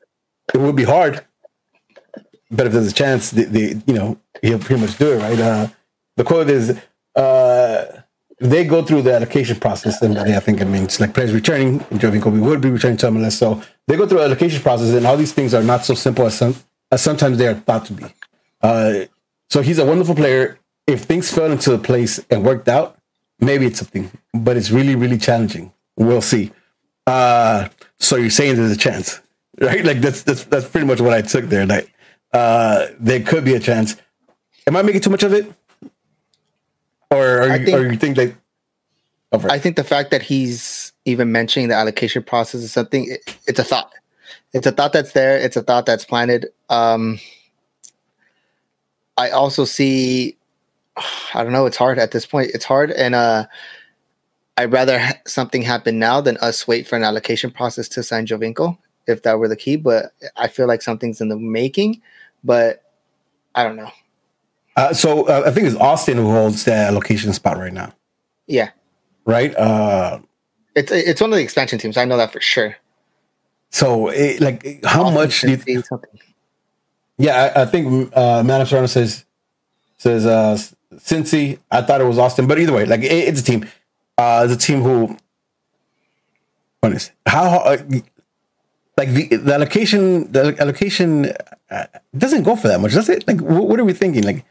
it 0.55 0.59
would 0.59 0.77
be 0.77 0.85
hard, 0.85 1.23
but 2.51 2.67
if 2.67 2.73
there's 2.73 2.89
a 2.91 2.93
chance, 2.95 3.31
the, 3.31 3.45
the 3.45 3.83
you 3.87 3.95
know 3.95 4.19
he'll 4.43 4.59
pretty 4.59 4.81
much 4.81 4.97
do 4.99 5.13
it. 5.13 5.19
Right? 5.19 5.39
Uh, 5.39 5.67
the 6.17 6.25
quote 6.25 6.49
is. 6.49 6.79
Uh, 7.15 7.85
they 8.41 8.65
go 8.65 8.83
through 8.83 9.01
the 9.03 9.15
allocation 9.15 9.59
process, 9.61 10.03
and 10.03 10.19
I 10.19 10.41
think 10.41 10.61
it 10.61 10.65
means 10.67 10.99
like 11.01 11.15
players 11.15 11.33
returning. 11.33 11.85
and 11.91 12.01
Giovinco 12.01 12.41
would 12.43 12.61
be 12.61 12.69
returning 12.69 12.97
to 12.99 13.07
MLS, 13.07 13.33
so 13.39 13.63
they 13.87 13.97
go 13.97 14.09
through 14.09 14.21
allocation 14.23 14.61
process, 14.61 14.93
and 14.93 15.07
all 15.07 15.17
these 15.17 15.33
things 15.33 15.55
are 15.55 15.63
not 15.63 15.85
so 15.85 15.95
simple 15.95 16.27
as 16.27 16.37
some 16.37 16.55
as 16.91 17.01
sometimes 17.01 17.39
they 17.39 17.47
are 17.47 17.55
thought 17.55 17.85
to 17.87 17.93
be. 17.93 18.05
Uh, 18.61 19.05
so 19.51 19.63
he's 19.63 19.79
a 19.79 19.85
wonderful 19.85 20.15
player. 20.15 20.59
If 20.87 21.05
things 21.05 21.31
fell 21.31 21.51
into 21.51 21.79
place 21.79 22.21
and 22.31 22.45
worked 22.45 22.69
out, 22.69 22.99
maybe 23.41 23.67
it's 23.67 23.79
something, 23.79 24.11
but 24.35 24.57
it's 24.57 24.71
really, 24.71 24.95
really 24.97 25.19
challenging. 25.19 25.73
We'll 25.97 26.23
see. 26.23 26.53
Uh, 27.07 27.69
so 27.99 28.17
you're 28.17 28.31
saying 28.31 28.57
there's 28.57 28.73
a 28.73 28.77
chance, 28.77 29.21
right? 29.61 29.85
Like 29.85 30.01
that's 30.01 30.23
that's 30.23 30.45
that's 30.45 30.69
pretty 30.69 30.87
much 30.87 31.01
what 31.01 31.13
I 31.13 31.23
took 31.23 31.47
there. 31.47 31.67
Like 31.67 31.93
uh, 32.33 32.87
there 32.99 33.21
could 33.21 33.45
be 33.45 33.55
a 33.55 33.61
chance. 33.61 33.97
Am 34.67 34.77
I 34.77 34.83
making 34.83 35.03
too 35.03 35.11
much 35.11 35.23
of 35.23 35.33
it? 35.33 35.53
Or 37.11 37.43
are 37.43 37.57
you, 37.59 37.65
think- 37.65 37.79
or 37.79 37.93
you 37.93 37.99
think 37.99 38.17
that? 38.17 38.35
Oh, 39.33 39.39
right. 39.39 39.53
I 39.53 39.59
think 39.59 39.77
the 39.77 39.85
fact 39.85 40.11
that 40.13 40.23
he's 40.23 40.93
even 41.05 41.33
mentioning 41.33 41.69
the 41.69 41.75
allocation 41.75 42.23
process 42.23 42.63
is 42.63 42.73
something. 42.73 43.11
It, 43.11 43.37
it's 43.47 43.59
a 43.59 43.65
thought. 43.65 43.93
It's 44.53 44.67
a 44.67 44.73
thought 44.73 44.93
that's 44.93 45.13
there. 45.13 45.37
It's 45.39 45.57
a 45.57 45.63
thought 45.63 45.87
that's 45.87 46.05
planted. 46.05 46.47
Um, 46.71 47.19
I 49.17 49.31
also 49.31 49.65
see. 49.65 50.37
I 51.35 51.43
don't 51.43 51.53
know. 51.53 51.67
It's 51.67 51.77
hard 51.77 51.99
at 51.99 52.11
this 52.13 52.27
point. 52.27 52.51
It's 52.55 52.65
hard, 52.65 52.91
and 52.91 53.15
uh, 53.15 53.47
I'd 54.57 54.73
rather 54.73 54.99
ha- 54.99 55.15
something 55.27 55.63
happen 55.63 55.99
now 55.99 56.21
than 56.21 56.37
us 56.39 56.67
wait 56.69 56.87
for 56.87 56.97
an 56.97 57.03
allocation 57.03 57.51
process 57.51 57.89
to 57.91 58.03
sign 58.03 58.27
Giovinco. 58.27 58.79
If 59.07 59.23
that 59.25 59.39
were 59.39 59.49
the 59.49 59.57
key, 59.57 59.77
but 59.77 60.13
I 60.37 60.49
feel 60.49 60.67
like 60.67 60.81
something's 60.81 61.21
in 61.21 61.29
the 61.29 61.37
making. 61.37 62.01
But 62.43 62.83
I 63.55 63.63
don't 63.63 63.77
know. 63.77 63.91
Uh, 64.77 64.93
so 64.95 65.29
uh, 65.29 65.43
I 65.47 65.51
think 65.51 65.67
it's 65.67 65.77
Austin 65.77 66.17
who 66.17 66.31
holds 66.31 66.65
the 66.65 66.73
allocation 66.73 67.33
spot 67.33 67.59
right 67.59 67.73
now, 67.73 67.93
Yeah, 68.49 68.71
right? 69.25 69.55
Uh, 69.55 70.19
it's 70.75 70.91
it's 70.91 71.21
one 71.21 71.31
of 71.33 71.37
the 71.37 71.43
expansion 71.43 71.79
teams. 71.79 71.97
I 71.97 72.05
know 72.07 72.17
that 72.17 72.33
for 72.33 72.41
sure. 72.41 72.75
so 73.71 74.09
it, 74.09 74.41
like, 74.41 74.83
how 74.85 75.05
Austin 75.05 75.15
much 75.15 75.41
do 75.43 75.51
you, 75.51 75.57
think? 75.59 75.87
something. 75.87 76.21
Yeah, 77.19 77.53
I, 77.55 77.63
I 77.63 77.67
think 77.67 78.13
uh, 78.17 78.43
Madam 78.43 78.67
Serrano 78.67 78.87
says 78.87 79.25
says 79.99 80.27
uh, 80.27 80.59
Cincy. 80.97 81.59
I 81.71 81.83
thought 81.83 82.01
it 82.01 82.05
was 82.05 82.19
Austin, 82.19 82.47
but 82.47 82.59
either 82.59 82.73
way, 82.73 82.87
like 82.87 83.03
it, 83.03 83.13
it's 83.13 83.41
a 83.41 83.45
team. 83.45 83.67
Uh, 84.19 84.47
it's 84.49 84.65
a 84.65 84.67
team 84.67 84.83
who. 84.83 85.17
Honest, 86.83 87.13
how 87.27 87.61
uh, 87.61 87.79
like 88.97 89.09
the, 89.11 89.37
the 89.37 89.55
allocation 89.55 90.31
the 90.31 90.55
allocation 90.61 91.33
uh, 91.71 91.87
doesn't 92.17 92.43
go 92.43 92.57
for 92.57 92.69
that 92.69 92.81
much, 92.81 92.93
does 92.93 93.09
it? 93.09 93.27
Like, 93.27 93.41
what, 93.41 93.69
what 93.69 93.81
are 93.81 93.85
we 93.85 93.93
thinking? 93.93 94.23
Like, 94.23 94.45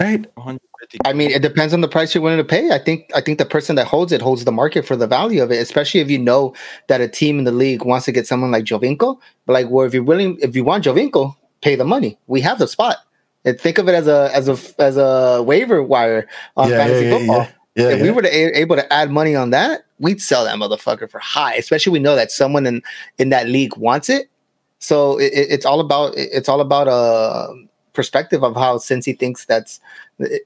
right? 0.00 0.26
150. 0.36 0.98
I 1.04 1.12
mean, 1.12 1.30
it 1.30 1.42
depends 1.42 1.72
on 1.72 1.80
the 1.80 1.88
price 1.88 2.14
you're 2.14 2.22
willing 2.22 2.38
to 2.38 2.44
pay. 2.44 2.70
I 2.70 2.78
think 2.78 3.10
I 3.14 3.20
think 3.20 3.38
the 3.38 3.46
person 3.46 3.76
that 3.76 3.86
holds 3.86 4.12
it 4.12 4.20
holds 4.20 4.44
the 4.44 4.52
market 4.52 4.86
for 4.86 4.96
the 4.96 5.06
value 5.06 5.42
of 5.42 5.50
it, 5.50 5.56
especially 5.56 6.00
if 6.00 6.10
you 6.10 6.18
know 6.18 6.54
that 6.88 7.00
a 7.00 7.08
team 7.08 7.38
in 7.38 7.44
the 7.44 7.52
league 7.52 7.84
wants 7.84 8.06
to 8.06 8.12
get 8.12 8.26
someone 8.26 8.50
like 8.50 8.64
Giovinco. 8.64 9.18
But 9.46 9.54
like, 9.54 9.68
where 9.68 9.86
if 9.86 9.94
you're 9.94 10.02
willing, 10.02 10.38
if 10.40 10.54
you 10.54 10.62
want 10.62 10.84
Giovinco, 10.84 11.34
pay 11.62 11.74
the 11.76 11.84
money. 11.84 12.18
We 12.26 12.40
have 12.42 12.58
the 12.58 12.66
spot. 12.68 12.96
And 13.44 13.60
think 13.60 13.78
of 13.78 13.88
it 13.88 13.94
as 13.94 14.08
a 14.08 14.30
as 14.34 14.48
a 14.48 14.56
as 14.82 14.96
a 14.96 15.42
waiver 15.42 15.82
wire 15.82 16.28
on 16.56 16.68
Yeah, 16.68 16.76
fantasy 16.78 17.06
yeah, 17.06 17.18
football. 17.18 17.48
yeah. 17.76 17.88
If 17.90 18.02
we 18.02 18.10
were 18.10 18.22
to 18.22 18.28
a- 18.28 18.58
able 18.60 18.74
to 18.76 18.92
add 18.92 19.10
money 19.10 19.36
on 19.36 19.50
that, 19.50 19.84
we'd 20.00 20.20
sell 20.20 20.44
that 20.44 20.56
motherfucker 20.56 21.08
for 21.08 21.20
high. 21.20 21.54
Especially 21.54 21.92
we 21.92 22.00
know 22.00 22.16
that 22.16 22.32
someone 22.32 22.66
in 22.66 22.82
in 23.18 23.28
that 23.30 23.46
league 23.48 23.76
wants 23.76 24.08
it. 24.08 24.28
So 24.80 25.18
it, 25.18 25.32
it- 25.32 25.50
it's 25.52 25.64
all 25.66 25.78
about 25.80 26.14
it's 26.16 26.48
all 26.48 26.60
about 26.60 26.88
a 26.88 27.54
perspective 27.92 28.42
of 28.42 28.56
how 28.56 28.78
Cincy 28.78 29.16
thinks 29.16 29.44
that's 29.44 29.78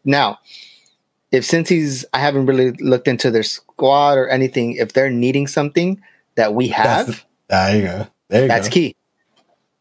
now. 0.04 0.38
If 1.32 1.44
Cincy's, 1.44 2.04
I 2.12 2.18
haven't 2.18 2.46
really 2.46 2.72
looked 2.72 3.06
into 3.06 3.30
their 3.30 3.44
squad 3.44 4.18
or 4.18 4.28
anything. 4.28 4.72
If 4.74 4.92
they're 4.94 5.10
needing 5.10 5.46
something 5.46 6.00
that 6.34 6.54
we 6.54 6.66
have, 6.68 7.06
That's- 7.06 7.24
There 7.48 7.76
you 7.76 7.82
go. 7.82 8.06
There 8.28 8.42
you 8.42 8.48
that's 8.48 8.68
go. 8.68 8.72
key. 8.74 8.96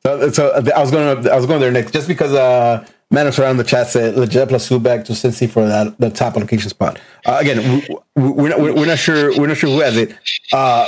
So, 0.03 0.31
so 0.31 0.51
I 0.51 0.79
was 0.79 0.91
going 0.91 1.23
to 1.23 1.31
I 1.31 1.35
was 1.35 1.45
going 1.45 1.59
there 1.59 1.71
next 1.71 1.91
just 1.91 2.07
because 2.07 2.33
uh 2.33 2.85
Madam 3.12 3.33
around 3.41 3.57
the 3.57 3.63
chat 3.63 3.88
said 3.88 4.15
Lletget 4.15 4.49
plus 4.49 4.69
Subak 4.69 5.03
to 5.05 5.13
Cincy 5.13 5.49
for 5.49 5.65
that 5.65 5.97
the 5.99 6.09
top 6.09 6.35
allocation 6.38 6.69
spot. 6.69 6.99
Uh, 7.25 7.38
again, 7.39 7.83
we, 8.15 8.29
we're 8.29 8.49
not 8.49 8.59
we're, 8.59 8.85
not 8.85 8.99
sure 8.99 9.38
we're 9.38 9.47
not 9.47 9.57
sure 9.57 9.69
who 9.69 9.79
has 9.79 9.97
it. 9.97 10.15
Uh, 10.53 10.88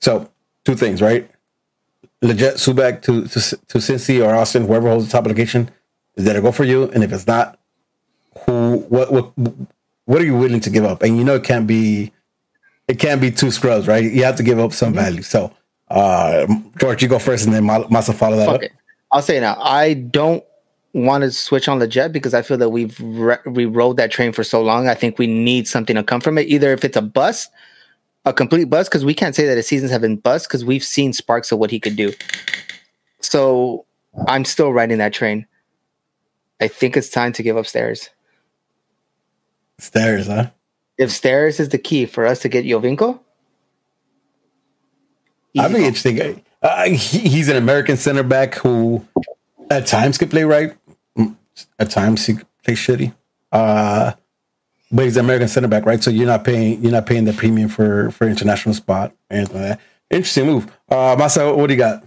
so 0.00 0.30
two 0.64 0.76
things, 0.76 1.00
right? 1.00 1.28
Lletget 2.22 2.54
Subak 2.54 3.02
to 3.02 3.22
to 3.28 3.40
to 3.40 3.78
Cincy 3.78 4.24
or 4.24 4.34
Austin, 4.34 4.66
whoever 4.66 4.88
holds 4.88 5.06
the 5.06 5.10
top 5.10 5.24
allocation, 5.24 5.70
is 6.16 6.24
that 6.26 6.36
a 6.36 6.42
go 6.42 6.52
for 6.52 6.64
you? 6.64 6.84
And 6.90 7.02
if 7.02 7.12
it's 7.12 7.26
not, 7.26 7.58
who 8.44 8.78
what 8.88 9.10
what 9.10 9.32
what 10.04 10.20
are 10.20 10.24
you 10.24 10.36
willing 10.36 10.60
to 10.60 10.70
give 10.70 10.84
up? 10.84 11.02
And 11.02 11.16
you 11.16 11.24
know 11.24 11.36
it 11.36 11.44
can't 11.44 11.66
be 11.66 12.12
it 12.88 12.98
can't 12.98 13.20
be 13.20 13.30
two 13.30 13.50
scrubs, 13.50 13.88
right? 13.88 14.04
You 14.04 14.24
have 14.24 14.36
to 14.36 14.42
give 14.42 14.58
up 14.58 14.72
some 14.74 14.92
value. 14.92 15.22
So 15.22 15.52
uh 15.90 16.46
George, 16.78 17.02
you 17.02 17.08
go 17.08 17.18
first 17.18 17.44
and 17.46 17.54
then 17.54 17.64
Ma- 17.64 17.84
Masa 17.88 18.14
follow 18.14 18.36
that 18.36 18.46
Fuck 18.46 18.54
up. 18.56 18.62
it. 18.62 18.72
I'll 19.10 19.22
say 19.22 19.40
now. 19.40 19.56
I 19.60 19.94
don't 19.94 20.44
want 20.92 21.22
to 21.22 21.30
switch 21.30 21.68
on 21.68 21.78
the 21.78 21.86
jet 21.86 22.12
because 22.12 22.34
I 22.34 22.42
feel 22.42 22.56
that 22.58 22.70
we've 22.70 22.98
re- 23.00 23.38
we 23.46 23.64
rode 23.64 23.96
that 23.96 24.10
train 24.10 24.32
for 24.32 24.44
so 24.44 24.62
long. 24.62 24.88
I 24.88 24.94
think 24.94 25.18
we 25.18 25.26
need 25.26 25.66
something 25.68 25.96
to 25.96 26.02
come 26.02 26.20
from 26.20 26.36
it. 26.38 26.48
Either 26.48 26.72
if 26.72 26.84
it's 26.84 26.96
a 26.96 27.02
bust, 27.02 27.50
a 28.24 28.32
complete 28.32 28.64
bust, 28.64 28.90
because 28.90 29.04
we 29.04 29.14
can't 29.14 29.34
say 29.34 29.46
that 29.46 29.56
his 29.56 29.66
seasons 29.66 29.90
have 29.90 30.00
been 30.02 30.16
bust 30.16 30.48
because 30.48 30.64
we've 30.64 30.84
seen 30.84 31.12
sparks 31.12 31.52
of 31.52 31.58
what 31.58 31.70
he 31.70 31.80
could 31.80 31.96
do. 31.96 32.12
So 33.20 33.86
I'm 34.26 34.44
still 34.44 34.72
riding 34.72 34.98
that 34.98 35.12
train. 35.12 35.46
I 36.60 36.68
think 36.68 36.96
it's 36.96 37.08
time 37.08 37.32
to 37.34 37.42
give 37.42 37.56
up 37.56 37.64
Steres. 37.66 38.08
Steres, 39.80 40.26
huh? 40.26 40.50
If 40.98 41.10
Steres 41.10 41.60
is 41.60 41.68
the 41.68 41.78
key 41.78 42.04
for 42.06 42.26
us 42.26 42.40
to 42.40 42.48
get 42.48 42.64
Giovinco, 42.64 43.20
I'd 45.56 45.72
be 45.72 45.84
interesting. 45.84 46.42
Uh, 46.62 46.84
he, 46.84 47.20
he's 47.20 47.48
an 47.48 47.56
American 47.56 47.96
center 47.96 48.22
back 48.22 48.54
who 48.54 49.06
at 49.70 49.86
times 49.86 50.18
could 50.18 50.30
play 50.30 50.44
right, 50.44 50.76
at 51.78 51.90
times 51.90 52.26
he 52.26 52.34
could 52.34 52.46
play 52.64 52.74
shitty. 52.74 53.14
Uh, 53.52 54.12
but 54.90 55.04
he's 55.04 55.16
an 55.16 55.24
American 55.24 55.48
center 55.48 55.68
back, 55.68 55.84
right? 55.86 56.02
So 56.02 56.10
you're 56.10 56.26
not 56.26 56.44
paying 56.44 56.82
you're 56.82 56.92
not 56.92 57.06
paying 57.06 57.24
the 57.24 57.32
premium 57.32 57.68
for 57.68 58.10
for 58.10 58.26
international 58.26 58.74
spot 58.74 59.12
or 59.30 59.36
anything 59.36 59.60
like 59.60 59.68
that. 59.68 59.80
Interesting 60.10 60.46
move. 60.46 60.66
Uh, 60.88 61.16
Masa, 61.16 61.54
what 61.54 61.66
do 61.66 61.74
you 61.74 61.78
got? 61.78 62.04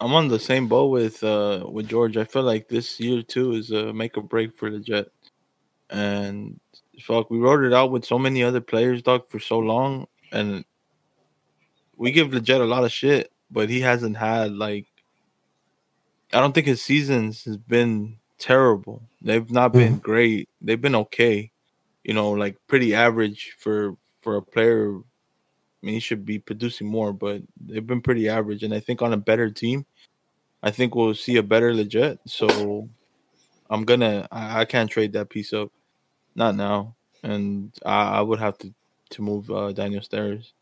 I'm 0.00 0.14
on 0.14 0.28
the 0.28 0.38
same 0.38 0.68
boat 0.68 0.90
with 0.90 1.22
uh 1.22 1.66
with 1.70 1.88
George. 1.88 2.16
I 2.16 2.24
feel 2.24 2.44
like 2.44 2.68
this 2.68 2.98
year 2.98 3.22
too 3.22 3.52
is 3.52 3.70
a 3.70 3.92
make 3.92 4.16
or 4.16 4.22
break 4.22 4.56
for 4.56 4.70
the 4.70 4.78
Jet. 4.78 5.08
And 5.90 6.60
fuck, 7.00 7.30
we 7.30 7.38
wrote 7.38 7.64
it 7.64 7.74
out 7.74 7.90
with 7.90 8.04
so 8.04 8.18
many 8.18 8.42
other 8.42 8.60
players, 8.60 9.02
dog, 9.02 9.28
for 9.28 9.40
so 9.40 9.58
long, 9.58 10.06
and 10.32 10.64
we 11.98 12.12
give 12.12 12.42
Jet 12.42 12.60
a 12.60 12.64
lot 12.64 12.84
of 12.84 12.92
shit, 12.92 13.30
but 13.50 13.68
he 13.68 13.80
hasn't 13.80 14.16
had 14.16 14.52
like. 14.52 14.86
I 16.32 16.40
don't 16.40 16.52
think 16.52 16.66
his 16.66 16.82
seasons 16.82 17.44
has 17.44 17.56
been 17.56 18.18
terrible. 18.38 19.02
They've 19.22 19.50
not 19.50 19.72
been 19.72 19.98
great. 19.98 20.48
They've 20.60 20.80
been 20.80 20.94
okay, 20.94 21.50
you 22.04 22.14
know, 22.14 22.30
like 22.32 22.56
pretty 22.66 22.94
average 22.94 23.56
for 23.58 23.96
for 24.20 24.36
a 24.36 24.42
player 24.42 24.98
I 25.82 25.86
mean, 25.86 25.94
he 25.94 26.00
should 26.00 26.24
be 26.24 26.38
producing 26.38 26.88
more, 26.88 27.12
but 27.12 27.42
they've 27.64 27.86
been 27.86 28.00
pretty 28.00 28.28
average. 28.28 28.64
And 28.64 28.74
I 28.74 28.80
think 28.80 29.00
on 29.00 29.12
a 29.12 29.16
better 29.16 29.48
team, 29.48 29.86
I 30.62 30.72
think 30.72 30.94
we'll 30.94 31.14
see 31.14 31.36
a 31.36 31.42
better 31.42 31.72
Lletget. 31.72 32.18
So 32.26 32.88
I'm 33.70 33.84
gonna, 33.84 34.26
I, 34.32 34.60
I 34.60 34.64
can't 34.64 34.90
trade 34.90 35.12
that 35.12 35.28
piece 35.28 35.52
up, 35.52 35.70
not 36.34 36.56
now. 36.56 36.96
And 37.22 37.72
I, 37.84 38.18
I 38.18 38.20
would 38.20 38.40
have 38.40 38.58
to 38.58 38.72
to 39.10 39.22
move 39.22 39.50
uh, 39.50 39.72
Daniel 39.72 40.02
Steres. 40.02 40.52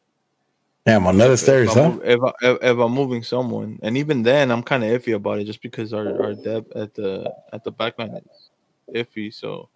Damn, 0.87 1.05
another 1.07 1.35
Steres, 1.35 1.67
if, 1.67 1.75
huh? 1.75 1.99
if, 2.05 2.21
I, 2.23 2.69
if, 2.71 2.79
I'm 2.79 2.93
moving 2.93 3.25
someone, 3.25 3.77
and 3.83 3.99
even 3.99 4.23
then, 4.23 4.53
I'm 4.53 4.63
kind 4.63 4.85
of 4.85 4.91
iffy 5.03 5.17
about 5.17 5.41
it, 5.41 5.45
just 5.45 5.61
because 5.61 5.93
our 5.93 6.23
our 6.23 6.33
depth 6.33 6.77
at 6.77 6.95
the 6.95 7.35
at 7.53 7.65
the 7.65 7.73
back 7.73 7.99
line 7.99 8.15
is 8.15 8.51
iffy. 8.95 9.35
So 9.35 9.69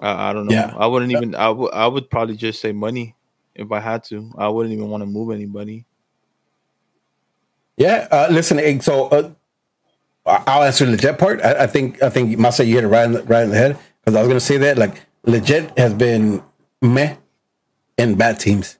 I, 0.00 0.30
I 0.30 0.32
don't 0.32 0.46
know. 0.46 0.52
Yeah. 0.52 0.74
I 0.76 0.88
wouldn't 0.88 1.12
even. 1.12 1.36
I 1.36 1.48
would. 1.50 1.72
I 1.72 1.86
would 1.86 2.10
probably 2.10 2.36
just 2.36 2.60
say 2.60 2.72
money 2.72 3.14
if 3.54 3.70
I 3.70 3.78
had 3.78 4.02
to. 4.04 4.32
I 4.36 4.48
wouldn't 4.48 4.72
even 4.74 4.90
want 4.90 5.02
to 5.02 5.06
move 5.06 5.30
anybody. 5.30 5.84
Yeah, 7.76 8.08
uh, 8.10 8.26
listen. 8.30 8.58
eh, 8.58 8.80
So 8.80 9.06
uh, 9.08 9.30
I'll 10.26 10.64
answer 10.64 10.86
the 10.86 10.96
Lletget 10.96 11.18
part. 11.18 11.40
I, 11.42 11.64
I 11.64 11.66
think 11.68 12.02
I 12.02 12.10
think 12.10 12.36
Masa, 12.36 12.66
you 12.66 12.74
hit 12.74 12.84
it 12.84 12.88
right 12.88 13.04
in 13.04 13.12
the, 13.12 13.22
right 13.22 13.44
in 13.44 13.50
the 13.50 13.56
head 13.56 13.78
because 14.00 14.16
I 14.16 14.20
was 14.20 14.28
going 14.28 14.40
to 14.40 14.44
say 14.44 14.56
that 14.56 14.76
like 14.76 15.02
Lletget 15.24 15.78
has 15.78 15.94
been 15.94 16.42
meh 16.82 17.14
in 17.96 18.16
bad 18.16 18.40
teams. 18.40 18.78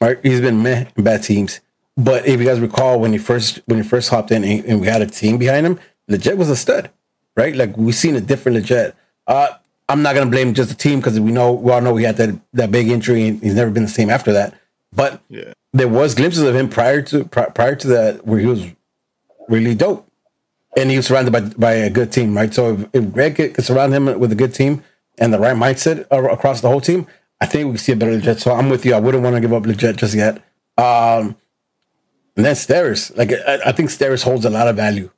Right, 0.00 0.18
he's 0.22 0.40
been 0.40 0.62
meh 0.62 0.86
in 0.96 1.04
bad 1.04 1.22
teams. 1.22 1.60
But 1.96 2.26
if 2.26 2.38
you 2.38 2.46
guys 2.46 2.60
recall 2.60 3.00
when 3.00 3.12
he 3.12 3.18
first 3.18 3.60
when 3.66 3.82
he 3.82 3.88
first 3.88 4.10
hopped 4.10 4.30
in 4.30 4.44
and, 4.44 4.64
and 4.66 4.80
we 4.80 4.86
had 4.86 5.00
a 5.00 5.06
team 5.06 5.38
behind 5.38 5.64
him, 5.66 5.80
Lletget 6.10 6.36
was 6.36 6.50
a 6.50 6.56
stud, 6.56 6.90
right? 7.36 7.54
Like 7.56 7.76
we've 7.76 7.94
seen 7.94 8.14
a 8.16 8.20
different 8.20 8.58
Lletget. 8.58 8.92
Uh, 9.26 9.48
I'm 9.88 10.02
not 10.02 10.14
gonna 10.14 10.30
blame 10.30 10.52
just 10.52 10.68
the 10.68 10.74
team 10.74 10.98
because 11.00 11.18
we 11.18 11.32
know 11.32 11.52
we 11.52 11.72
all 11.72 11.80
know 11.80 11.96
he 11.96 12.04
had 12.04 12.16
that 12.18 12.38
that 12.52 12.70
big 12.70 12.88
injury 12.88 13.28
and 13.28 13.42
he's 13.42 13.54
never 13.54 13.70
been 13.70 13.84
the 13.84 13.88
same 13.88 14.10
after 14.10 14.32
that. 14.34 14.52
But 14.94 15.20
Yeah. 15.30 15.52
there 15.72 15.88
was 15.88 16.14
glimpses 16.14 16.42
of 16.42 16.54
him 16.54 16.68
prior 16.68 17.00
to 17.02 17.24
pri- 17.24 17.50
prior 17.50 17.74
to 17.76 17.88
that 17.88 18.26
where 18.26 18.38
he 18.38 18.46
was 18.46 18.66
really 19.48 19.74
dope, 19.74 20.06
and 20.76 20.90
he 20.90 20.98
was 20.98 21.06
surrounded 21.06 21.30
by 21.32 21.40
by 21.40 21.72
a 21.72 21.88
good 21.88 22.12
team, 22.12 22.36
right? 22.36 22.52
So 22.52 22.74
if, 22.74 22.86
if 22.92 23.12
Greg 23.12 23.36
could, 23.36 23.54
could 23.54 23.64
surround 23.64 23.94
him 23.94 24.18
with 24.20 24.30
a 24.30 24.34
good 24.36 24.52
team 24.52 24.84
and 25.18 25.32
the 25.32 25.38
right 25.38 25.56
mindset 25.56 26.06
across 26.10 26.60
the 26.60 26.68
whole 26.68 26.82
team, 26.82 27.06
I 27.40 27.46
think 27.46 27.66
we 27.66 27.72
could 27.72 27.80
see 27.80 27.92
a 27.92 27.96
better 27.96 28.12
Lletget. 28.12 28.40
So 28.40 28.52
I'm 28.52 28.70
with 28.70 28.84
you. 28.86 28.94
I 28.94 29.00
wouldn't 29.00 29.22
want 29.22 29.36
to 29.36 29.40
give 29.40 29.52
up 29.52 29.64
Lletget 29.64 29.96
just 29.96 30.14
yet. 30.14 30.36
Um, 30.78 31.36
and 32.36 32.44
then 32.44 32.54
Steres, 32.54 33.16
like 33.16 33.32
I, 33.32 33.58
I 33.66 33.72
think 33.72 33.90
Steres 33.90 34.22
holds 34.22 34.44
a 34.44 34.50
lot 34.50 34.68
of 34.68 34.76
value, 34.76 35.10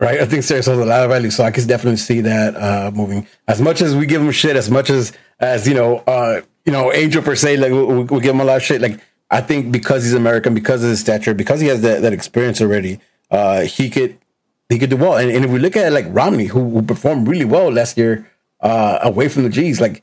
right? 0.00 0.20
I 0.20 0.26
think 0.26 0.42
Steres 0.42 0.66
holds 0.66 0.80
a 0.80 0.84
lot 0.84 1.04
of 1.04 1.10
value, 1.10 1.30
so 1.30 1.44
I 1.44 1.50
can 1.52 1.66
definitely 1.66 1.98
see 1.98 2.20
that 2.22 2.56
uh, 2.56 2.90
moving. 2.92 3.26
As 3.46 3.60
much 3.60 3.82
as 3.82 3.94
we 3.94 4.06
give 4.06 4.20
him 4.20 4.30
shit, 4.32 4.56
as 4.56 4.70
much 4.70 4.90
as 4.90 5.12
as 5.38 5.66
you 5.68 5.74
know, 5.74 5.98
uh, 6.06 6.40
you 6.64 6.72
know, 6.72 6.92
Angel 6.92 7.22
per 7.22 7.36
se, 7.36 7.56
like 7.56 7.70
we, 7.72 7.82
we, 7.84 8.02
we 8.02 8.20
give 8.20 8.34
him 8.34 8.40
a 8.40 8.44
lot 8.44 8.56
of 8.56 8.62
shit. 8.62 8.80
Like 8.80 9.00
I 9.30 9.40
think 9.40 9.70
because 9.70 10.02
he's 10.02 10.14
American, 10.14 10.54
because 10.54 10.82
of 10.82 10.90
his 10.90 11.00
stature, 11.00 11.34
because 11.34 11.60
he 11.60 11.68
has 11.68 11.82
that, 11.82 12.02
that 12.02 12.12
experience 12.12 12.60
already, 12.60 12.98
uh, 13.30 13.60
he 13.62 13.88
could 13.90 14.18
he 14.68 14.78
could 14.78 14.90
do 14.90 14.96
well. 14.96 15.16
And, 15.16 15.30
and 15.30 15.44
if 15.44 15.50
we 15.52 15.60
look 15.60 15.76
at 15.76 15.92
like 15.92 16.06
Romney, 16.08 16.46
who, 16.46 16.68
who 16.70 16.82
performed 16.82 17.28
really 17.28 17.44
well 17.44 17.70
last 17.70 17.96
year 17.96 18.26
uh, 18.60 18.98
away 19.02 19.28
from 19.28 19.44
the 19.44 19.50
G's, 19.50 19.80
like 19.80 20.02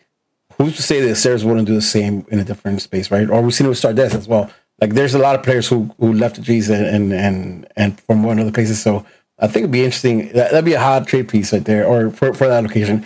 who's 0.58 0.76
to 0.76 0.84
say 0.84 1.02
that 1.02 1.12
Steres 1.12 1.44
wouldn't 1.44 1.68
do 1.68 1.76
the 1.76 1.82
same 1.82 2.26
in 2.30 2.40
a 2.40 2.44
different 2.44 2.82
space, 2.82 3.12
right? 3.12 3.30
Or 3.30 3.42
we've 3.42 3.54
seen 3.54 3.68
it 3.68 3.70
with 3.70 3.78
Stardust 3.78 4.16
as 4.16 4.28
well. 4.28 4.52
Like 4.82 4.94
there's 4.94 5.16
a 5.16 5.20
lot 5.20 5.36
of 5.36 5.44
players 5.44 5.68
who 5.68 5.94
who 6.00 6.14
left 6.14 6.36
the 6.36 6.42
G's 6.42 6.70
and 6.70 6.86
and 6.86 7.14
and, 7.14 7.68
and 7.76 8.00
from 8.02 8.24
one 8.24 8.40
other 8.40 8.52
places. 8.52 8.82
So 8.82 9.06
I 9.40 9.48
think 9.48 9.64
it'd 9.64 9.72
be 9.72 9.84
interesting. 9.84 10.30
That, 10.30 10.52
that'd 10.52 10.66
be 10.66 10.74
a 10.74 10.80
hard 10.80 11.08
trade 11.08 11.30
piece 11.30 11.54
right 11.54 11.64
there, 11.64 11.86
or 11.86 12.10
for, 12.12 12.34
for 12.34 12.48
that 12.48 12.64
location. 12.64 13.06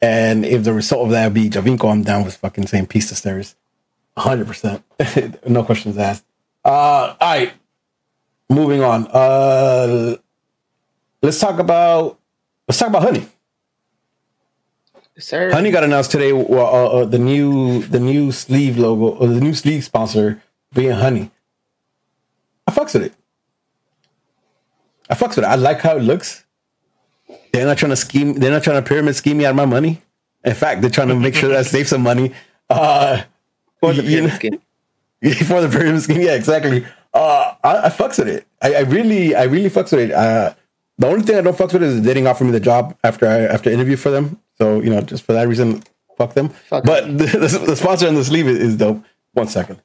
And 0.00 0.44
if 0.44 0.64
the 0.64 0.72
result 0.74 1.06
of 1.06 1.10
that 1.12 1.24
would 1.24 1.34
be 1.34 1.48
Giovinco, 1.48 1.90
I'm 1.90 2.02
down 2.02 2.24
with 2.24 2.36
fucking 2.36 2.66
same 2.66 2.86
piece 2.86 3.08
to 3.08 3.14
Steres. 3.14 3.54
100%. 4.18 4.82
no 5.48 5.64
questions 5.64 5.96
asked. 5.96 6.24
Uh, 6.64 6.68
all 6.68 7.16
right. 7.20 7.52
Moving 8.50 8.82
on. 8.82 9.06
Uh, 9.10 10.16
let's 11.22 11.40
talk 11.40 11.58
about 11.58 12.18
let's 12.68 12.78
talk 12.78 12.88
about 12.88 13.02
Honey. 13.02 13.26
Sir, 15.18 15.52
Honey 15.52 15.70
got 15.70 15.84
announced 15.84 16.10
today. 16.10 16.32
Uh, 16.32 16.42
uh, 16.42 17.04
the 17.04 17.18
new 17.18 17.82
the 17.84 18.00
new 18.00 18.32
sleeve 18.32 18.76
logo 18.76 19.16
or 19.16 19.28
the 19.28 19.40
new 19.40 19.54
sleeve 19.54 19.84
sponsor 19.84 20.42
being 20.74 20.90
Honey. 20.90 21.30
I 22.66 22.72
fucks 22.72 22.94
with 22.94 23.04
it. 23.04 23.14
I 25.08 25.14
fucks 25.14 25.30
with 25.36 25.38
it. 25.38 25.44
I 25.44 25.54
like 25.54 25.80
how 25.80 25.96
it 25.96 26.02
looks. 26.02 26.44
They're 27.52 27.66
not 27.66 27.78
trying 27.78 27.90
to 27.90 27.96
scheme. 27.96 28.34
They're 28.34 28.50
not 28.50 28.64
trying 28.64 28.82
to 28.82 28.88
pyramid 28.88 29.14
scheme 29.14 29.38
me 29.38 29.46
out 29.46 29.50
of 29.50 29.56
my 29.56 29.66
money. 29.66 30.02
In 30.44 30.54
fact, 30.54 30.80
they're 30.80 30.90
trying 30.90 31.08
to 31.08 31.14
make 31.14 31.34
sure 31.36 31.48
that 31.50 31.58
I 31.58 31.62
save 31.62 31.86
some 31.88 32.02
money. 32.02 32.32
Uh, 32.68 33.22
For 33.80 33.92
the 33.92 34.02
you 34.02 34.22
know- 34.22 34.28
skin. 34.34 34.60
for 35.46 35.60
the 35.62 35.68
pyramid 35.70 36.02
scheme. 36.02 36.20
Yeah, 36.20 36.34
exactly. 36.34 36.84
Uh, 37.14 37.54
I, 37.62 37.86
I 37.86 37.88
fucks 37.88 38.18
with 38.18 38.28
it. 38.28 38.46
I, 38.60 38.74
I 38.74 38.80
really, 38.80 39.34
I 39.34 39.44
really 39.44 39.70
fucks 39.70 39.92
with 39.92 40.10
it. 40.10 40.10
Uh, 40.10 40.54
the 40.98 41.06
only 41.06 41.22
thing 41.22 41.36
I 41.36 41.40
don't 41.40 41.56
fucks 41.56 41.72
with 41.72 41.82
is 41.82 42.02
they 42.02 42.12
didn't 42.14 42.26
offer 42.26 42.44
me 42.44 42.50
the 42.50 42.60
job 42.60 42.96
after 43.04 43.26
I 43.26 43.40
after 43.42 43.70
interview 43.70 43.96
for 43.96 44.10
them. 44.10 44.38
So 44.58 44.80
you 44.80 44.90
know, 44.90 45.00
just 45.00 45.24
for 45.24 45.32
that 45.32 45.48
reason, 45.48 45.82
fuck 46.16 46.34
them. 46.34 46.48
Fuck 46.48 46.84
but 46.84 47.06
the, 47.18 47.26
the, 47.26 47.64
the 47.66 47.76
sponsor 47.76 48.08
on 48.08 48.14
the 48.14 48.24
sleeve 48.24 48.46
is, 48.48 48.58
is 48.58 48.76
dope. 48.76 49.02
One 49.32 49.48
second. 49.48 49.80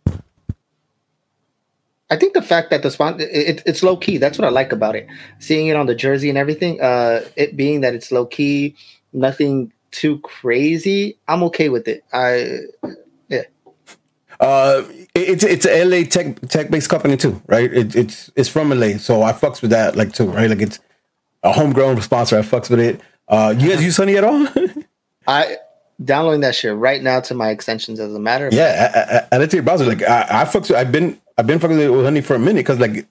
I 2.11 2.15
think 2.15 2.33
the 2.33 2.41
fact 2.41 2.71
that 2.71 2.81
the 2.81 2.89
sponsor 2.91 3.27
it, 3.29 3.61
it's 3.65 3.83
low 3.83 3.95
key. 3.97 4.17
That's 4.17 4.37
what 4.37 4.47
I 4.47 4.51
like 4.51 4.71
about 4.71 4.95
it. 4.95 5.07
Seeing 5.39 5.67
it 5.67 5.75
on 5.75 5.85
the 5.85 5.95
jersey 5.95 6.29
and 6.29 6.37
everything. 6.37 6.81
Uh, 6.81 7.23
it 7.35 7.55
being 7.55 7.81
that 7.81 7.93
it's 7.93 8.11
low 8.11 8.25
key, 8.25 8.75
nothing 9.13 9.71
too 9.91 10.19
crazy. 10.19 11.17
I'm 11.27 11.43
okay 11.43 11.69
with 11.69 11.87
it. 11.87 12.03
I 12.13 12.57
yeah. 13.27 13.43
Uh, 14.39 14.83
it- 15.13 15.29
it's 15.29 15.43
it's 15.43 15.65
a 15.65 15.83
LA 15.83 16.03
tech 16.05 16.39
tech 16.47 16.71
based 16.71 16.89
company 16.89 17.17
too, 17.17 17.41
right? 17.47 17.71
It, 17.71 17.95
it's 17.95 18.31
it's 18.35 18.49
from 18.49 18.69
LA, 18.71 18.97
so 18.97 19.21
I 19.21 19.33
fucks 19.33 19.61
with 19.61 19.71
that 19.71 19.95
like 19.95 20.13
too, 20.13 20.29
right? 20.31 20.49
Like 20.49 20.61
it's 20.61 20.79
a 21.43 21.51
homegrown 21.51 22.01
sponsor. 22.01 22.37
I 22.39 22.41
fucks 22.41 22.69
with 22.69 22.79
it. 22.79 23.01
Uh, 23.29 23.53
you 23.57 23.69
guys 23.69 23.83
use 23.83 23.95
Honey 23.97 24.17
at 24.17 24.23
all? 24.23 24.47
I 25.27 25.57
downloading 26.03 26.41
that 26.41 26.55
shit 26.55 26.73
right 26.75 27.01
now 27.03 27.19
to 27.19 27.33
my 27.33 27.49
extensions 27.49 27.99
as 27.99 28.13
a 28.13 28.19
matter. 28.19 28.47
of 28.47 28.53
yeah, 28.53 28.91
I- 28.95 29.17
I- 29.17 29.35
add 29.35 29.41
it 29.41 29.49
to 29.51 29.57
your 29.57 29.63
browser. 29.63 29.85
Like 29.85 30.01
I, 30.01 30.21
I 30.41 30.45
fucks, 30.45 30.73
I've 30.73 30.91
been 30.91 31.19
I've 31.37 31.45
been 31.47 31.59
fucking 31.59 31.77
with 31.77 32.03
Honey 32.05 32.21
for 32.21 32.35
a 32.35 32.39
minute 32.39 32.61
because 32.61 32.79
like 32.79 33.05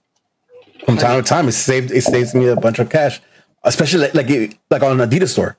from 0.85 0.97
time 0.97 1.23
to 1.23 1.29
time 1.29 1.47
it 1.49 1.53
saved 1.53 1.91
it 1.91 2.03
saves 2.03 2.35
me 2.35 2.47
a 2.49 2.57
bunch 2.57 2.79
of 2.79 2.91
cash, 2.91 3.21
especially 3.65 4.01
like 4.01 4.15
like, 4.15 4.31
it, 4.31 4.59
like 4.71 4.83
on 4.83 5.01
an 5.01 5.09
Adidas 5.09 5.29
store. 5.29 5.57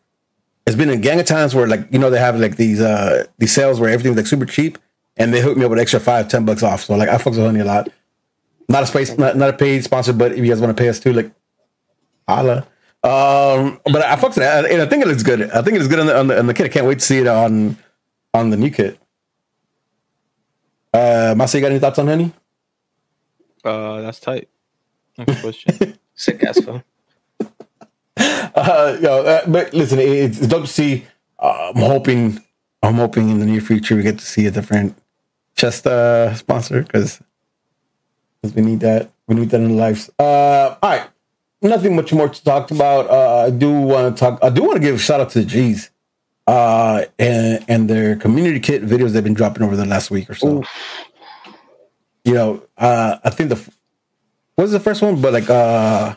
It's 0.68 0.76
been 0.76 0.90
a 0.90 0.98
gang 0.98 1.20
of 1.20 1.26
times 1.26 1.56
where 1.56 1.68
like 1.68 1.88
you 1.92 1.98
know 2.00 2.10
they 2.10 2.20
have 2.20 2.38
like 2.40 2.58
these 2.58 2.82
uh 2.82 3.26
these 3.38 3.52
sales 3.54 3.80
where 3.80 3.90
everything's 3.90 4.18
like 4.18 4.28
super 4.28 4.46
cheap 4.46 4.78
and 5.18 5.34
they 5.34 5.42
hook 5.42 5.58
me 5.58 5.64
up 5.66 5.70
with 5.72 5.80
extra 5.80 6.00
five 6.00 6.28
ten 6.28 6.46
bucks 6.46 6.64
off. 6.64 6.84
So 6.84 6.96
like 6.96 7.10
I 7.10 7.16
fucks 7.16 7.38
with 7.38 7.46
Honey 7.46 7.62
a 7.62 7.66
lot. 7.66 7.90
Not 8.68 8.84
a 8.84 8.86
space, 8.86 9.18
not, 9.18 9.36
not 9.36 9.50
a 9.50 9.54
paid 9.54 9.84
sponsor, 9.84 10.14
but 10.14 10.34
if 10.34 10.38
you 10.38 10.48
guys 10.48 10.60
want 10.62 10.76
to 10.78 10.80
pay 10.80 10.90
us 10.90 11.00
too, 11.00 11.12
like 11.12 11.32
holla. 12.28 12.68
Um, 13.02 13.80
but 13.86 14.04
I 14.04 14.16
fucks 14.18 14.38
it, 14.38 14.72
and 14.72 14.82
I 14.82 14.86
think 14.86 15.04
it 15.04 15.08
looks 15.08 15.24
good. 15.24 15.50
I 15.52 15.62
think 15.62 15.76
it 15.76 15.80
looks 15.80 15.88
good 15.88 16.00
on 16.00 16.08
the, 16.08 16.20
on 16.20 16.28
the 16.28 16.40
on 16.40 16.48
the 16.48 16.54
kit. 16.54 16.66
I 16.66 16.70
can't 16.70 16.86
wait 16.86 17.00
to 17.00 17.06
see 17.06 17.20
it 17.20 17.28
on 17.28 17.78
on 18.34 18.50
the 18.50 18.58
new 18.58 18.70
kit. 18.70 19.00
Uh, 20.94 21.34
Masa, 21.38 21.56
you 21.56 21.62
got 21.62 21.72
any 21.72 21.80
thoughts 21.80 22.00
on 22.00 22.08
Honey? 22.08 22.34
Uh, 23.64 24.02
that's 24.02 24.20
tight. 24.20 24.50
Next 25.18 25.42
question. 25.42 25.98
Sick 26.16 26.44
ass 26.44 26.60
phone. 26.60 26.84
Uh, 28.18 28.98
yo, 29.02 29.24
uh, 29.24 29.46
but 29.48 29.74
listen, 29.74 30.00
it's, 30.00 30.40
it's 30.40 30.48
dope 30.48 30.64
to 30.64 30.68
see. 30.68 31.06
Uh, 31.38 31.72
I'm 31.74 31.82
hoping, 31.82 32.44
I'm 32.84 32.96
hoping 32.96 33.30
in 33.30 33.40
the 33.40 33.46
near 33.46 33.62
future 33.62 33.96
we 33.96 34.02
get 34.04 34.20
to 34.20 34.26
see 34.26 34.46
a 34.48 34.52
different 34.52 34.98
chest 35.56 35.88
uh, 35.88 36.34
sponsor 36.36 36.82
because 36.82 37.22
we 38.44 38.62
need 38.62 38.82
that. 38.82 39.12
We 39.28 39.36
need 39.36 39.50
that 39.52 39.62
in 39.62 39.72
our 39.72 39.78
lives. 39.78 40.10
Uh, 40.20 40.76
all 40.82 40.90
right, 40.90 41.08
nothing 41.62 41.96
much 41.96 42.14
more 42.14 42.30
to 42.30 42.44
talk 42.44 42.72
about. 42.72 43.10
Uh, 43.10 43.46
I 43.48 43.50
do 43.50 43.72
want 43.72 44.16
to 44.16 44.20
talk. 44.20 44.40
I 44.44 44.50
do 44.50 44.64
want 44.64 44.76
to 44.76 44.80
give 44.82 44.96
a 44.96 45.00
shout 45.00 45.22
out 45.22 45.30
to 45.32 45.40
the 45.40 45.46
G's 45.46 45.90
uh, 46.48 47.06
and 47.18 47.64
and 47.68 47.90
their 47.90 48.16
community 48.16 48.60
kit 48.60 48.84
videos 48.84 49.12
they've 49.12 49.24
been 49.24 49.34
dropping 49.34 49.64
over 49.64 49.76
the 49.76 49.86
last 49.86 50.10
week 50.12 50.30
or 50.30 50.36
so. 50.36 50.64
You 52.26 52.34
know, 52.34 52.64
uh, 52.78 53.18
I 53.24 53.30
think 53.30 53.50
the 53.50 53.56
what 54.56 54.64
was 54.64 54.72
the 54.72 54.80
first 54.80 55.02
one, 55.02 55.22
but 55.22 55.34
like 55.34 55.50
uh, 55.50 56.16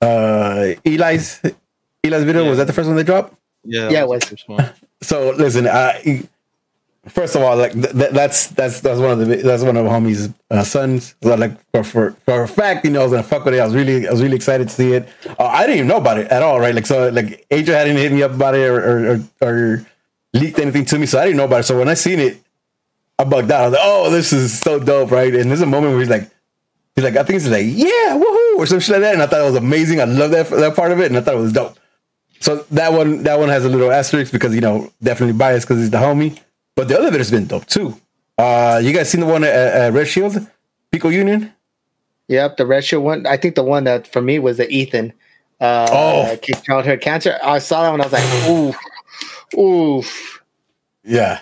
uh, 0.00 0.74
Eli's 0.84 1.40
Eli's 2.04 2.24
video 2.24 2.48
was 2.48 2.58
that 2.58 2.66
the 2.66 2.72
first 2.72 2.86
one 2.86 2.96
they 2.96 3.02
dropped? 3.02 3.34
Yeah, 3.64 3.90
Yeah, 3.90 4.02
it 4.02 4.08
was. 4.08 4.20
the 4.20 4.26
first 4.28 4.48
one. 4.48 4.70
So 5.02 5.32
listen, 5.32 5.68
I 5.68 6.22
first 7.08 7.36
of 7.36 7.42
all, 7.42 7.56
like 7.56 7.72
th- 7.72 7.92
th- 7.92 8.10
that's 8.10 8.48
that's 8.48 8.80
that's 8.80 9.00
one 9.00 9.10
of 9.10 9.18
the 9.26 9.36
that's 9.36 9.62
one 9.62 9.76
of 9.76 9.86
homie's 9.86 10.32
uh, 10.50 10.64
sons. 10.64 11.14
So 11.22 11.34
like 11.34 11.58
for, 11.70 11.84
for 11.84 12.10
for 12.24 12.42
a 12.42 12.48
fact, 12.48 12.84
you 12.84 12.90
know, 12.90 13.00
I 13.00 13.02
was 13.04 13.12
gonna 13.12 13.22
fuck 13.22 13.44
with 13.44 13.54
it. 13.54 13.60
I 13.60 13.64
was 13.64 13.74
really 13.74 14.08
I 14.08 14.10
was 14.10 14.22
really 14.22 14.36
excited 14.36 14.68
to 14.68 14.74
see 14.74 14.92
it. 14.92 15.08
Uh, 15.26 15.44
I 15.44 15.62
didn't 15.62 15.76
even 15.76 15.88
know 15.88 15.98
about 15.98 16.18
it 16.18 16.28
at 16.28 16.42
all, 16.42 16.60
right? 16.60 16.74
Like 16.74 16.86
so, 16.86 17.08
like 17.10 17.46
Adrian 17.50 17.78
hadn't 17.78 17.96
hit 17.96 18.12
me 18.12 18.22
up 18.22 18.32
about 18.32 18.54
it 18.54 18.68
or 18.68 19.12
or, 19.12 19.22
or 19.42 19.86
leaked 20.32 20.58
anything 20.58 20.84
to 20.86 20.98
me, 20.98 21.06
so 21.06 21.18
I 21.18 21.24
didn't 21.24 21.36
know 21.36 21.44
about 21.44 21.60
it. 21.60 21.64
So 21.64 21.78
when 21.78 21.88
I 21.88 21.94
seen 21.94 22.18
it, 22.18 22.42
I 23.18 23.24
bugged 23.24 23.50
out. 23.50 23.60
I 23.60 23.64
was 23.68 23.72
like, 23.72 23.82
oh, 23.84 24.10
this 24.10 24.32
is 24.32 24.58
so 24.58 24.78
dope, 24.78 25.10
right? 25.10 25.34
And 25.34 25.50
there's 25.50 25.60
a 25.62 25.66
moment 25.66 25.92
where 25.92 26.00
he's 26.00 26.10
like. 26.10 26.30
He's 26.96 27.02
like, 27.02 27.16
I 27.16 27.24
think 27.24 27.42
he's 27.42 27.50
like, 27.50 27.66
yeah, 27.66 28.16
woohoo, 28.16 28.56
or 28.56 28.66
some 28.66 28.78
shit 28.78 28.92
like 28.92 29.00
that. 29.00 29.14
And 29.14 29.22
I 29.24 29.26
thought 29.26 29.40
it 29.40 29.44
was 29.46 29.56
amazing. 29.56 30.00
I 30.00 30.04
love 30.04 30.30
that 30.30 30.48
that 30.48 30.76
part 30.76 30.92
of 30.92 31.00
it, 31.00 31.06
and 31.06 31.16
I 31.16 31.22
thought 31.22 31.34
it 31.34 31.40
was 31.40 31.52
dope. 31.52 31.76
So 32.38 32.64
that 32.70 32.92
one, 32.92 33.24
that 33.24 33.36
one 33.40 33.48
has 33.48 33.64
a 33.64 33.68
little 33.68 33.90
asterisk 33.90 34.30
because 34.30 34.54
you 34.54 34.60
know 34.60 34.92
definitely 35.02 35.32
biased 35.32 35.66
because 35.66 35.80
he's 35.80 35.90
the 35.90 35.96
homie. 35.98 36.38
But 36.76 36.88
the 36.88 36.98
other 36.98 37.10
video's 37.10 37.30
been 37.30 37.46
dope 37.46 37.66
too. 37.66 38.00
Uh, 38.36 38.80
you 38.82 38.92
guys 38.92 39.08
seen 39.10 39.20
the 39.20 39.26
one 39.26 39.44
at, 39.44 39.52
at 39.54 39.92
Red 39.92 40.08
Shield, 40.08 40.44
Pico 40.90 41.08
Union? 41.08 41.52
Yep, 42.28 42.56
the 42.56 42.66
red 42.66 42.84
Shield 42.84 43.04
one. 43.04 43.26
I 43.26 43.36
think 43.36 43.54
the 43.54 43.62
one 43.62 43.84
that 43.84 44.06
for 44.06 44.20
me 44.20 44.38
was 44.38 44.56
the 44.56 44.68
Ethan. 44.68 45.12
Uh, 45.60 45.86
Oh. 45.90 46.36
childhood 46.64 47.00
cancer. 47.00 47.38
I 47.42 47.58
saw 47.58 47.82
that 47.82 47.90
one. 47.90 48.00
I 48.00 48.04
was 48.04 48.12
like, 48.12 48.48
ooh, 49.56 49.60
ooh. 49.60 50.02
Yeah, 51.04 51.40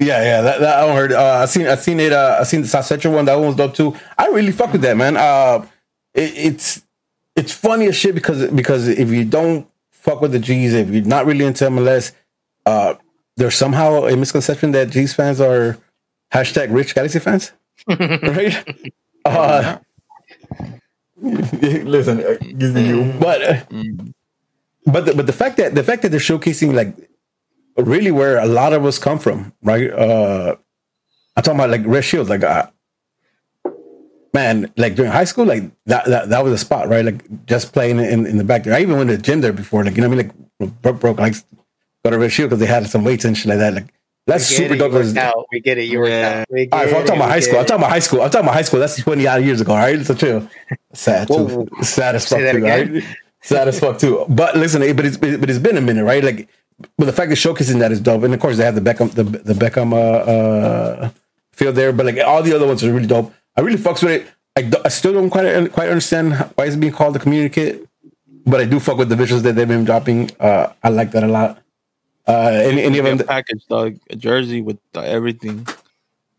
yeah, 0.00 0.22
yeah. 0.22 0.40
That, 0.40 0.60
that 0.60 0.78
I 0.78 0.86
don't 0.86 0.96
heard. 0.96 1.12
Uh, 1.12 1.40
I 1.42 1.44
seen, 1.46 1.66
I 1.66 1.76
seen 1.76 2.00
it. 2.00 2.12
Uh, 2.12 2.38
I 2.40 2.44
seen 2.44 2.62
the 2.62 2.68
South 2.68 2.86
Central 2.86 3.14
one. 3.14 3.26
That 3.26 3.34
one 3.38 3.48
was 3.48 3.56
dope 3.56 3.74
too. 3.74 3.94
I 4.18 4.26
really 4.28 4.50
fuck 4.52 4.72
with 4.72 4.80
that 4.82 4.96
man. 4.96 5.16
Uh, 5.16 5.66
it, 6.14 6.32
it's 6.36 6.82
it's 7.36 7.52
funny 7.52 7.86
as 7.86 7.94
shit 7.96 8.14
because 8.14 8.50
because 8.50 8.88
if 8.88 9.10
you 9.10 9.24
don't 9.24 9.68
fuck 9.90 10.20
with 10.20 10.32
the 10.32 10.38
G's, 10.38 10.72
if 10.74 10.88
you're 10.90 11.04
not 11.04 11.26
really 11.26 11.44
into 11.44 11.64
MLS, 11.66 12.12
uh, 12.66 12.94
there's 13.36 13.54
somehow 13.54 14.06
a 14.06 14.16
misconception 14.16 14.72
that 14.72 14.90
G's 14.90 15.14
fans 15.14 15.40
are 15.40 15.78
hashtag 16.32 16.72
rich 16.72 16.94
Galaxy 16.94 17.18
fans, 17.18 17.52
right? 17.88 18.64
Uh, 19.26 19.78
listen, 21.22 22.20
uh, 22.20 23.18
but 23.18 23.42
uh, 23.42 23.60
but 24.84 25.06
the, 25.06 25.14
but 25.16 25.26
the 25.26 25.32
fact 25.32 25.56
that 25.56 25.74
the 25.74 25.82
fact 25.82 26.02
that 26.02 26.10
they're 26.10 26.20
showcasing 26.20 26.74
like 26.74 26.94
really 27.78 28.10
where 28.10 28.36
a 28.36 28.44
lot 28.44 28.74
of 28.74 28.84
us 28.84 28.98
come 28.98 29.18
from, 29.18 29.54
right? 29.62 29.90
Uh, 29.90 30.56
I'm 31.36 31.42
talking 31.42 31.58
about 31.58 31.70
like 31.70 31.86
Red 31.86 32.04
Shield, 32.04 32.28
like 32.28 32.44
uh, 32.44 32.66
man, 34.34 34.70
like 34.76 34.94
during 34.94 35.10
high 35.10 35.24
school, 35.24 35.46
like 35.46 35.70
that 35.86 36.04
that, 36.04 36.28
that 36.28 36.44
was 36.44 36.52
a 36.52 36.58
spot, 36.58 36.88
right? 36.88 37.04
Like 37.04 37.46
just 37.46 37.72
playing 37.72 37.98
in, 37.98 38.26
in 38.26 38.36
the 38.36 38.44
back 38.44 38.64
there. 38.64 38.74
I 38.74 38.82
even 38.82 38.98
went 38.98 39.08
to 39.08 39.16
the 39.16 39.22
gym 39.22 39.40
there 39.40 39.54
before, 39.54 39.84
like 39.84 39.96
you 39.96 40.02
know 40.02 40.10
what 40.10 40.18
I 40.18 40.22
mean? 40.24 40.32
Like 40.60 40.82
broke 40.82 41.00
broke 41.00 41.18
like 41.18 41.34
go 42.04 42.10
to 42.10 42.18
Red 42.18 42.32
Shield 42.32 42.50
because 42.50 42.60
they 42.60 42.66
had 42.66 42.86
some 42.88 43.04
weights 43.04 43.24
and 43.24 43.36
shit 43.36 43.46
like 43.46 43.58
that. 43.58 43.74
Like 43.74 43.94
that's 44.26 44.50
We 44.50 44.56
get 44.56 44.62
super 44.62 44.74
it, 44.74 44.78
dope. 44.78 44.92
You 44.92 44.98
worked 44.98 45.16
out. 45.16 45.46
We 45.52 45.60
get 45.60 45.78
it. 45.78 45.84
You 45.84 45.98
worked 46.00 46.10
Yeah. 46.10 46.40
out. 46.40 46.46
We 46.50 46.68
All 46.70 46.78
right, 46.78 46.84
get 46.86 46.90
so 46.90 46.96
I'm 46.98 47.06
talking 47.06 47.16
about 47.20 47.28
high 47.30 47.40
get 47.40 47.44
school. 47.44 47.58
I'm 47.60 47.66
talking 47.66 47.80
about 47.80 47.90
high 47.90 47.98
school. 48.00 48.22
I'm 48.22 48.30
talking 48.30 48.44
about 48.46 48.54
high 48.54 48.62
school. 48.62 48.80
That's 48.80 48.96
20 48.96 49.26
odd 49.26 49.44
years 49.44 49.60
ago, 49.60 49.72
all 49.72 49.78
right? 49.78 50.04
So 50.06 50.14
chill. 50.14 50.48
Sad 50.92 51.28
too. 51.28 51.34
Whoa. 51.34 51.82
Sad 51.82 52.14
as 52.14 52.28
fuck 52.28 52.38
too, 52.40 52.62
right? 52.64 53.04
Sad 53.42 53.68
as 53.68 53.78
fuck 53.80 53.98
too. 53.98 54.24
But 54.28 54.56
listen, 54.56 54.82
eh, 54.82 54.92
but 54.92 55.04
it's 55.04 55.16
but 55.18 55.50
it's 55.50 55.58
been 55.58 55.76
a 55.76 55.80
minute, 55.82 56.04
right? 56.04 56.24
Like, 56.24 56.48
but 56.96 57.04
the 57.04 57.12
fact 57.12 57.28
that 57.28 57.36
showcasing 57.36 57.78
that 57.80 57.92
is 57.92 58.00
dope, 58.00 58.22
and 58.22 58.32
of 58.32 58.40
course 58.40 58.56
they 58.56 58.64
have 58.64 58.74
the 58.74 58.80
Beckham 58.80 59.10
the 59.12 59.24
the 59.24 59.52
Beckham 59.52 59.92
uh, 59.92 59.96
uh 59.96 61.10
field 61.52 61.74
there, 61.74 61.92
but 61.92 62.06
like 62.06 62.18
all 62.24 62.42
the 62.42 62.54
other 62.54 62.66
ones 62.66 62.82
are 62.82 62.92
really 62.92 63.06
dope. 63.06 63.32
I 63.56 63.60
really 63.60 63.78
fucks 63.78 64.02
with 64.02 64.12
it. 64.12 64.26
I, 64.56 64.70
I 64.84 64.88
still 64.88 65.12
don't 65.12 65.28
quite 65.30 65.70
quite 65.72 65.88
understand 65.88 66.34
why 66.54 66.64
it's 66.64 66.76
being 66.76 66.92
called 66.92 67.14
the 67.14 67.18
community 67.18 67.52
kit, 67.52 67.86
but 68.46 68.60
I 68.60 68.64
do 68.64 68.80
fuck 68.80 68.96
with 68.96 69.10
the 69.10 69.14
visuals 69.16 69.42
that 69.42 69.54
they've 69.56 69.68
been 69.68 69.84
dropping. 69.84 70.30
Uh, 70.40 70.72
I 70.82 70.88
like 70.88 71.10
that 71.10 71.22
a 71.22 71.28
lot. 71.28 71.60
Uh, 72.26 72.50
any 72.52 72.82
any 72.82 72.98
of 72.98 73.04
them? 73.04 73.20
a 73.20 73.24
package, 73.24 73.66
dog. 73.66 73.98
A 74.10 74.16
jersey 74.16 74.62
with 74.62 74.78
uh, 74.94 75.00
everything. 75.00 75.66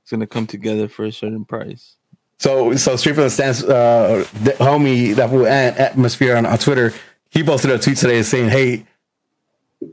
It's 0.01 0.11
gonna 0.11 0.27
come 0.27 0.47
together 0.47 0.87
for 0.87 1.05
a 1.05 1.11
certain 1.11 1.45
price. 1.45 1.95
So, 2.37 2.75
so 2.75 2.95
straight 2.95 3.15
from 3.15 3.23
the 3.25 3.29
stands, 3.29 3.63
uh, 3.63 4.25
the 4.43 4.51
homie 4.51 5.15
that 5.15 5.31
will 5.31 5.47
at 5.47 5.77
atmosphere 5.77 6.35
on, 6.35 6.45
on 6.45 6.57
Twitter, 6.57 6.93
he 7.29 7.43
posted 7.43 7.71
a 7.71 7.79
tweet 7.79 7.97
today 7.97 8.21
saying, 8.23 8.49
"Hey, 8.49 8.85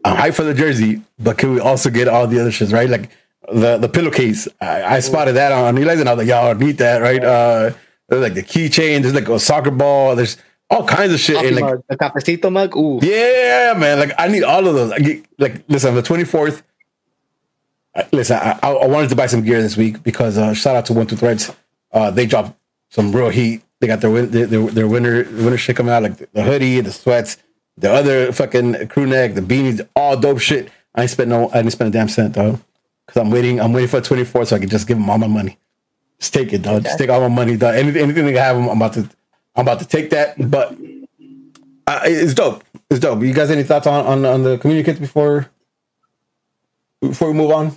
I'm 0.04 0.16
hyped 0.16 0.34
for 0.34 0.42
the 0.42 0.54
jersey, 0.54 1.02
but 1.18 1.38
can 1.38 1.52
we 1.52 1.60
also 1.60 1.90
get 1.90 2.08
all 2.08 2.26
the 2.26 2.40
other 2.40 2.50
shits 2.50 2.72
right? 2.72 2.88
Like 2.88 3.10
the 3.52 3.78
the 3.78 3.88
pillowcase. 3.88 4.48
I, 4.60 4.96
I 4.96 5.00
spotted 5.00 5.34
that 5.34 5.52
on 5.52 5.76
Eli's, 5.76 6.00
and 6.00 6.08
I 6.08 6.14
was 6.14 6.26
like, 6.26 6.28
y'all 6.28 6.54
need 6.54 6.78
that, 6.78 6.98
right? 6.98 7.22
Uh, 7.22 7.72
there's 8.08 8.22
like 8.22 8.34
the 8.34 8.42
keychain. 8.42 9.02
There's 9.02 9.14
like 9.14 9.28
a 9.28 9.38
soccer 9.38 9.70
ball. 9.70 10.16
There's 10.16 10.36
all 10.72 10.86
kinds 10.86 11.12
of 11.12 11.20
shit. 11.20 11.36
Coffee 11.36 11.48
And 11.48 11.56
like, 11.56 11.64
mug, 11.64 11.84
the 11.88 11.96
cafecito 11.96 12.52
mug. 12.52 12.76
Ooh, 12.76 12.98
yeah, 13.02 13.74
man. 13.76 13.98
Like 13.98 14.12
I 14.18 14.28
need 14.28 14.42
all 14.42 14.66
of 14.66 14.74
those. 14.74 14.92
I 14.92 14.98
get, 14.98 15.24
like, 15.38 15.64
listen, 15.68 15.90
on 15.90 15.94
the 15.94 16.02
twenty 16.02 16.24
fourth. 16.24 16.62
Listen, 18.10 18.38
I, 18.38 18.58
I 18.62 18.86
wanted 18.86 19.10
to 19.10 19.16
buy 19.16 19.26
some 19.26 19.42
gear 19.42 19.60
this 19.60 19.76
week 19.76 20.02
because 20.02 20.38
uh, 20.38 20.54
shout 20.54 20.76
out 20.76 20.86
to 20.86 20.94
One 20.94 21.06
Two 21.06 21.16
Threads. 21.16 21.54
Uh, 21.92 22.10
they 22.10 22.24
dropped 22.24 22.58
some 22.88 23.14
real 23.14 23.28
heat. 23.28 23.62
They 23.80 23.86
got 23.86 24.00
their 24.00 24.10
win- 24.10 24.30
their, 24.30 24.46
their, 24.46 24.66
their 24.68 24.88
winter 24.88 25.24
winter 25.24 25.58
shit 25.58 25.76
coming 25.76 25.92
out, 25.92 26.02
like 26.02 26.16
the, 26.16 26.28
the 26.32 26.42
hoodie, 26.42 26.80
the 26.80 26.92
sweats, 26.92 27.36
the 27.76 27.92
other 27.92 28.32
fucking 28.32 28.88
crew 28.88 29.06
neck, 29.06 29.34
the 29.34 29.40
beanies, 29.42 29.86
all 29.94 30.16
dope 30.16 30.40
shit. 30.40 30.70
I 30.94 31.02
ain't 31.02 31.10
spent 31.10 31.28
no, 31.28 31.50
I 31.50 31.54
didn't 31.54 31.72
spend 31.72 31.94
a 31.94 31.98
damn 31.98 32.08
cent 32.08 32.34
though, 32.34 32.60
because 33.06 33.20
I'm 33.20 33.30
waiting. 33.30 33.60
I'm 33.60 33.72
waiting 33.72 33.88
for 33.88 34.00
twenty 34.00 34.24
fourth 34.24 34.48
so 34.48 34.56
I 34.56 34.58
can 34.58 34.68
just 34.68 34.86
give 34.86 34.96
them 34.96 35.10
all 35.10 35.18
my 35.18 35.26
money. 35.26 35.58
Just 36.18 36.32
take 36.32 36.52
it, 36.52 36.62
dog. 36.62 36.84
Just 36.84 36.98
take 36.98 37.10
all 37.10 37.20
my 37.20 37.28
money, 37.28 37.56
dog. 37.56 37.74
Anything, 37.74 38.02
anything 38.02 38.38
I 38.38 38.40
have, 38.40 38.56
I'm 38.56 38.68
about 38.68 38.92
to, 38.94 39.08
I'm 39.54 39.62
about 39.62 39.80
to 39.80 39.86
take 39.86 40.10
that. 40.10 40.34
But 40.50 40.72
uh, 41.86 42.00
it's 42.04 42.34
dope. 42.34 42.64
It's 42.90 43.00
dope. 43.00 43.22
You 43.22 43.32
guys, 43.32 43.50
any 43.50 43.62
thoughts 43.62 43.86
on 43.86 44.06
on, 44.06 44.24
on 44.24 44.42
the 44.42 44.58
community 44.58 44.84
kits 44.84 45.00
before 45.00 45.50
before 47.00 47.28
we 47.28 47.34
move 47.34 47.50
on? 47.50 47.76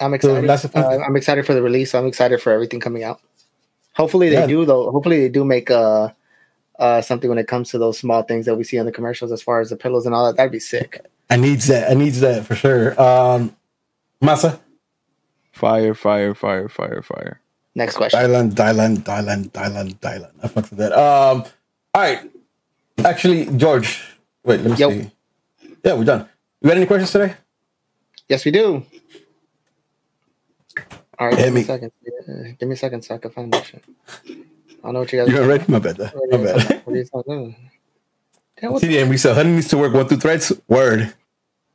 I'm 0.00 0.14
excited. 0.14 0.48
Uh, 0.48 0.98
I'm 1.06 1.16
excited 1.16 1.44
for 1.46 1.54
the 1.54 1.62
release. 1.62 1.94
I'm 1.94 2.06
excited 2.06 2.40
for 2.40 2.52
everything 2.52 2.80
coming 2.80 3.04
out. 3.04 3.20
Hopefully 3.94 4.30
they 4.30 4.36
yeah. 4.36 4.46
do 4.46 4.64
though. 4.64 4.90
Hopefully 4.90 5.20
they 5.20 5.28
do 5.28 5.44
make 5.44 5.70
uh 5.70 6.08
uh 6.78 7.02
something 7.02 7.28
when 7.28 7.38
it 7.38 7.46
comes 7.46 7.70
to 7.70 7.78
those 7.78 7.98
small 7.98 8.22
things 8.22 8.46
that 8.46 8.56
we 8.56 8.64
see 8.64 8.78
on 8.78 8.86
the 8.86 8.92
commercials 8.92 9.30
as 9.32 9.42
far 9.42 9.60
as 9.60 9.68
the 9.68 9.76
pillows 9.76 10.06
and 10.06 10.14
all 10.14 10.26
that. 10.26 10.36
That'd 10.36 10.52
be 10.52 10.60
sick. 10.60 11.04
I 11.28 11.36
needs 11.36 11.66
that. 11.66 11.90
I 11.90 11.94
needs 11.94 12.20
that 12.20 12.46
for 12.46 12.54
sure. 12.54 13.00
Um 13.00 13.54
Masa. 14.22 14.58
Fire, 15.52 15.94
fire, 15.94 16.34
fire, 16.34 16.68
fire, 16.70 17.02
fire. 17.02 17.41
Next 17.74 17.96
question. 17.96 18.20
Dylan, 18.20 18.50
Dylan, 18.52 18.98
Dylan, 18.98 19.50
Dylan, 19.50 19.94
Dylan. 19.98 20.30
I 20.42 20.48
fucked 20.48 20.70
with 20.70 20.78
that. 20.78 20.92
Um 20.92 21.44
all 21.94 22.02
right. 22.02 22.30
Actually, 23.04 23.46
George. 23.56 24.02
Wait, 24.44 24.60
let 24.60 24.70
me 24.70 24.76
yep. 24.76 24.90
see. 24.90 25.10
Yeah, 25.84 25.94
we're 25.94 26.04
done. 26.04 26.28
You 26.60 26.68
got 26.68 26.76
any 26.76 26.86
questions 26.86 27.10
today? 27.10 27.34
Yes, 28.28 28.44
we 28.44 28.50
do. 28.50 28.84
All 31.18 31.28
right, 31.28 31.36
give 31.36 31.52
me. 31.52 31.60
a 31.60 31.64
second. 31.64 31.92
Give 32.58 32.68
me 32.68 32.74
a 32.74 32.76
second 32.76 33.02
so 33.02 33.14
I 33.14 33.18
can 33.18 33.30
find 33.30 33.52
that 33.52 33.66
shit. 33.66 33.84
I 34.26 34.32
don't 34.82 34.94
know 34.94 35.00
what 35.00 35.12
you 35.12 35.20
guys. 35.20 35.28
You're 35.28 35.46
ready? 35.46 35.64
My 35.68 35.78
bad. 35.78 35.98
My 35.98 36.08
bad. 36.08 36.82
What 36.84 36.94
are 36.94 36.96
you 36.96 37.04
talking 37.04 37.56
about? 38.60 38.80
CDM, 38.80 39.08
we 39.08 39.16
said 39.16 39.34
honey 39.34 39.52
needs 39.52 39.68
to 39.68 39.78
work 39.78 39.92
one 39.92 40.06
through 40.06 40.18
threads. 40.18 40.52
Word, 40.68 41.12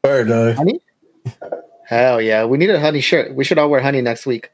word. 0.04 0.32
Uh. 0.32 0.54
Honey? 0.54 0.80
Hell 1.86 2.22
yeah, 2.22 2.46
we 2.46 2.58
need 2.58 2.70
a 2.70 2.80
honey 2.80 3.02
shirt. 3.02 3.34
We 3.34 3.44
should 3.44 3.58
all 3.58 3.70
wear 3.70 3.82
honey 3.82 4.02
next 4.02 4.26
week. 4.26 4.52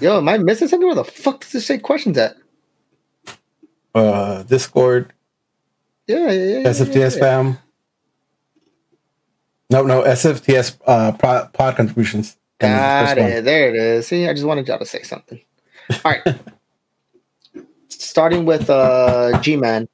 Yo, 0.00 0.18
am 0.18 0.28
I 0.28 0.38
missing 0.38 0.68
something? 0.68 0.86
Where 0.86 0.94
the 0.94 1.04
fuck 1.04 1.40
does 1.40 1.52
this 1.52 1.66
say 1.66 1.78
questions 1.78 2.18
at? 2.18 2.36
Uh, 3.94 4.42
Discord. 4.42 5.12
Yeah, 6.06 6.30
yeah, 6.30 6.58
yeah. 6.58 6.68
SFTS 6.68 6.94
yeah, 6.94 7.00
yeah. 7.02 7.10
fam. 7.10 7.58
No, 9.70 9.82
no, 9.82 10.02
SFTS 10.02 10.78
uh, 10.86 11.12
pod, 11.12 11.52
pod 11.52 11.76
contributions. 11.76 12.36
Got 12.58 13.18
it. 13.18 13.44
There 13.44 13.70
it 13.70 13.76
is. 13.76 14.06
See, 14.06 14.28
I 14.28 14.32
just 14.32 14.44
wanted 14.44 14.68
y'all 14.68 14.78
to 14.78 14.86
say 14.86 15.02
something. 15.02 15.40
All 16.04 16.12
right. 16.12 16.38
Starting 17.88 18.44
with 18.44 18.68
uh, 18.70 19.40
G 19.40 19.56
Man. 19.56 19.88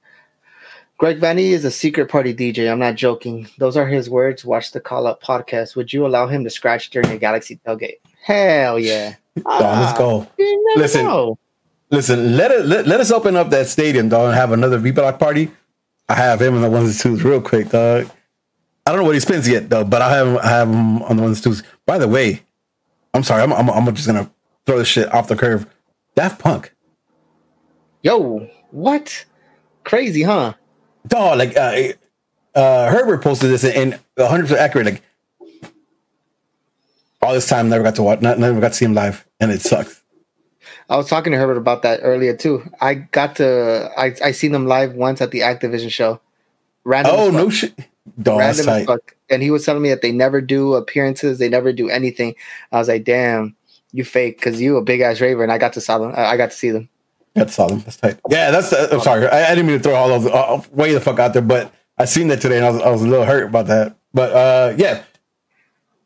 Greg 0.98 1.18
Vanney 1.18 1.52
is 1.52 1.64
a 1.64 1.70
secret 1.70 2.10
party 2.10 2.34
DJ. 2.34 2.70
I'm 2.70 2.78
not 2.78 2.94
joking. 2.94 3.48
Those 3.56 3.76
are 3.76 3.86
his 3.86 4.10
words. 4.10 4.44
Watch 4.44 4.72
the 4.72 4.80
call 4.80 5.06
up 5.06 5.22
podcast. 5.22 5.74
Would 5.74 5.94
you 5.94 6.04
allow 6.06 6.26
him 6.26 6.44
to 6.44 6.50
scratch 6.50 6.90
during 6.90 7.10
a 7.10 7.16
Galaxy 7.16 7.58
tailgate? 7.66 8.00
Hell 8.22 8.78
yeah. 8.78 9.14
Ah, 9.46 9.80
let's 9.80 9.98
go. 9.98 10.26
Listen, 10.76 11.04
know. 11.04 11.38
listen. 11.90 12.36
Let 12.36 12.50
it 12.50 12.66
let, 12.66 12.86
let 12.86 13.00
us 13.00 13.10
open 13.10 13.36
up 13.36 13.50
that 13.50 13.68
stadium, 13.68 14.08
dog, 14.08 14.26
and 14.26 14.34
have 14.34 14.52
another 14.52 14.78
V 14.78 14.90
Block 14.90 15.18
party. 15.18 15.50
I 16.08 16.14
have 16.14 16.42
him 16.42 16.56
on 16.56 16.62
the 16.62 16.70
ones 16.70 16.90
and 16.90 16.98
twos 16.98 17.24
real 17.24 17.40
quick, 17.40 17.68
dog. 17.68 18.10
I 18.84 18.90
don't 18.90 18.98
know 18.98 19.04
what 19.04 19.14
he 19.14 19.20
spins 19.20 19.48
yet 19.48 19.70
though, 19.70 19.84
but 19.84 20.02
I 20.02 20.14
have 20.16 20.36
I 20.38 20.48
have 20.48 20.68
him 20.68 21.02
on 21.02 21.16
the 21.16 21.22
ones 21.22 21.38
and 21.38 21.44
twos. 21.44 21.62
By 21.86 21.98
the 21.98 22.08
way, 22.08 22.42
I'm 23.14 23.22
sorry. 23.22 23.42
I'm, 23.42 23.52
I'm, 23.52 23.70
I'm 23.70 23.94
just 23.94 24.06
gonna 24.06 24.30
throw 24.66 24.78
this 24.78 24.88
shit 24.88 25.12
off 25.14 25.28
the 25.28 25.36
curve. 25.36 25.66
Daft 26.16 26.40
Punk. 26.40 26.74
Yo, 28.02 28.48
what? 28.70 29.24
Crazy, 29.84 30.22
huh? 30.22 30.54
Dog, 31.06 31.38
like 31.38 31.56
uh, 31.56 31.92
uh, 32.54 32.90
Herbert 32.90 33.22
posted 33.22 33.50
this 33.50 33.64
and 33.64 33.98
100 34.16 34.42
percent 34.42 34.60
accurate. 34.60 34.86
Like 34.86 35.02
all 37.22 37.32
this 37.32 37.48
time, 37.48 37.68
never 37.68 37.84
got 37.84 37.96
to 37.96 38.02
watch, 38.02 38.20
not 38.20 38.38
never 38.38 38.60
got 38.60 38.68
to 38.68 38.74
see 38.74 38.84
him 38.84 38.94
live, 38.94 39.26
and 39.40 39.50
it 39.50 39.60
sucks. 39.60 40.02
I 40.88 40.96
was 40.96 41.08
talking 41.08 41.32
to 41.32 41.38
Herbert 41.38 41.56
about 41.56 41.82
that 41.82 42.00
earlier 42.02 42.36
too. 42.36 42.68
I 42.80 42.94
got 42.94 43.36
to 43.36 43.90
I 43.96 44.14
I 44.24 44.32
seen 44.32 44.52
them 44.52 44.66
live 44.66 44.94
once 44.94 45.20
at 45.20 45.30
the 45.30 45.40
Activision 45.40 45.90
show. 45.90 46.20
Random 46.84 47.14
oh 47.16 47.30
no 47.30 47.50
shit! 47.50 47.74
Dog, 48.20 48.38
Random 48.38 48.68
as 48.68 48.86
fuck 48.86 49.14
and 49.30 49.42
he 49.42 49.50
was 49.50 49.64
telling 49.64 49.82
me 49.82 49.88
that 49.88 50.02
they 50.02 50.12
never 50.12 50.40
do 50.40 50.74
appearances, 50.74 51.38
they 51.38 51.48
never 51.48 51.72
do 51.72 51.88
anything. 51.88 52.34
I 52.72 52.78
was 52.78 52.88
like, 52.88 53.04
damn, 53.04 53.56
you 53.92 54.04
fake 54.04 54.36
because 54.36 54.60
you 54.60 54.76
a 54.76 54.82
big 54.82 55.00
ass 55.00 55.20
raver, 55.20 55.42
and 55.42 55.52
I 55.52 55.58
got 55.58 55.72
to 55.74 55.80
saw 55.80 55.98
them. 55.98 56.12
I 56.16 56.36
got 56.36 56.50
to 56.50 56.56
see 56.56 56.70
them. 56.70 56.88
Got 57.36 57.50
saw 57.50 57.68
them. 57.68 57.80
That's 57.80 57.96
tight. 57.96 58.18
Yeah, 58.28 58.50
that's. 58.50 58.72
Uh, 58.72 58.88
I'm 58.90 59.00
sorry, 59.00 59.26
I, 59.28 59.46
I, 59.46 59.54
didn't 59.54 59.68
mean 59.68 59.78
to 59.78 59.82
throw 59.82 59.94
all 59.94 60.12
of 60.12 60.26
uh, 60.26 60.60
way 60.72 60.92
the 60.92 61.00
fuck 61.00 61.20
out 61.20 61.32
there, 61.32 61.42
but 61.42 61.72
I 61.96 62.04
seen 62.04 62.28
that 62.28 62.40
today, 62.40 62.56
and 62.56 62.66
I 62.66 62.70
was, 62.70 62.82
I 62.82 62.90
was 62.90 63.02
a 63.02 63.06
little 63.06 63.24
hurt 63.24 63.44
about 63.44 63.68
that. 63.68 63.96
But 64.12 64.32
uh, 64.32 64.74
yeah, 64.76 65.04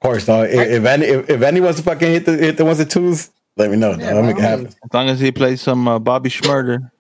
course, 0.05 0.27
dog. 0.27 0.49
If, 0.49 0.69
if 0.69 0.85
any 0.85 1.07
if, 1.07 1.31
if 1.31 1.43
any 1.43 1.61
wants 1.61 1.79
to 1.79 1.85
fucking 1.85 2.09
hit 2.09 2.27
the 2.27 2.37
hit 2.37 2.57
the 2.57 2.65
ones 2.65 2.79
and 2.81 2.91
twos, 2.91 3.31
let 3.57 3.71
me 3.71 3.77
know. 3.77 3.95
Yeah, 3.95 4.15
I'll 4.15 4.23
make 4.23 4.37
it 4.37 4.43
happen. 4.43 4.67
As 4.67 4.93
long 4.93 5.09
as 5.09 5.21
he 5.21 5.33
plays 5.33 5.63
some 5.63 5.89
uh, 5.89 5.99
Bobby 5.99 6.29
Shmurda. 6.29 6.91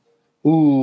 Ooh, 0.46 0.82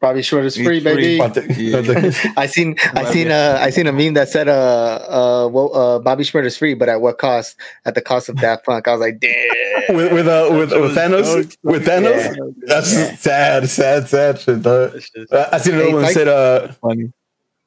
Bobby 0.00 0.20
Shmurda's 0.20 0.56
free, 0.56 0.80
baby. 0.80 1.16
Yeah. 1.16 2.32
I 2.36 2.46
seen 2.46 2.76
I 2.94 3.10
seen 3.10 3.30
uh 3.30 3.58
I 3.60 3.70
seen 3.70 3.86
a 3.86 3.92
meme 3.92 4.14
that 4.14 4.28
said 4.28 4.48
uh 4.48 4.52
uh 4.52 5.48
well 5.48 5.74
uh 5.74 5.98
Bobby 5.98 6.22
Shmurda's 6.22 6.56
free, 6.56 6.74
but 6.74 6.88
at 6.88 7.00
what 7.00 7.18
cost? 7.18 7.56
At 7.84 7.94
the 7.94 8.02
cost 8.02 8.28
of 8.28 8.36
Daft 8.36 8.64
Punk. 8.64 8.86
I 8.86 8.92
was 8.92 9.00
like, 9.00 9.18
damn. 9.18 9.96
with 9.96 10.12
with 10.12 10.28
uh 10.28 10.48
with, 10.50 10.70
with 10.70 10.96
Thanos 10.96 11.56
with 11.62 11.86
Thanos. 11.86 12.36
Yeah. 12.36 12.66
That's 12.66 12.94
yeah. 12.94 13.16
sad, 13.16 13.68
sad, 13.68 14.08
sad 14.08 14.40
shit. 14.40 14.62
Dog. 14.62 15.00
I 15.32 15.58
seen 15.58 15.74
another 15.74 15.88
hey, 15.88 15.94
one 15.94 16.02
that 16.02 16.14
said 16.14 16.28
uh. 16.28 16.72
Funny. 16.74 17.12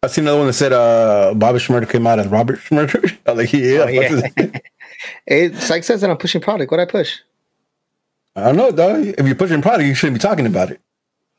I 0.02 0.08
seen 0.08 0.24
another 0.24 0.38
one 0.38 0.48
that 0.48 0.54
said 0.54 0.72
uh 0.72 1.34
Bobby 1.36 1.60
Shmurda 1.60 1.90
came 1.90 2.08
out 2.08 2.20
as 2.20 2.28
Robert 2.28 2.60
was 2.72 2.94
like, 3.26 3.52
yeah. 3.52 3.84
Oh, 3.84 3.88
yeah. 3.88 4.22
hey, 5.26 5.54
Psych 5.54 5.84
says 5.84 6.00
that 6.02 6.10
I'm 6.10 6.18
pushing 6.18 6.40
product. 6.40 6.72
What 6.72 6.80
I 6.80 6.86
push? 6.86 7.20
I 8.36 8.46
don't 8.46 8.56
know, 8.56 8.72
dog. 8.72 9.06
If 9.06 9.26
you're 9.26 9.36
pushing 9.36 9.62
product, 9.62 9.88
you 9.88 9.94
shouldn't 9.94 10.16
be 10.16 10.22
talking 10.22 10.46
about 10.46 10.72
it. 10.72 10.80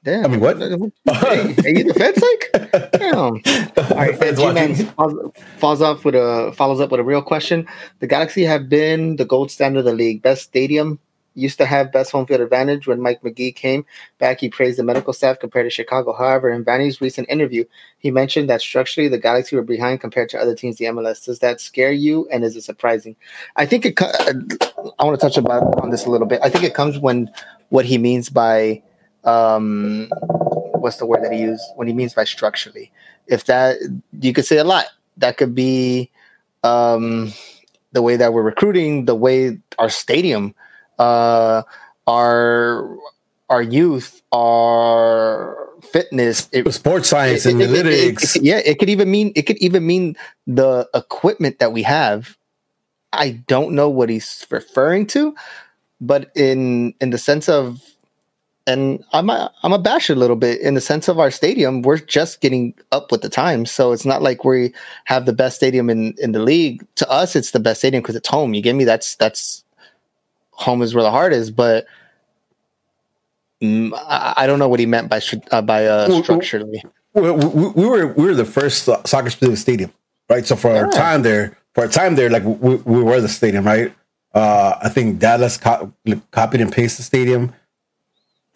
Damn. 0.02 0.24
I 0.24 0.28
mean, 0.28 0.40
what? 0.40 0.58
hey, 0.58 0.66
are 1.06 1.68
you 1.68 1.84
the 1.84 1.94
Fed's 1.94 2.22
like? 2.22 2.92
Damn. 2.92 3.16
All 3.16 3.96
right. 3.96 4.36
G-Man 4.36 4.74
follows, 4.74 5.32
follows 5.56 5.82
off 5.82 6.04
with 6.04 6.14
a 6.14 6.52
follows 6.54 6.80
up 6.80 6.90
with 6.90 7.00
a 7.00 7.04
real 7.04 7.22
question. 7.22 7.66
The 8.00 8.06
Galaxy 8.06 8.44
have 8.44 8.68
been 8.68 9.16
the 9.16 9.24
gold 9.24 9.50
standard 9.50 9.80
of 9.80 9.84
the 9.86 9.92
league. 9.94 10.20
Best 10.20 10.42
stadium 10.42 10.98
used 11.40 11.58
to 11.58 11.66
have 11.66 11.92
best 11.92 12.12
home 12.12 12.26
field 12.26 12.40
advantage 12.40 12.86
when 12.86 13.00
Mike 13.00 13.22
McGee 13.22 13.54
came 13.54 13.84
back. 14.18 14.40
He 14.40 14.48
praised 14.48 14.78
the 14.78 14.84
medical 14.84 15.12
staff 15.12 15.38
compared 15.38 15.66
to 15.66 15.70
Chicago. 15.70 16.12
However, 16.12 16.50
in 16.50 16.64
Vanney's 16.64 17.00
recent 17.00 17.28
interview, 17.28 17.64
he 17.98 18.10
mentioned 18.10 18.48
that 18.50 18.60
structurally 18.60 19.08
the 19.08 19.18
Galaxy 19.18 19.56
were 19.56 19.62
behind 19.62 20.00
compared 20.00 20.28
to 20.30 20.38
other 20.38 20.54
teams 20.54 20.76
the 20.76 20.86
MLS. 20.86 21.24
Does 21.24 21.40
that 21.40 21.60
scare 21.60 21.92
you, 21.92 22.28
and 22.30 22.44
is 22.44 22.56
it 22.56 22.62
surprising? 22.62 23.16
I 23.56 23.66
think 23.66 23.86
it. 23.86 24.00
I 24.00 25.04
want 25.04 25.18
to 25.18 25.26
touch 25.26 25.36
about 25.36 25.80
on 25.82 25.90
this 25.90 26.06
a 26.06 26.10
little 26.10 26.26
bit. 26.26 26.40
I 26.42 26.50
think 26.50 26.64
it 26.64 26.74
comes 26.74 26.98
when 26.98 27.30
what 27.70 27.84
he 27.84 27.98
means 27.98 28.28
by 28.28 28.82
um 29.24 30.08
what's 30.80 30.96
the 30.96 31.06
word 31.06 31.22
that 31.22 31.32
he 31.32 31.40
used 31.40 31.62
when 31.76 31.86
he 31.86 31.94
means 31.94 32.14
by 32.14 32.24
structurally 32.24 32.90
if 33.26 33.44
that 33.44 33.76
you 34.20 34.32
could 34.32 34.46
say 34.46 34.56
a 34.56 34.64
lot 34.64 34.86
that 35.16 35.36
could 35.36 35.54
be 35.54 36.10
um 36.64 37.32
the 37.92 38.02
way 38.02 38.16
that 38.16 38.32
we're 38.32 38.42
recruiting 38.42 39.04
the 39.04 39.14
way 39.14 39.58
our 39.78 39.90
stadium 39.90 40.54
uh 41.00 41.62
our 42.06 42.96
our 43.48 43.62
youth 43.62 44.22
our 44.32 45.68
fitness 45.82 46.48
it, 46.52 46.70
sports 46.72 47.08
science 47.08 47.46
it, 47.46 47.56
analytics 47.56 48.36
it, 48.36 48.42
yeah 48.42 48.60
it 48.64 48.78
could 48.78 48.90
even 48.90 49.10
mean 49.10 49.32
it 49.34 49.42
could 49.42 49.58
even 49.58 49.86
mean 49.86 50.14
the 50.46 50.88
equipment 50.94 51.58
that 51.58 51.72
we 51.72 51.82
have 51.82 52.36
i 53.12 53.30
don't 53.48 53.72
know 53.72 53.88
what 53.88 54.08
he's 54.10 54.46
referring 54.50 55.06
to 55.06 55.34
but 56.00 56.30
in 56.36 56.94
in 57.00 57.10
the 57.10 57.18
sense 57.18 57.48
of 57.48 57.82
and 58.66 59.02
I'm 59.12 59.30
a, 59.30 59.52
I'm 59.62 59.72
a 59.72 59.76
abashed 59.76 60.10
a 60.10 60.14
little 60.14 60.36
bit 60.36 60.60
in 60.60 60.74
the 60.74 60.80
sense 60.80 61.08
of 61.08 61.18
our 61.18 61.30
stadium. 61.30 61.82
We're 61.82 61.98
just 61.98 62.40
getting 62.40 62.74
up 62.92 63.10
with 63.10 63.22
the 63.22 63.28
times, 63.28 63.70
so 63.70 63.92
it's 63.92 64.04
not 64.04 64.22
like 64.22 64.44
we 64.44 64.72
have 65.06 65.26
the 65.26 65.32
best 65.32 65.56
stadium 65.56 65.90
in 65.90 66.14
in 66.18 66.32
the 66.32 66.38
league. 66.40 66.86
To 66.96 67.10
us, 67.10 67.34
it's 67.34 67.50
the 67.50 67.58
best 67.58 67.80
stadium 67.80 68.02
because 68.02 68.16
it's 68.16 68.28
home. 68.28 68.54
You 68.54 68.62
get 68.62 68.76
me? 68.76 68.84
That's 68.84 69.16
that's 69.16 69.59
home 70.60 70.82
is 70.82 70.94
where 70.94 71.02
the 71.02 71.10
heart 71.10 71.32
is. 71.32 71.50
But 71.50 71.86
mm, 73.62 73.92
I, 73.94 74.34
I, 74.36 74.46
don't 74.46 74.58
know 74.58 74.68
what 74.68 74.80
he 74.80 74.86
meant 74.86 75.08
by 75.08 75.20
uh, 75.50 75.62
by 75.62 75.86
uh, 75.86 76.22
structurally. 76.22 76.82
We, 77.14 77.30
we, 77.30 77.68
we, 77.68 77.86
were 77.86 78.06
we 78.08 78.24
were 78.24 78.34
the 78.34 78.44
first 78.44 78.84
soccer 78.84 79.30
stadium, 79.30 79.92
right? 80.28 80.46
So 80.46 80.56
for 80.56 80.72
yeah. 80.72 80.82
our 80.82 80.90
time 80.90 81.22
there, 81.22 81.56
for 81.74 81.82
our 81.82 81.90
time 81.90 82.14
there, 82.14 82.30
like 82.30 82.44
we, 82.44 82.76
we 82.76 83.02
were 83.02 83.20
the 83.20 83.28
stadium, 83.28 83.64
right? 83.64 83.92
Uh, 84.32 84.78
I 84.80 84.88
think 84.88 85.18
Dallas 85.18 85.56
co- 85.56 85.92
copied 86.30 86.60
and 86.60 86.72
pasted 86.72 87.00
the 87.00 87.02
stadium. 87.04 87.52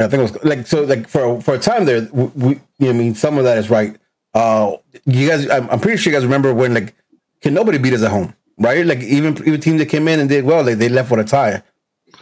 I 0.01 0.09
think 0.09 0.21
it 0.21 0.33
was 0.33 0.45
like 0.45 0.67
so 0.67 0.83
like 0.85 1.09
for 1.09 1.41
for 1.41 1.55
a 1.55 1.59
time 1.59 1.85
there. 1.85 2.09
We, 2.13 2.55
you 2.55 2.61
know, 2.81 2.91
I 2.91 2.93
mean, 2.93 3.15
some 3.15 3.39
of 3.39 3.45
that 3.45 3.59
is 3.59 3.71
right. 3.71 3.97
Uh, 4.35 4.77
you 5.05 5.29
guys, 5.29 5.49
I'm, 5.49 5.71
I'm, 5.71 5.79
pretty 5.79 5.97
sure 5.97 6.13
you 6.13 6.19
guys 6.19 6.25
remember 6.25 6.53
when 6.53 6.75
like 6.75 6.95
can 7.41 7.55
nobody 7.55 7.79
beat 7.79 7.95
us 7.95 8.03
at 8.03 8.11
home, 8.11 8.35
right? 8.59 8.85
Like 8.85 9.01
even 9.01 9.37
even 9.47 9.61
teams 9.61 9.79
that 9.79 9.87
came 9.87 10.09
in 10.09 10.19
and 10.19 10.29
did 10.29 10.45
well, 10.45 10.65
like 10.65 10.79
they 10.79 10.89
left 10.89 11.11
with 11.11 11.21
a 11.21 11.25
tie, 11.25 11.63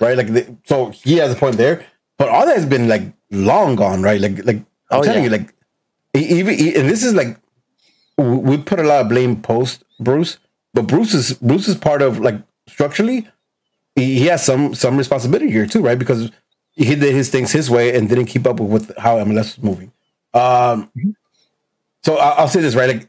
right? 0.00 0.16
Like 0.16 0.28
they, 0.28 0.56
so 0.64 0.90
he 0.90 1.16
has 1.16 1.32
a 1.32 1.36
point 1.36 1.56
there, 1.56 1.84
but 2.18 2.28
all 2.28 2.46
that 2.46 2.56
has 2.56 2.66
been 2.66 2.88
like 2.88 3.02
long 3.30 3.76
gone, 3.76 4.02
right? 4.02 4.20
Like 4.20 4.44
like 4.44 4.56
I'm 4.90 5.00
oh, 5.00 5.02
telling 5.02 5.24
yeah. 5.24 5.30
you, 5.30 5.36
like 5.38 5.54
even 6.14 6.54
and 6.54 6.88
this 6.88 7.02
is 7.02 7.14
like 7.14 7.38
we 8.16 8.58
put 8.58 8.78
a 8.78 8.84
lot 8.84 9.00
of 9.02 9.08
blame 9.08 9.40
post 9.40 9.84
Bruce, 10.00 10.38
but 10.74 10.86
Bruce 10.86 11.14
is 11.14 11.34
Bruce 11.34 11.68
is 11.68 11.76
part 11.76 12.02
of 12.02 12.20
like 12.20 12.36
structurally 12.68 13.28
he, 13.94 14.26
has 14.26 14.44
some 14.44 14.74
some 14.74 14.96
responsibility 14.96 15.50
here 15.50 15.66
too, 15.66 15.80
right? 15.80 15.98
Because 15.98 16.30
he 16.72 16.94
did 16.94 17.14
his 17.14 17.30
things 17.30 17.52
his 17.52 17.70
way 17.70 17.94
and 17.94 18.08
didn't 18.08 18.26
keep 18.26 18.46
up 18.46 18.60
with, 18.60 18.96
how 18.98 19.18
MLS 19.18 19.56
was 19.56 19.62
moving. 19.62 19.92
Um, 20.32 20.90
so 22.02 22.16
I, 22.16 22.30
I'll 22.30 22.48
say 22.48 22.60
this 22.60 22.74
right. 22.74 22.88
Like, 22.88 23.08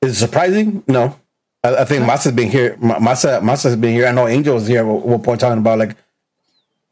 is 0.00 0.12
it 0.12 0.16
surprising? 0.16 0.82
No. 0.88 1.18
I, 1.64 1.76
I 1.76 1.84
think 1.84 2.04
Masa's 2.04 2.32
been 2.32 2.50
here. 2.50 2.76
Ma- 2.80 2.98
Masa 2.98 3.40
Masa's 3.40 3.76
been 3.76 3.92
here. 3.92 4.06
I 4.06 4.12
know 4.12 4.26
Angel 4.28 4.54
was 4.54 4.66
here 4.66 4.80
at 4.80 4.86
one 4.86 5.22
point 5.22 5.40
talking 5.40 5.58
about 5.58 5.78
like 5.78 5.96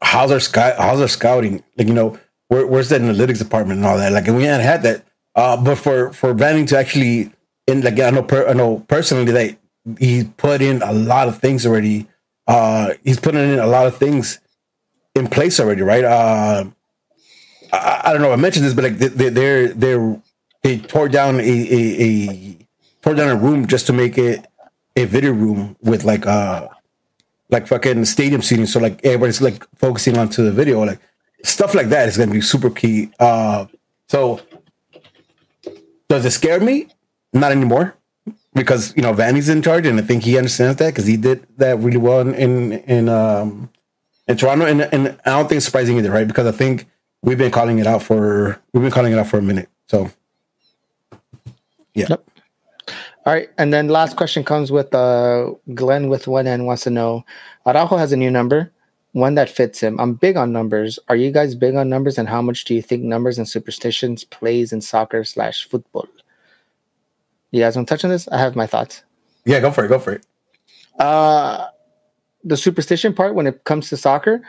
how's 0.01 0.31
our 0.31 0.39
sky 0.39 0.73
how's 0.77 1.01
our 1.01 1.07
scouting? 1.07 1.63
Like, 1.77 1.87
you 1.87 1.93
know, 1.93 2.19
where, 2.47 2.65
where's 2.65 2.89
the 2.89 2.97
analytics 2.97 3.39
department 3.39 3.79
and 3.79 3.85
all 3.85 3.97
that? 3.97 4.11
Like, 4.11 4.27
and 4.27 4.37
we 4.37 4.43
hadn't 4.43 4.65
had 4.65 4.83
that. 4.83 5.03
Uh, 5.35 5.57
but 5.57 5.77
for 5.77 6.11
for 6.13 6.33
Vanning 6.33 6.67
to 6.67 6.77
actually 6.77 7.31
in 7.67 7.81
like 7.81 7.99
I 7.99 8.09
know 8.09 8.23
per, 8.23 8.47
I 8.47 8.53
know 8.53 8.79
personally 8.87 9.31
that 9.31 9.57
he 9.99 10.23
put 10.23 10.61
in 10.61 10.81
a 10.81 10.91
lot 10.91 11.27
of 11.27 11.39
things 11.39 11.65
already. 11.65 12.07
Uh, 12.47 12.93
he's 13.03 13.19
putting 13.19 13.41
in 13.41 13.59
a 13.59 13.67
lot 13.67 13.87
of 13.87 13.97
things 13.97 14.39
in 15.15 15.27
place 15.27 15.59
already, 15.59 15.81
right? 15.81 16.03
Uh, 16.03 16.65
I, 17.73 18.01
I 18.05 18.13
don't 18.13 18.21
know. 18.21 18.31
I 18.31 18.37
mentioned 18.37 18.65
this, 18.65 18.73
but 18.73 18.83
like 18.85 18.97
they, 18.97 19.29
they're 19.29 19.67
they're 19.69 20.21
they 20.63 20.79
tore 20.79 21.09
down 21.09 21.39
a, 21.39 21.43
a, 21.43 22.03
a 22.03 22.57
tore 23.01 23.15
down 23.15 23.29
a 23.29 23.35
room 23.35 23.67
just 23.67 23.87
to 23.87 23.93
make 23.93 24.17
it 24.17 24.45
a 24.97 25.05
video 25.05 25.31
room 25.31 25.77
with 25.81 26.03
like 26.03 26.25
uh 26.25 26.67
like 27.49 27.67
fucking 27.67 28.03
stadium 28.05 28.41
seating. 28.41 28.65
So 28.65 28.79
like 28.79 28.99
everybody's 29.05 29.41
like 29.41 29.65
focusing 29.75 30.17
onto 30.17 30.43
the 30.43 30.51
video, 30.51 30.83
like 30.83 30.99
stuff 31.43 31.73
like 31.73 31.87
that 31.89 32.09
is 32.09 32.17
gonna 32.17 32.31
be 32.31 32.41
super 32.41 32.69
key. 32.69 33.11
Uh, 33.19 33.67
so 34.09 34.41
does 36.09 36.25
it 36.25 36.31
scare 36.31 36.59
me? 36.59 36.87
Not 37.33 37.51
anymore, 37.51 37.95
because 38.53 38.95
you 38.95 39.03
know 39.03 39.13
Vanney's 39.13 39.49
in 39.49 39.61
charge, 39.61 39.85
and 39.85 39.99
I 39.99 40.01
think 40.01 40.23
he 40.23 40.37
understands 40.37 40.77
that 40.77 40.87
because 40.87 41.05
he 41.05 41.17
did 41.17 41.45
that 41.57 41.77
really 41.79 41.97
well 41.97 42.21
in 42.21 42.33
in, 42.33 42.71
in 42.73 43.09
um 43.09 43.69
in 44.27 44.35
Toronto, 44.37 44.65
and 44.65 44.81
and 44.81 45.19
I 45.25 45.31
don't 45.31 45.47
think 45.47 45.57
it's 45.57 45.65
surprising 45.65 45.97
either, 45.97 46.11
right? 46.11 46.27
Because 46.27 46.47
I 46.47 46.51
think 46.51 46.87
we've 47.21 47.37
been 47.37 47.51
calling 47.51 47.79
it 47.79 47.87
out 47.87 48.01
for 48.03 48.59
we've 48.73 48.81
been 48.81 48.91
calling 48.91 49.13
it 49.13 49.19
out 49.19 49.27
for 49.27 49.37
a 49.37 49.41
minute. 49.41 49.69
So 49.87 50.09
yeah. 51.93 52.07
Yep. 52.09 52.29
All 53.27 53.33
right, 53.33 53.49
and 53.57 53.73
then 53.73 53.89
last 53.89 54.15
question 54.15 54.45
comes 54.45 54.71
with 54.71 54.95
uh, 54.95 55.51
Glenn 55.73 56.07
with 56.07 56.27
one 56.27 56.47
N 56.47 56.63
wants 56.63 56.83
to 56.83 56.89
know 56.89 57.25
Araujo 57.65 57.97
has 57.97 58.13
a 58.13 58.15
new 58.15 58.31
number, 58.31 58.71
one 59.11 59.35
that 59.35 59.49
fits 59.49 59.81
him. 59.81 59.99
I'm 59.99 60.13
big 60.13 60.37
on 60.37 60.53
numbers. 60.53 60.97
Are 61.09 61.15
you 61.17 61.29
guys 61.29 61.53
big 61.53 61.75
on 61.75 61.89
numbers, 61.89 62.17
and 62.17 62.29
how 62.29 62.41
much 62.41 62.63
do 62.63 62.73
you 62.73 62.81
think 62.81 63.03
numbers 63.03 63.37
and 63.37 63.45
superstitions 63.45 64.23
plays 64.23 64.71
in 64.71 64.79
soccer 64.79 65.25
slash 65.25 65.67
football? 65.67 66.07
You 67.51 67.59
guys 67.59 67.75
want 67.75 67.89
to 67.89 67.93
touch 67.93 68.05
on 68.05 68.11
this? 68.11 68.29
I 68.29 68.37
have 68.37 68.55
my 68.55 68.65
thoughts. 68.65 69.03
Yeah, 69.43 69.59
go 69.59 69.71
for 69.71 69.83
it. 69.83 69.89
Go 69.89 69.99
for 69.99 70.13
it. 70.13 70.25
Uh, 70.97 71.67
the 72.45 72.55
superstition 72.55 73.13
part 73.13 73.35
when 73.35 73.45
it 73.45 73.65
comes 73.65 73.89
to 73.89 73.97
soccer, 73.97 74.41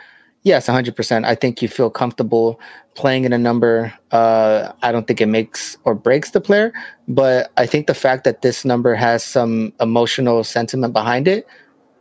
yes, 0.43 0.67
100%. 0.67 1.25
I 1.25 1.35
think 1.35 1.61
you 1.61 1.67
feel 1.67 1.89
comfortable 1.89 2.59
playing 2.95 3.25
in 3.25 3.33
a 3.33 3.37
number. 3.37 3.93
Uh, 4.11 4.71
I 4.81 4.91
don't 4.91 5.07
think 5.07 5.21
it 5.21 5.27
makes 5.27 5.77
or 5.83 5.95
breaks 5.95 6.31
the 6.31 6.41
player, 6.41 6.73
but 7.07 7.51
I 7.57 7.65
think 7.65 7.87
the 7.87 7.93
fact 7.93 8.23
that 8.23 8.41
this 8.41 8.65
number 8.65 8.95
has 8.95 9.23
some 9.23 9.73
emotional 9.79 10.43
sentiment 10.43 10.93
behind 10.93 11.27
it, 11.27 11.47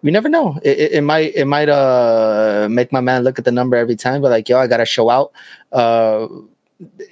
you 0.02 0.12
never 0.12 0.28
know. 0.28 0.58
It, 0.62 0.78
it, 0.78 0.92
it 0.92 1.00
might 1.02 1.34
it 1.34 1.46
might 1.46 1.68
uh 1.68 2.68
make 2.70 2.92
my 2.92 3.00
man 3.00 3.24
look 3.24 3.38
at 3.38 3.44
the 3.44 3.50
number 3.50 3.76
every 3.76 3.96
time, 3.96 4.22
but 4.22 4.30
like 4.30 4.48
yo, 4.48 4.58
I 4.58 4.68
gotta 4.68 4.86
show 4.86 5.10
out. 5.10 5.32
Uh, 5.72 6.28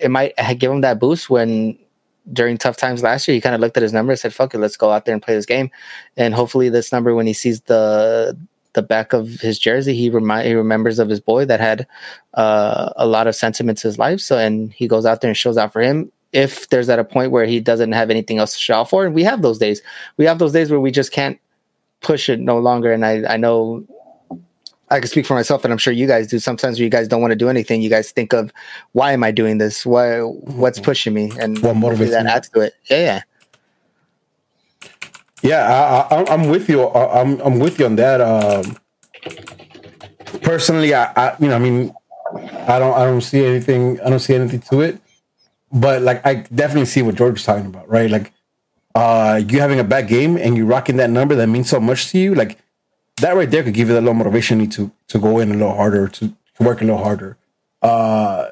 it 0.00 0.10
might 0.10 0.34
give 0.58 0.70
him 0.70 0.82
that 0.82 1.00
boost 1.00 1.28
when 1.28 1.76
during 2.32 2.58
tough 2.58 2.76
times 2.76 3.02
last 3.02 3.26
year, 3.28 3.34
he 3.34 3.40
kind 3.40 3.54
of 3.54 3.60
looked 3.60 3.76
at 3.76 3.82
his 3.82 3.92
number 3.92 4.12
and 4.12 4.18
said, 4.18 4.34
"Fuck 4.34 4.54
it, 4.54 4.58
let's 4.58 4.76
go 4.76 4.90
out 4.90 5.04
there 5.04 5.14
and 5.14 5.22
play 5.22 5.34
this 5.34 5.46
game." 5.46 5.70
And 6.16 6.34
hopefully, 6.34 6.68
this 6.68 6.92
number, 6.92 7.14
when 7.14 7.26
he 7.26 7.32
sees 7.32 7.60
the 7.62 8.36
the 8.76 8.82
back 8.82 9.12
of 9.12 9.28
his 9.40 9.58
jersey, 9.58 9.94
he 9.94 10.08
remind 10.08 10.46
he 10.46 10.54
remembers 10.54 11.00
of 11.00 11.08
his 11.08 11.18
boy 11.18 11.44
that 11.46 11.58
had 11.58 11.84
uh, 12.34 12.90
a 12.94 13.06
lot 13.06 13.26
of 13.26 13.34
sentiments 13.34 13.84
in 13.84 13.88
his 13.88 13.98
life. 13.98 14.20
So, 14.20 14.38
and 14.38 14.72
he 14.72 14.86
goes 14.86 15.04
out 15.04 15.20
there 15.20 15.28
and 15.28 15.36
shows 15.36 15.56
out 15.58 15.72
for 15.72 15.82
him. 15.82 16.12
If 16.32 16.68
there's 16.68 16.88
at 16.88 16.98
a 17.00 17.04
point 17.04 17.32
where 17.32 17.46
he 17.46 17.58
doesn't 17.58 17.90
have 17.92 18.08
anything 18.10 18.38
else 18.38 18.52
to 18.52 18.58
show 18.60 18.74
out 18.76 18.90
for, 18.90 19.04
and 19.06 19.14
we 19.14 19.24
have 19.24 19.42
those 19.42 19.58
days, 19.58 19.82
we 20.18 20.24
have 20.26 20.38
those 20.38 20.52
days 20.52 20.70
where 20.70 20.78
we 20.80 20.92
just 20.92 21.10
can't 21.10 21.38
push 22.00 22.28
it 22.28 22.38
no 22.38 22.58
longer. 22.58 22.92
And 22.92 23.04
I 23.04 23.24
I 23.34 23.36
know 23.36 23.84
I 24.90 25.00
can 25.00 25.08
speak 25.08 25.26
for 25.26 25.34
myself, 25.34 25.64
and 25.64 25.72
I'm 25.72 25.78
sure 25.78 25.92
you 25.92 26.06
guys 26.06 26.28
do. 26.28 26.38
Sometimes 26.38 26.78
you 26.78 26.88
guys 26.88 27.08
don't 27.08 27.20
want 27.20 27.32
to 27.32 27.36
do 27.36 27.48
anything. 27.48 27.82
You 27.82 27.90
guys 27.90 28.12
think 28.12 28.32
of 28.32 28.52
why 28.92 29.12
am 29.12 29.24
I 29.24 29.30
doing 29.32 29.58
this? 29.58 29.84
Why 29.84 30.20
what's 30.20 30.78
pushing 30.78 31.14
me? 31.14 31.32
And 31.40 31.60
What 31.62 31.74
motivates 31.76 32.10
that 32.10 32.24
me? 32.26 32.30
adds 32.30 32.48
to 32.50 32.60
it. 32.60 32.74
Yeah, 32.90 32.98
yeah. 32.98 33.22
Yeah, 35.42 36.06
I, 36.10 36.24
I'm 36.32 36.48
with 36.48 36.68
you. 36.68 36.82
I- 36.82 37.20
I'm 37.20 37.40
I'm 37.40 37.58
with 37.58 37.78
you 37.78 37.86
on 37.86 37.96
that. 37.96 38.20
Um, 38.20 38.76
personally, 40.42 40.94
I, 40.94 41.12
I 41.16 41.36
you 41.38 41.48
know 41.48 41.56
I 41.56 41.58
mean 41.58 41.94
I 42.66 42.78
don't 42.78 42.94
I 42.94 43.04
don't 43.04 43.20
see 43.20 43.44
anything 43.44 44.00
I 44.00 44.10
don't 44.10 44.18
see 44.18 44.34
anything 44.34 44.60
to 44.70 44.80
it, 44.80 44.98
but 45.72 46.02
like 46.02 46.24
I 46.26 46.34
definitely 46.54 46.86
see 46.86 47.02
what 47.02 47.14
George 47.14 47.38
is 47.38 47.44
talking 47.44 47.66
about, 47.66 47.88
right? 47.88 48.10
Like 48.10 48.32
uh, 48.94 49.40
you 49.46 49.60
having 49.60 49.78
a 49.78 49.84
bad 49.84 50.08
game 50.08 50.36
and 50.36 50.56
you 50.56 50.64
rocking 50.66 50.96
that 50.96 51.10
number 51.10 51.34
that 51.34 51.48
means 51.48 51.68
so 51.68 51.78
much 51.80 52.08
to 52.10 52.18
you, 52.18 52.34
like 52.34 52.58
that 53.20 53.36
right 53.36 53.50
there 53.50 53.62
could 53.62 53.74
give 53.74 53.88
you 53.88 53.94
that 53.94 54.00
little 54.00 54.14
motivation 54.14 54.58
need 54.58 54.72
to 54.72 54.90
to 55.08 55.18
go 55.18 55.38
in 55.38 55.50
a 55.50 55.54
little 55.54 55.74
harder 55.74 56.08
to, 56.08 56.28
to 56.28 56.62
work 56.62 56.80
a 56.80 56.84
little 56.84 57.02
harder. 57.02 57.36
Uh, 57.82 58.48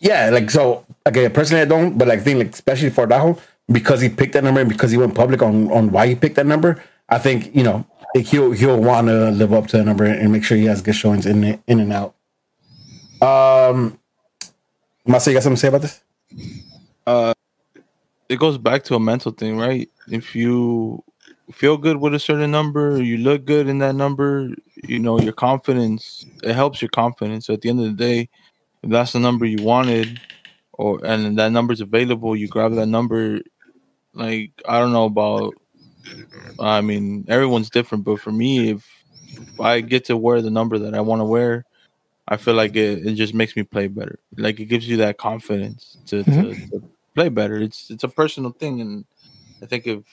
yeah, 0.00 0.30
like 0.30 0.50
so. 0.50 0.84
Okay, 1.06 1.28
personally, 1.30 1.62
I 1.62 1.64
don't, 1.64 1.96
but 1.96 2.08
like, 2.08 2.22
think 2.22 2.38
like 2.38 2.52
especially 2.52 2.90
for 2.90 3.06
Daho 3.06 3.38
because 3.72 4.00
he 4.00 4.08
picked 4.08 4.32
that 4.34 4.44
number 4.44 4.60
and 4.60 4.68
because 4.68 4.90
he 4.90 4.96
went 4.96 5.14
public 5.14 5.42
on 5.42 5.70
on 5.72 5.90
why 5.90 6.06
he 6.06 6.14
picked 6.14 6.36
that 6.36 6.46
number. 6.46 6.82
I 7.08 7.18
think 7.18 7.54
you 7.54 7.62
know 7.62 7.86
he'll 8.14 8.52
he'll 8.52 8.80
want 8.80 9.08
to 9.08 9.30
live 9.30 9.52
up 9.52 9.66
to 9.68 9.78
the 9.78 9.84
number 9.84 10.04
and 10.04 10.32
make 10.32 10.44
sure 10.44 10.56
he 10.56 10.66
has 10.66 10.82
good 10.82 10.94
showings 10.94 11.26
in 11.26 11.44
in 11.66 11.80
and 11.80 11.92
out. 11.92 12.14
Um, 13.22 13.98
Masa, 15.06 15.28
you 15.28 15.34
got 15.34 15.42
something 15.42 15.56
to 15.56 15.60
say 15.60 15.68
about 15.68 15.82
this? 15.82 16.02
uh 17.06 17.34
it 18.28 18.38
goes 18.38 18.58
back 18.58 18.84
to 18.84 18.94
a 18.94 19.00
mental 19.00 19.32
thing, 19.32 19.58
right? 19.58 19.90
If 20.08 20.36
you 20.36 21.02
feel 21.50 21.76
good 21.76 21.96
with 21.96 22.14
a 22.14 22.20
certain 22.20 22.52
number, 22.52 23.02
you 23.02 23.16
look 23.18 23.44
good 23.44 23.68
in 23.68 23.78
that 23.78 23.96
number, 23.96 24.50
you 24.84 25.00
know, 25.00 25.18
your 25.18 25.32
confidence, 25.32 26.24
it 26.44 26.54
helps 26.54 26.80
your 26.80 26.90
confidence. 26.90 27.50
At 27.50 27.62
the 27.62 27.70
end 27.70 27.80
of 27.80 27.86
the 27.86 27.92
day, 27.92 28.28
if 28.84 28.90
that's 28.90 29.12
the 29.12 29.18
number 29.18 29.46
you 29.46 29.62
wanted 29.64 30.20
or 30.74 31.04
and 31.04 31.36
that 31.38 31.50
number's 31.50 31.80
available, 31.80 32.36
you 32.36 32.46
grab 32.46 32.72
that 32.74 32.86
number 32.86 33.40
like 34.14 34.52
I 34.66 34.78
don't 34.78 34.92
know 34.92 35.04
about 35.04 35.54
I 36.58 36.80
mean, 36.80 37.24
everyone's 37.28 37.70
different, 37.70 38.04
but 38.04 38.20
for 38.20 38.32
me 38.32 38.70
if, 38.70 38.86
if 39.32 39.60
I 39.60 39.80
get 39.80 40.04
to 40.06 40.16
wear 40.16 40.42
the 40.42 40.50
number 40.50 40.78
that 40.78 40.94
I 40.94 41.00
want 41.00 41.20
to 41.20 41.24
wear, 41.24 41.64
I 42.28 42.36
feel 42.36 42.54
like 42.54 42.76
it, 42.76 43.06
it 43.06 43.14
just 43.14 43.34
makes 43.34 43.56
me 43.56 43.62
play 43.62 43.88
better. 43.88 44.18
Like 44.36 44.60
it 44.60 44.66
gives 44.66 44.88
you 44.88 44.98
that 44.98 45.18
confidence 45.18 45.98
to, 46.06 46.22
to, 46.24 46.54
to 46.54 46.82
play 47.14 47.28
better. 47.28 47.56
It's 47.56 47.90
it's 47.90 48.04
a 48.04 48.08
personal 48.08 48.52
thing, 48.52 48.80
and 48.80 49.04
I 49.62 49.66
think 49.66 49.86
if 49.86 50.04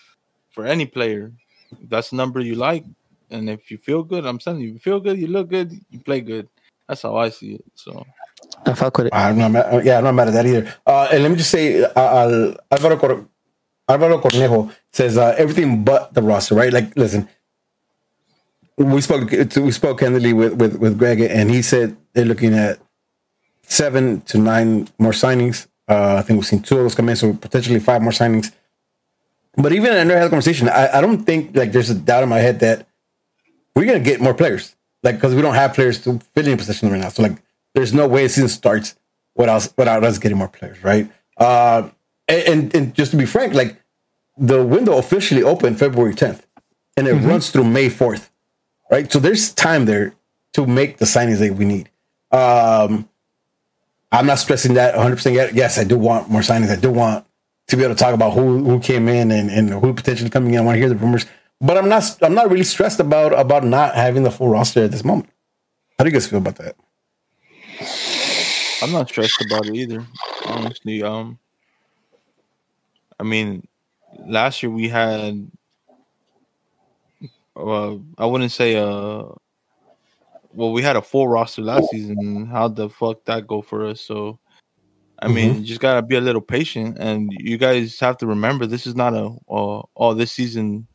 for 0.52 0.66
any 0.66 0.86
player, 0.86 1.32
if 1.72 1.90
that's 1.90 2.10
the 2.10 2.16
number 2.16 2.40
you 2.40 2.56
like, 2.56 2.86
and 3.30 3.50
if 3.50 3.70
you 3.70 3.78
feel 3.78 4.04
good, 4.04 4.26
I'm 4.26 4.40
telling 4.40 4.62
you, 4.62 4.70
you 4.70 4.80
feel 4.80 5.00
good, 5.00 5.20
you 5.20 5.28
look 5.28 5.50
good, 5.50 5.72
you 5.92 6.00
play 6.00 6.22
good. 6.22 6.48
That's 6.88 7.02
how 7.02 7.18
I 7.18 7.30
see 7.30 7.54
it. 7.54 7.66
So 7.76 8.06
I 8.66 8.74
fuck 8.74 8.98
with 8.98 9.08
it. 9.08 9.14
I'm 9.14 9.38
not 9.38 9.52
mad, 9.52 9.86
yeah, 9.86 9.98
I'm 9.98 10.06
not 10.06 10.16
mad 10.16 10.30
at 10.30 10.34
that 10.34 10.46
either. 10.46 10.74
Uh, 10.86 11.10
and 11.12 11.24
let 11.24 11.30
me 11.30 11.38
just 11.38 11.52
say, 11.52 11.84
uh, 11.84 11.92
Al- 11.96 12.56
Alvaro, 12.72 12.98
Cor- 12.98 13.28
Alvaro 13.90 14.20
Cornejo 14.20 14.74
says 14.92 15.18
uh, 15.18 15.34
everything 15.38 15.84
but 15.84 16.14
the 16.14 16.22
roster, 16.22 16.56
right? 16.56 16.74
Like, 16.74 16.96
listen, 16.98 17.28
we 18.78 19.02
spoke 19.02 19.32
we 19.32 19.72
spoke 19.72 20.00
candidly 20.00 20.34
with, 20.34 20.54
with 20.54 20.76
with 20.78 20.98
Greg, 20.98 21.22
and 21.22 21.50
he 21.50 21.62
said 21.62 21.98
they're 22.14 22.26
looking 22.26 22.54
at 22.54 22.80
seven 23.64 24.22
to 24.22 24.38
nine 24.38 24.88
more 25.00 25.14
signings. 25.14 25.68
Uh, 25.88 26.16
I 26.16 26.22
think 26.22 26.38
we've 26.38 26.46
seen 26.46 26.62
two 26.62 26.78
of 26.78 26.84
those 26.84 26.96
come 26.96 27.10
in, 27.10 27.16
so 27.16 27.34
potentially 27.34 27.80
five 27.80 28.02
more 28.02 28.12
signings. 28.12 28.52
But 29.56 29.72
even 29.74 29.92
had 29.92 30.12
a 30.12 30.30
conversation. 30.30 30.70
I, 30.70 30.98
I 30.98 31.02
don't 31.02 31.24
think 31.24 31.56
like 31.56 31.72
there's 31.72 31.90
a 31.90 31.96
doubt 31.96 32.24
in 32.24 32.30
my 32.30 32.40
head 32.40 32.60
that 32.60 32.88
we're 33.76 33.86
gonna 33.86 34.00
get 34.00 34.22
more 34.22 34.34
players, 34.34 34.76
like 35.02 35.16
because 35.16 35.34
we 35.34 35.42
don't 35.42 35.56
have 35.56 35.74
players 35.74 36.04
to 36.04 36.20
fill 36.36 36.48
in 36.48 36.58
positions 36.58 36.92
right 36.92 37.02
now. 37.02 37.10
So 37.10 37.24
like, 37.24 37.42
there's 37.74 37.94
no 37.94 38.08
way 38.08 38.24
the 38.24 38.30
season 38.30 38.50
starts 38.50 38.96
without 39.36 39.72
without 39.78 40.04
us 40.04 40.20
getting 40.20 40.38
more 40.38 40.50
players, 40.50 40.84
right? 40.84 41.10
Uh, 41.38 41.90
and, 42.28 42.42
and 42.48 42.76
and 42.76 42.96
just 42.96 43.12
to 43.12 43.18
be 43.18 43.26
frank, 43.26 43.54
like 43.54 43.82
the 44.38 44.64
window 44.64 44.98
officially 44.98 45.44
opened 45.44 45.80
February 45.80 46.14
10th, 46.14 46.42
and 46.96 47.08
it 47.08 47.14
runs 47.14 47.50
through 47.50 47.64
May 47.64 47.90
4th, 47.90 48.30
right? 48.92 49.12
So 49.12 49.20
there's 49.20 49.54
time 49.54 49.86
there 49.86 50.14
to 50.54 50.66
make 50.66 50.98
the 50.98 51.06
signings 51.06 51.40
that 51.40 51.54
we 51.54 51.66
need. 51.66 51.90
Um, 52.32 53.08
I'm 54.12 54.26
not 54.26 54.40
stressing 54.40 54.76
that 54.76 54.96
100 54.96 55.16
percent 55.16 55.36
yet. 55.36 55.54
Yes, 55.54 55.78
I 55.78 55.84
do 55.84 55.98
want 55.98 56.30
more 56.30 56.42
signings. 56.42 56.70
I 56.70 56.80
do 56.80 56.92
want 56.92 57.26
to 57.68 57.78
be 57.78 57.84
able 57.84 57.96
to 57.96 58.00
talk 58.00 58.14
about 58.14 58.34
who 58.34 58.64
who 58.64 58.80
came 58.80 59.08
in 59.08 59.32
and, 59.32 59.50
and 59.50 59.70
who 59.70 59.94
potentially 59.94 60.30
coming 60.30 60.54
in. 60.54 60.60
I 60.60 60.64
want 60.64 60.76
to 60.76 60.80
hear 60.80 60.90
the 60.90 60.96
rumors, 60.96 61.26
but 61.60 61.78
I'm 61.78 61.90
not 61.90 62.18
I'm 62.22 62.34
not 62.34 62.50
really 62.50 62.64
stressed 62.64 63.00
about 63.00 63.38
about 63.38 63.64
not 63.64 63.96
having 63.96 64.24
the 64.24 64.32
full 64.32 64.50
roster 64.50 64.84
at 64.84 64.92
this 64.92 65.04
moment. 65.04 65.30
How 65.98 66.04
do 66.04 66.10
you 66.10 66.14
guys 66.14 66.28
feel 66.28 66.40
about 66.40 66.58
that? 66.58 66.76
I'm 68.82 68.92
not 68.92 69.10
stressed 69.10 69.44
about 69.46 69.66
it 69.66 69.76
either. 69.76 70.06
Honestly, 70.46 71.02
um, 71.02 71.40
I 73.20 73.24
mean, 73.24 73.68
last 74.26 74.62
year 74.62 74.72
we 74.72 74.88
had, 74.90 75.50
uh, 77.56 77.96
I 78.18 78.26
wouldn't 78.26 78.52
say 78.52 78.76
a 78.76 79.24
well, 80.54 80.72
we 80.72 80.82
had 80.82 80.96
a 80.96 81.02
full 81.02 81.28
roster 81.28 81.62
last 81.62 81.90
season. 81.92 82.48
How 82.48 82.68
the 82.68 82.90
fuck 82.90 83.24
that 83.26 83.46
go 83.48 83.62
for 83.62 83.86
us? 83.86 84.02
So, 84.02 84.40
I 85.20 85.28
mean, 85.28 85.52
Mm-hmm. 85.52 85.62
you 85.62 85.66
just 85.68 85.82
gotta 85.82 86.02
be 86.02 86.16
a 86.16 86.22
little 86.22 86.42
patient, 86.42 86.98
and 87.00 87.32
you 87.40 87.58
guys 87.58 88.00
have 88.00 88.18
to 88.18 88.28
remember 88.28 88.66
this 88.66 88.88
is 88.88 88.96
not 88.96 89.14
a 89.14 89.26
uh, 89.50 89.82
oh 89.96 90.14
this 90.16 90.32
season. 90.32 90.88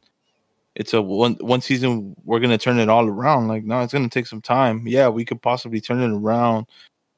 It's 0.75 0.95
a 0.95 1.03
one 1.03 1.35
one 1.41 1.61
season. 1.61 2.17
We're 2.25 2.41
gonna 2.41 2.59
turn 2.59 2.79
it 2.79 2.89
all 2.89 3.07
around. 3.07 3.49
Like 3.49 3.65
no, 3.65 3.81
it's 3.81 3.93
gonna 3.93 4.09
take 4.09 4.27
some 4.27 4.41
time. 4.43 4.87
Yeah, 4.87 5.09
we 5.09 5.25
could 5.25 5.43
possibly 5.43 5.81
turn 5.81 6.01
it 6.01 6.11
around. 6.11 6.67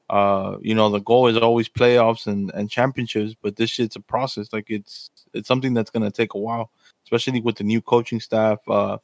Uh, 0.09 0.57
you 0.61 0.75
know, 0.75 0.89
the 0.89 0.99
goal 0.99 1.27
is 1.27 1.37
always 1.37 1.67
playoffs 1.67 2.27
and 2.27 2.51
and 2.53 2.69
championships, 2.69 3.35
but 3.41 3.55
this 3.55 3.69
shit's 3.69 3.95
a 3.95 3.99
process. 3.99 4.53
Like 4.53 4.69
it's 4.69 5.09
it's 5.33 5.47
something 5.47 5.73
that's 5.73 5.89
gonna 5.89 6.11
take 6.11 6.33
a 6.33 6.39
while, 6.39 6.71
especially 7.05 7.41
with 7.41 7.55
the 7.57 7.63
new 7.63 7.81
coaching 7.81 8.19
staff. 8.19 8.59
Uh, 8.67 8.97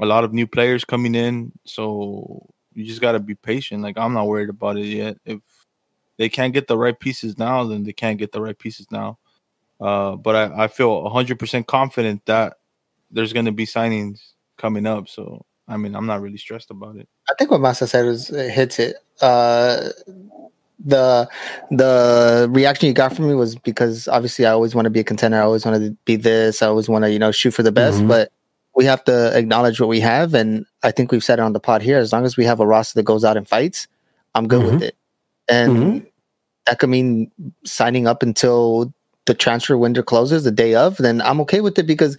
a 0.00 0.06
lot 0.06 0.24
of 0.24 0.32
new 0.32 0.46
players 0.46 0.84
coming 0.84 1.14
in, 1.14 1.52
so 1.64 2.48
you 2.74 2.84
just 2.84 3.00
got 3.00 3.12
to 3.12 3.20
be 3.20 3.34
patient. 3.34 3.82
Like 3.82 3.98
I'm 3.98 4.14
not 4.14 4.26
worried 4.26 4.48
about 4.48 4.76
it 4.76 4.86
yet. 4.86 5.18
If 5.24 5.40
they 6.16 6.28
can't 6.28 6.54
get 6.54 6.66
the 6.66 6.78
right 6.78 6.98
pieces 6.98 7.38
now, 7.38 7.64
then 7.64 7.84
they 7.84 7.92
can't 7.92 8.18
get 8.18 8.32
the 8.32 8.40
right 8.40 8.58
pieces 8.58 8.86
now. 8.90 9.18
Uh, 9.80 10.16
but 10.16 10.36
I, 10.36 10.64
I 10.64 10.68
feel 10.68 11.02
100% 11.02 11.66
confident 11.66 12.24
that 12.26 12.58
there's 13.10 13.32
going 13.32 13.46
to 13.46 13.52
be 13.52 13.66
signings 13.66 14.20
coming 14.56 14.86
up. 14.86 15.08
So 15.08 15.44
I 15.72 15.76
mean, 15.76 15.94
I'm 15.94 16.06
not 16.06 16.20
really 16.20 16.36
stressed 16.38 16.70
about 16.70 16.96
it. 16.96 17.08
I 17.30 17.34
think 17.38 17.50
what 17.50 17.60
Masa 17.60 17.88
said 17.88 18.04
was 18.04 18.30
it 18.30 18.50
hits 18.50 18.78
it. 18.78 18.96
Uh, 19.20 19.88
the 20.84 21.28
the 21.70 22.48
reaction 22.50 22.88
you 22.88 22.92
got 22.92 23.14
from 23.14 23.28
me 23.28 23.34
was 23.34 23.54
because 23.56 24.08
obviously 24.08 24.46
I 24.46 24.50
always 24.50 24.74
want 24.74 24.86
to 24.86 24.90
be 24.90 25.00
a 25.00 25.04
contender. 25.04 25.38
I 25.38 25.42
always 25.42 25.64
want 25.64 25.82
to 25.82 25.96
be 26.04 26.16
this. 26.16 26.60
I 26.62 26.66
always 26.66 26.88
want 26.88 27.04
to 27.04 27.10
you 27.12 27.18
know 27.18 27.30
shoot 27.32 27.52
for 27.52 27.62
the 27.62 27.72
best. 27.72 28.00
Mhm. 28.00 28.08
But 28.08 28.32
we 28.74 28.84
have 28.86 29.04
to 29.04 29.36
acknowledge 29.36 29.80
what 29.80 29.88
we 29.88 30.00
have, 30.00 30.34
and 30.34 30.66
I 30.82 30.90
think 30.90 31.12
we've 31.12 31.22
said 31.24 31.38
it 31.38 31.42
on 31.42 31.52
the 31.52 31.60
pod 31.60 31.82
here. 31.82 31.98
As 31.98 32.12
long 32.12 32.24
as 32.24 32.36
we 32.36 32.44
have 32.44 32.58
a 32.60 32.66
roster 32.66 32.98
that 32.98 33.04
goes 33.04 33.24
out 33.24 33.36
and 33.36 33.46
fights, 33.46 33.86
I'm 34.34 34.48
good 34.48 34.64
with 34.64 34.82
it. 34.82 34.96
And 35.48 35.76
Mhm. 35.76 36.06
that 36.66 36.78
could 36.78 36.88
mean 36.90 37.30
signing 37.64 38.06
up 38.06 38.22
until 38.22 38.92
the 39.26 39.34
transfer 39.34 39.76
window 39.76 40.02
closes 40.02 40.44
the 40.44 40.50
day 40.50 40.74
of, 40.74 40.96
then 40.96 41.20
I'm 41.22 41.40
okay 41.42 41.60
with 41.60 41.78
it 41.78 41.86
because 41.86 42.16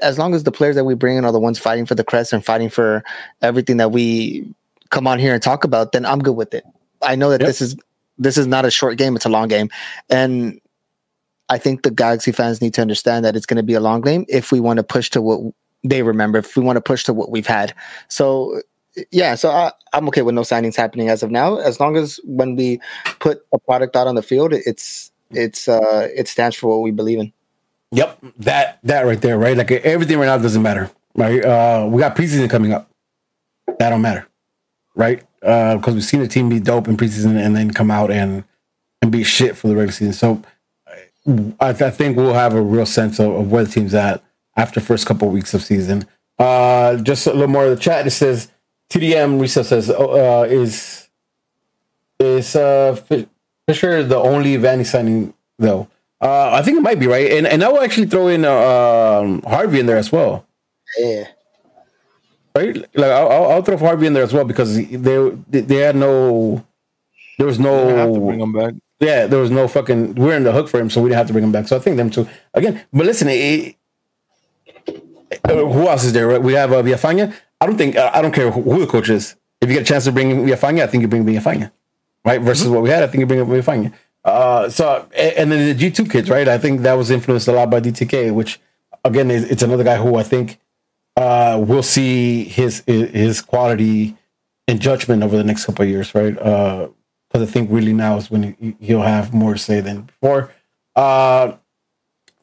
as 0.00 0.18
long 0.18 0.34
as 0.34 0.44
the 0.44 0.52
players 0.52 0.74
that 0.76 0.84
we 0.84 0.94
bring 0.94 1.16
in 1.16 1.24
are 1.24 1.32
the 1.32 1.40
ones 1.40 1.58
fighting 1.58 1.84
for 1.84 1.94
the 1.94 2.04
crest 2.04 2.32
and 2.32 2.44
fighting 2.44 2.70
for 2.70 3.04
everything 3.42 3.76
that 3.76 3.92
we 3.92 4.48
come 4.90 5.06
on 5.06 5.18
here 5.18 5.34
and 5.34 5.42
talk 5.42 5.64
about, 5.64 5.92
then 5.92 6.06
I'm 6.06 6.20
good 6.20 6.36
with 6.36 6.54
it. 6.54 6.64
I 7.02 7.14
know 7.14 7.30
that 7.30 7.40
Yep. 7.40 7.46
this 7.46 7.60
is 7.60 7.76
this 8.18 8.38
is 8.38 8.46
not 8.46 8.64
a 8.64 8.70
short 8.70 8.96
game; 8.96 9.14
it's 9.14 9.26
a 9.26 9.30
long 9.30 9.48
game, 9.48 9.68
and 10.08 10.58
I 11.50 11.58
think 11.58 11.82
the 11.82 11.90
Galaxy 11.90 12.32
fans 12.32 12.62
need 12.62 12.72
to 12.74 12.80
understand 12.80 13.24
that 13.26 13.36
it's 13.36 13.44
going 13.44 13.58
to 13.58 13.62
be 13.62 13.74
a 13.74 13.80
long 13.80 14.00
game 14.00 14.24
if 14.28 14.50
we 14.50 14.58
want 14.58 14.78
to 14.78 14.82
push 14.82 15.10
to 15.10 15.20
what 15.20 15.40
they 15.84 16.02
remember, 16.02 16.38
if 16.38 16.56
we 16.56 16.62
want 16.62 16.78
to 16.78 16.80
push 16.80 17.04
to 17.04 17.12
what 17.12 17.30
we've 17.30 17.46
had. 17.46 17.74
So. 18.08 18.62
Yeah, 19.10 19.34
so 19.34 19.50
I, 19.50 19.72
I'm 19.92 20.08
okay 20.08 20.22
with 20.22 20.34
no 20.34 20.40
signings 20.40 20.74
happening 20.74 21.10
as 21.10 21.22
of 21.22 21.30
now, 21.30 21.58
as 21.58 21.78
long 21.78 21.98
as 21.98 22.18
when 22.24 22.56
we 22.56 22.80
put 23.20 23.44
a 23.52 23.58
product 23.58 23.94
out 23.94 24.06
on 24.06 24.14
the 24.14 24.22
field, 24.22 24.54
it's 24.54 25.12
it's 25.30 25.68
uh 25.68 26.08
it 26.14 26.28
stands 26.28 26.56
for 26.56 26.68
what 26.68 26.82
we 26.82 26.90
believe 26.90 27.18
in. 27.18 27.32
Yep, 27.92 28.24
that 28.38 28.78
that 28.84 29.02
right 29.02 29.20
there, 29.20 29.38
right? 29.38 29.56
Like 29.56 29.70
everything 29.70 30.18
right 30.18 30.26
now 30.26 30.38
doesn't 30.38 30.62
matter, 30.62 30.90
right? 31.14 31.44
Uh, 31.44 31.86
we 31.90 32.00
got 32.00 32.16
preseason 32.16 32.50
coming 32.50 32.72
up. 32.72 32.90
That 33.78 33.90
don't 33.90 34.02
matter, 34.02 34.26
right? 34.94 35.22
Because 35.40 35.94
we've 35.94 36.04
seen 36.04 36.20
the 36.20 36.28
team 36.28 36.48
be 36.48 36.60
dope 36.60 36.88
in 36.88 36.96
preseason 36.96 37.36
and 37.36 37.54
then 37.56 37.70
come 37.70 37.90
out 37.90 38.10
and 38.10 38.44
and 39.02 39.12
be 39.12 39.22
shit 39.22 39.56
for 39.56 39.68
the 39.68 39.74
regular 39.74 39.92
season. 39.92 40.12
So 40.12 40.42
I, 41.60 41.70
I 41.70 41.90
think 41.90 42.16
we'll 42.16 42.34
have 42.34 42.54
a 42.54 42.62
real 42.62 42.86
sense 42.86 43.18
of, 43.18 43.32
of 43.32 43.50
where 43.50 43.64
the 43.64 43.70
team's 43.70 43.94
at 43.94 44.22
after 44.56 44.80
first 44.80 45.06
couple 45.06 45.28
weeks 45.28 45.54
of 45.54 45.62
season. 45.62 46.06
Uh, 46.38 46.96
just 46.96 47.26
a 47.26 47.32
little 47.32 47.48
more 47.48 47.64
of 47.64 47.70
the 47.70 47.82
chat. 47.82 48.06
It 48.06 48.10
says 48.10 48.50
TDM 48.90 49.40
Recess 49.40 49.68
says 49.68 49.90
uh, 49.90 50.46
is 50.48 51.08
is 52.18 52.56
uh, 52.56 53.00
Fi- 53.66 53.72
Fisher 53.74 54.02
the 54.04 54.16
only 54.16 54.56
Vanney 54.56 54.84
signing 54.86 55.34
though. 55.58 55.88
Uh, 56.20 56.50
I 56.52 56.62
think 56.62 56.78
it 56.78 56.80
might 56.80 56.98
be 56.98 57.06
right, 57.06 57.30
and 57.32 57.46
and 57.46 57.62
I 57.62 57.68
will 57.68 57.82
actually 57.82 58.06
throw 58.06 58.28
in 58.28 58.44
uh, 58.44 58.50
um, 58.52 59.42
Harvey 59.42 59.80
in 59.80 59.86
there 59.86 59.98
as 59.98 60.10
well, 60.10 60.46
Yeah. 60.98 61.24
right? 62.54 62.74
Like 62.94 63.10
I'll, 63.10 63.30
I'll 63.30 63.44
I'll 63.52 63.62
throw 63.62 63.76
Harvey 63.76 64.06
in 64.06 64.14
there 64.14 64.22
as 64.22 64.32
well 64.32 64.44
because 64.44 64.76
they 64.76 65.30
they 65.50 65.76
had 65.76 65.94
no, 65.94 66.64
there 67.38 67.46
was 67.46 67.58
You 67.58 67.66
have 67.66 68.14
to 68.14 68.20
bring 68.20 68.38
no, 68.38 68.46
back. 68.46 68.74
yeah, 68.98 69.26
there 69.26 69.38
was 69.40 69.50
no 69.50 69.68
fucking. 69.68 70.14
We're 70.14 70.36
in 70.36 70.44
the 70.44 70.52
hook 70.52 70.68
for 70.68 70.80
him, 70.80 70.88
so 70.88 71.02
we 71.02 71.10
didn't 71.10 71.18
have 71.18 71.26
to 71.26 71.32
bring 71.34 71.44
him 71.44 71.52
back. 71.52 71.68
So 71.68 71.76
I 71.76 71.80
think 71.80 71.98
them 71.98 72.08
two 72.08 72.26
again. 72.54 72.80
But 72.94 73.04
listen, 73.04 73.28
it, 73.28 73.76
uh, 75.44 75.54
who 75.54 75.86
else 75.86 76.04
is 76.04 76.14
there? 76.14 76.28
Right? 76.28 76.42
We 76.42 76.54
have 76.54 76.72
uh, 76.72 76.82
Villafana. 76.82 77.34
I 77.60 77.66
don't 77.66 77.76
think 77.76 77.96
I 77.98 78.22
don't 78.22 78.32
care 78.32 78.50
who 78.50 78.80
the 78.80 78.86
coach 78.86 79.10
is. 79.10 79.36
If 79.60 79.68
you 79.68 79.74
get 79.76 79.82
a 79.82 79.86
chance 79.92 80.04
to 80.04 80.12
bring 80.12 80.46
Villafana, 80.46 80.82
I 80.82 80.86
think 80.86 81.02
you 81.02 81.08
bring 81.08 81.26
Villafana, 81.26 81.70
right? 82.26 82.40
Versus 82.42 82.68
what 82.68 82.82
we 82.82 82.90
had, 82.90 83.02
I 83.02 83.06
think 83.06 83.20
you 83.20 83.26
bring 83.26 83.40
Villafana. 83.46 83.92
Uh, 84.24 84.68
so 84.68 85.08
and 85.16 85.50
then 85.52 85.68
the 85.68 85.74
G 85.74 85.90
two 85.90 86.04
kids, 86.04 86.28
right? 86.28 86.48
I 86.48 86.58
think 86.58 86.82
that 86.82 86.94
was 86.94 87.10
influenced 87.10 87.46
a 87.48 87.52
lot 87.52 87.70
by 87.70 87.80
DTK, 87.80 88.34
which 88.34 88.60
again 89.04 89.30
is 89.30 89.44
it's 89.44 89.62
another 89.62 89.84
guy 89.84 89.96
who 89.96 90.16
I 90.16 90.24
think 90.24 90.58
uh, 91.16 91.62
we'll 91.66 91.84
see 91.84 92.44
his 92.44 92.82
his 92.86 93.40
quality 93.40 94.16
and 94.68 94.80
judgment 94.80 95.22
over 95.22 95.36
the 95.36 95.44
next 95.44 95.64
couple 95.64 95.84
of 95.84 95.88
years, 95.88 96.12
right? 96.14 96.34
Because 96.34 97.42
I 97.42 97.46
think 97.46 97.70
really 97.70 97.92
now 97.92 98.16
is 98.16 98.28
when 98.30 98.56
he, 98.60 98.74
he'll 98.80 99.02
have 99.02 99.32
more 99.32 99.52
to 99.52 99.58
say 99.58 99.80
than 99.80 100.02
before. 100.02 100.52
Uh, 100.96 101.52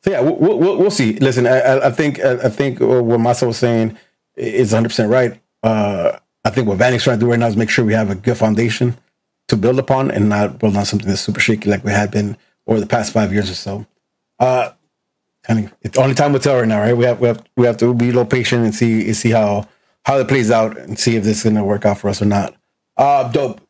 so 0.03 0.11
yeah, 0.11 0.21
we'll, 0.21 0.37
we'll, 0.37 0.77
we'll 0.77 0.91
see. 0.91 1.13
Listen, 1.13 1.45
I, 1.47 1.59
I- 1.59 1.87
I 1.87 1.91
think 1.91 2.19
I 2.21 2.49
think 2.49 2.79
what 2.79 3.19
Masa 3.19 3.45
was 3.45 3.57
saying 3.57 3.97
is 4.37 4.71
100 4.71 4.87
percent 4.87 5.11
right. 5.11 5.39
Uh, 5.63 6.17
I 6.45 6.49
think 6.49 6.67
what 6.67 6.77
Vanek's 6.77 7.03
trying 7.03 7.19
to 7.19 7.25
do 7.25 7.29
right 7.29 7.39
now 7.39 7.47
is 7.47 7.57
make 7.57 7.69
sure 7.69 7.83
we 7.85 7.93
have 7.93 8.09
a 8.09 8.15
good 8.15 8.37
foundation 8.37 8.97
to 9.47 9.57
build 9.57 9.79
upon 9.79 10.11
and 10.11 10.29
not 10.29 10.59
build 10.59 10.77
on 10.77 10.85
something 10.85 11.07
that's 11.07 11.21
super 11.21 11.39
shaky 11.39 11.69
like 11.69 11.83
we 11.83 11.91
had 11.91 12.11
been 12.11 12.37
over 12.67 12.79
the 12.79 12.85
past 12.85 13.11
five 13.11 13.33
years 13.33 13.49
or 13.49 13.55
so. 13.55 13.85
Uh, 14.39 14.71
kind 15.43 15.65
of, 15.65 15.73
it's 15.81 15.97
only 15.97 16.15
time 16.15 16.33
will 16.33 16.39
tell 16.39 16.57
right 16.57 16.67
now, 16.67 16.79
right? 16.79 16.95
We 16.95 17.05
have 17.05 17.19
we 17.19 17.27
have 17.27 17.43
we 17.55 17.65
have 17.65 17.77
to 17.77 17.93
be 17.93 18.05
a 18.05 18.07
little 18.07 18.25
patient 18.25 18.63
and 18.63 18.73
see 18.73 19.13
see 19.13 19.31
how 19.31 19.67
how 20.05 20.17
it 20.17 20.27
plays 20.27 20.51
out 20.51 20.77
and 20.77 20.97
see 20.97 21.15
if 21.15 21.23
this 21.23 21.37
is 21.37 21.43
gonna 21.43 21.63
work 21.63 21.85
out 21.85 21.99
for 21.99 22.09
us 22.09 22.21
or 22.21 22.25
not. 22.25 22.55
Uh, 22.97 23.31
dope. 23.31 23.61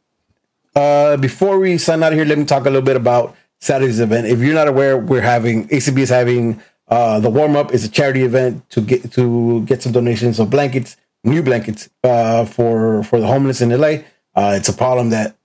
Uh, 0.76 1.18
before 1.18 1.60
we 1.60 1.78
sign 1.78 2.02
out 2.02 2.12
of 2.12 2.18
here, 2.18 2.26
let 2.26 2.38
me 2.38 2.46
talk 2.46 2.62
a 2.62 2.70
little 2.70 2.82
bit 2.82 2.96
about 2.96 3.36
Saturday's 3.60 4.00
event. 4.00 4.28
If 4.28 4.40
you're 4.40 4.56
not 4.56 4.68
aware, 4.68 4.98
we're 4.98 5.22
having 5.22 5.68
ACB 5.68 6.00
is 6.00 6.10
having 6.10 6.62
uh, 6.88 7.20
the 7.20 7.30
warm 7.30 7.56
up 7.56 7.74
is 7.74 7.86
a 7.86 7.90
charity 7.90 8.24
event 8.24 8.70
to 8.72 8.82
get 8.82 9.12
to 9.14 9.62
get 9.66 9.82
some 9.82 9.92
donations 9.92 10.40
of 10.40 10.50
blankets, 10.50 10.98
new 11.24 11.42
blankets 11.42 11.90
uh, 12.04 12.46
for 12.46 13.04
for 13.04 13.20
the 13.20 13.28
homeless 13.28 13.62
in 13.62 13.70
LA. 13.70 14.04
Uh, 14.36 14.56
it's 14.58 14.70
a 14.70 14.74
problem 14.74 15.10
that 15.12 15.36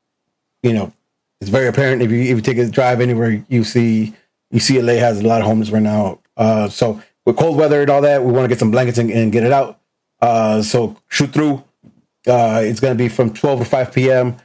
you 0.62 0.72
know 0.72 0.92
it's 1.40 1.50
very 1.50 1.68
apparent 1.68 2.02
if 2.02 2.10
you 2.10 2.20
if 2.20 2.28
you 2.28 2.40
take 2.40 2.58
a 2.58 2.68
drive 2.68 3.00
anywhere, 3.00 3.44
you 3.48 3.64
see 3.64 4.14
you 4.50 4.60
see 4.60 4.80
LA 4.80 4.94
has 4.94 5.20
a 5.20 5.26
lot 5.26 5.40
of 5.40 5.46
homeless 5.46 5.70
right 5.70 5.82
now. 5.82 6.20
Uh, 6.36 6.68
so 6.68 7.00
with 7.24 7.36
cold 7.36 7.56
weather 7.56 7.82
and 7.82 7.90
all 7.90 8.00
that, 8.02 8.24
we 8.24 8.32
want 8.32 8.44
to 8.44 8.48
get 8.48 8.58
some 8.58 8.70
blankets 8.70 8.98
and, 8.98 9.10
and 9.10 9.32
get 9.32 9.44
it 9.44 9.52
out. 9.52 9.78
Uh, 10.20 10.62
so 10.62 10.96
shoot 11.08 11.32
through. 11.32 11.62
Uh, 12.26 12.60
it's 12.64 12.80
to 12.80 12.94
be 12.94 13.08
from 13.08 13.32
12 13.32 13.60
to 13.60 13.64
5 13.64 13.92
p.m. 13.92 14.36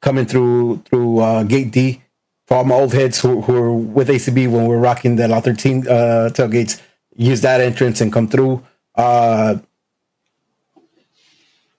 coming 0.00 0.26
through 0.26 0.82
through 0.86 1.20
uh, 1.20 1.42
Gate 1.44 1.70
D. 1.70 2.02
For 2.46 2.56
all 2.56 2.64
my 2.64 2.74
old 2.74 2.92
heads 2.92 3.20
who, 3.20 3.40
who 3.40 3.52
were 3.52 3.72
with 3.72 4.08
ACB 4.08 4.50
when 4.50 4.62
we 4.62 4.68
were 4.68 4.80
rocking 4.80 5.16
the 5.16 5.28
Lot 5.28 5.44
13 5.44 5.86
uh, 5.86 5.92
tailgates, 6.32 6.80
use 7.14 7.40
that 7.42 7.60
entrance 7.60 8.00
and 8.00 8.12
come 8.12 8.26
through. 8.26 8.64
Uh, 8.96 9.56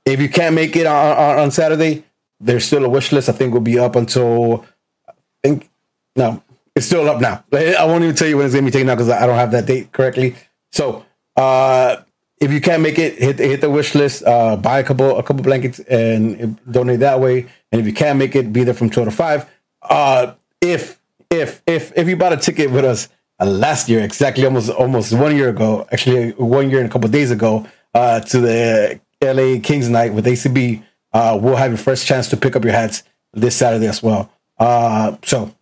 if 0.05 0.21
you 0.21 0.29
can't 0.29 0.55
make 0.55 0.75
it 0.75 0.87
on, 0.87 1.17
on, 1.17 1.39
on 1.39 1.51
Saturday, 1.51 2.05
there's 2.43 2.65
still 2.65 2.85
a 2.85 2.89
wish 2.89 3.11
list. 3.11 3.29
I 3.29 3.31
think 3.31 3.53
will 3.53 3.61
be 3.61 3.79
up 3.79 3.95
until 3.95 4.65
I 5.07 5.13
think 5.43 5.69
no, 6.15 6.43
it's 6.75 6.85
still 6.85 7.09
up 7.09 7.21
now. 7.21 7.43
I 7.53 7.85
won't 7.85 8.03
even 8.03 8.15
tell 8.15 8.27
you 8.27 8.37
when 8.37 8.45
it's 8.45 8.55
gonna 8.55 8.65
be 8.65 8.71
taken 8.71 8.89
out 8.89 8.95
because 8.95 9.09
I 9.09 9.25
don't 9.25 9.35
have 9.35 9.51
that 9.51 9.65
date 9.65 9.91
correctly. 9.91 10.35
So 10.71 11.05
uh, 11.35 11.97
if 12.39 12.51
you 12.51 12.61
can't 12.61 12.81
make 12.81 12.99
it, 12.99 13.17
hit 13.17 13.39
hit 13.39 13.61
the 13.61 13.69
wish 13.69 13.95
list, 13.95 14.23
uh, 14.25 14.57
buy 14.57 14.79
a 14.79 14.83
couple 14.83 15.17
a 15.17 15.23
couple 15.23 15.43
blankets 15.43 15.79
and 15.79 16.59
donate 16.69 16.99
that 16.99 17.19
way. 17.19 17.47
And 17.71 17.79
if 17.79 17.87
you 17.87 17.93
can't 17.93 18.19
make 18.19 18.35
it, 18.35 18.51
be 18.51 18.63
there 18.63 18.73
from 18.73 18.89
twelve 18.89 19.09
to 19.09 19.15
five. 19.15 19.49
Uh, 19.81 20.33
if 20.61 20.99
if 21.29 21.61
if 21.65 21.91
if 21.95 22.07
you 22.07 22.15
bought 22.15 22.33
a 22.33 22.37
ticket 22.37 22.71
with 22.71 22.85
us 22.85 23.09
uh, 23.39 23.45
last 23.45 23.89
year, 23.89 24.01
exactly 24.01 24.45
almost 24.45 24.69
almost 24.69 25.13
one 25.13 25.35
year 25.35 25.49
ago, 25.49 25.87
actually 25.91 26.31
one 26.31 26.69
year 26.69 26.79
and 26.79 26.89
a 26.89 26.91
couple 26.91 27.09
days 27.09 27.31
ago, 27.31 27.65
uh, 27.93 28.19
to 28.19 28.39
the 28.39 28.99
LA 29.21 29.59
Kings 29.61 29.89
night 29.89 30.13
with 30.13 30.25
ACB, 30.25 30.83
uh, 31.13 31.37
we'll 31.41 31.55
have 31.55 31.71
your 31.71 31.77
first 31.77 32.05
chance 32.07 32.29
to 32.29 32.37
pick 32.37 32.55
up 32.55 32.63
your 32.63 32.73
hats 32.73 33.03
this 33.33 33.55
Saturday 33.55 33.87
as 33.87 34.01
well. 34.01 34.31
Uh, 34.57 35.15
so 35.23 35.53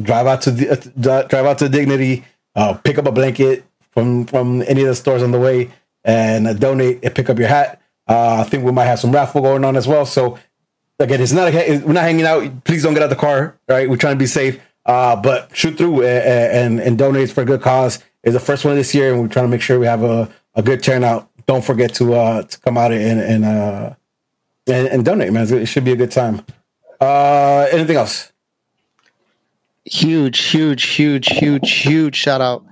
drive 0.00 0.26
out 0.26 0.42
to 0.42 0.50
the 0.50 0.70
uh, 0.70 1.22
drive 1.22 1.46
out 1.46 1.58
to 1.58 1.68
Dignity, 1.68 2.24
uh, 2.54 2.74
pick 2.74 2.98
up 2.98 3.06
a 3.06 3.12
blanket 3.12 3.64
from 3.90 4.26
from 4.26 4.62
any 4.62 4.82
of 4.82 4.88
the 4.88 4.94
stores 4.94 5.22
on 5.22 5.30
the 5.30 5.38
way, 5.38 5.70
and 6.04 6.46
uh, 6.46 6.52
donate 6.52 7.00
and 7.02 7.14
pick 7.14 7.30
up 7.30 7.38
your 7.38 7.48
hat. 7.48 7.80
Uh, 8.08 8.36
I 8.40 8.44
think 8.44 8.64
we 8.64 8.72
might 8.72 8.84
have 8.84 9.00
some 9.00 9.12
raffle 9.12 9.40
going 9.40 9.64
on 9.64 9.76
as 9.76 9.88
well. 9.88 10.06
So 10.06 10.38
again, 10.98 11.20
it's 11.20 11.32
not 11.32 11.52
a, 11.52 11.78
we're 11.78 11.92
not 11.92 12.04
hanging 12.04 12.26
out. 12.26 12.64
Please 12.64 12.82
don't 12.82 12.94
get 12.94 13.02
out 13.02 13.10
of 13.10 13.10
the 13.10 13.16
car. 13.16 13.58
Right, 13.68 13.88
we're 13.88 13.96
trying 13.96 14.14
to 14.14 14.18
be 14.18 14.26
safe. 14.26 14.60
But 14.84 15.50
shoot 15.54 15.76
through 15.76 16.02
and, 16.02 16.78
and 16.78 16.80
and 16.80 16.98
donate 16.98 17.30
for 17.30 17.42
a 17.42 17.46
good 17.46 17.62
cause. 17.62 18.02
It's 18.22 18.34
the 18.34 18.40
first 18.40 18.64
one 18.64 18.74
this 18.74 18.94
year, 18.94 19.12
and 19.12 19.22
we're 19.22 19.28
trying 19.28 19.46
to 19.46 19.50
make 19.50 19.62
sure 19.62 19.78
we 19.78 19.86
have 19.86 20.02
a, 20.02 20.28
a 20.54 20.62
good 20.62 20.82
turnout. 20.82 21.30
Don't 21.46 21.64
forget 21.64 21.94
to 21.94 22.06
to 22.42 22.60
come 22.62 22.76
out 22.76 22.92
and 22.92 23.20
and 23.20 23.96
and, 24.66 24.88
and 24.88 25.04
donate, 25.04 25.32
man. 25.32 25.52
It 25.52 25.66
should 25.66 25.84
be 25.84 25.92
a 25.92 25.96
good 25.96 26.10
time. 26.10 26.44
Uh, 27.00 27.66
anything 27.70 27.96
else? 27.96 28.32
Huge, 29.84 30.38
huge, 30.38 30.84
huge, 30.84 31.28
huge, 31.28 31.70
huge 31.70 32.16
shout 32.16 32.40
out 32.40 32.64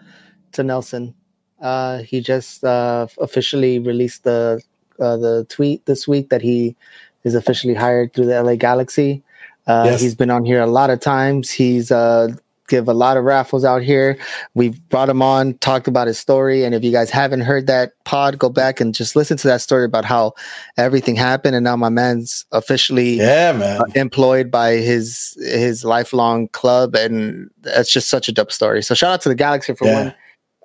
to 0.52 0.62
Nelson. 0.62 1.14
Uh, 1.60 1.98
he 1.98 2.20
just 2.20 2.64
uh, 2.64 3.06
officially 3.20 3.78
released 3.78 4.24
the 4.24 4.60
uh, 5.00 5.16
the 5.16 5.44
tweet 5.48 5.84
this 5.86 6.06
week 6.06 6.30
that 6.30 6.42
he 6.42 6.76
is 7.24 7.34
officially 7.34 7.74
hired 7.74 8.12
through 8.12 8.26
the 8.26 8.42
LA 8.42 8.54
Galaxy. 8.54 9.22
Uh, 9.66 9.84
yes. 9.86 10.00
He's 10.00 10.14
been 10.14 10.30
on 10.30 10.44
here 10.44 10.60
a 10.60 10.66
lot 10.66 10.90
of 10.90 11.00
times. 11.00 11.50
He's 11.50 11.90
uh, 11.90 12.28
give 12.68 12.88
a 12.88 12.94
lot 12.94 13.16
of 13.16 13.24
raffles 13.24 13.64
out 13.64 13.82
here. 13.82 14.18
We've 14.54 14.80
brought 14.88 15.08
him 15.08 15.22
on, 15.22 15.54
talked 15.58 15.88
about 15.88 16.06
his 16.06 16.18
story, 16.18 16.64
and 16.64 16.74
if 16.74 16.82
you 16.82 16.92
guys 16.92 17.10
haven't 17.10 17.42
heard 17.42 17.66
that 17.66 17.92
pod, 18.04 18.38
go 18.38 18.48
back 18.48 18.80
and 18.80 18.94
just 18.94 19.16
listen 19.16 19.36
to 19.38 19.48
that 19.48 19.60
story 19.60 19.84
about 19.84 20.04
how 20.04 20.34
everything 20.76 21.16
happened. 21.16 21.54
And 21.54 21.64
now 21.64 21.76
my 21.76 21.88
man's 21.88 22.46
officially 22.52 23.18
yeah, 23.18 23.52
man. 23.52 23.80
Uh, 23.80 23.84
employed 23.94 24.50
by 24.50 24.72
his 24.72 25.36
his 25.40 25.84
lifelong 25.84 26.48
club, 26.48 26.94
and 26.94 27.50
that's 27.60 27.92
just 27.92 28.08
such 28.08 28.28
a 28.28 28.32
dope 28.32 28.52
story. 28.52 28.82
So 28.82 28.94
shout 28.94 29.12
out 29.12 29.20
to 29.22 29.28
the 29.28 29.34
Galaxy 29.34 29.74
for 29.74 29.86
yeah. 29.86 30.02
one. 30.04 30.14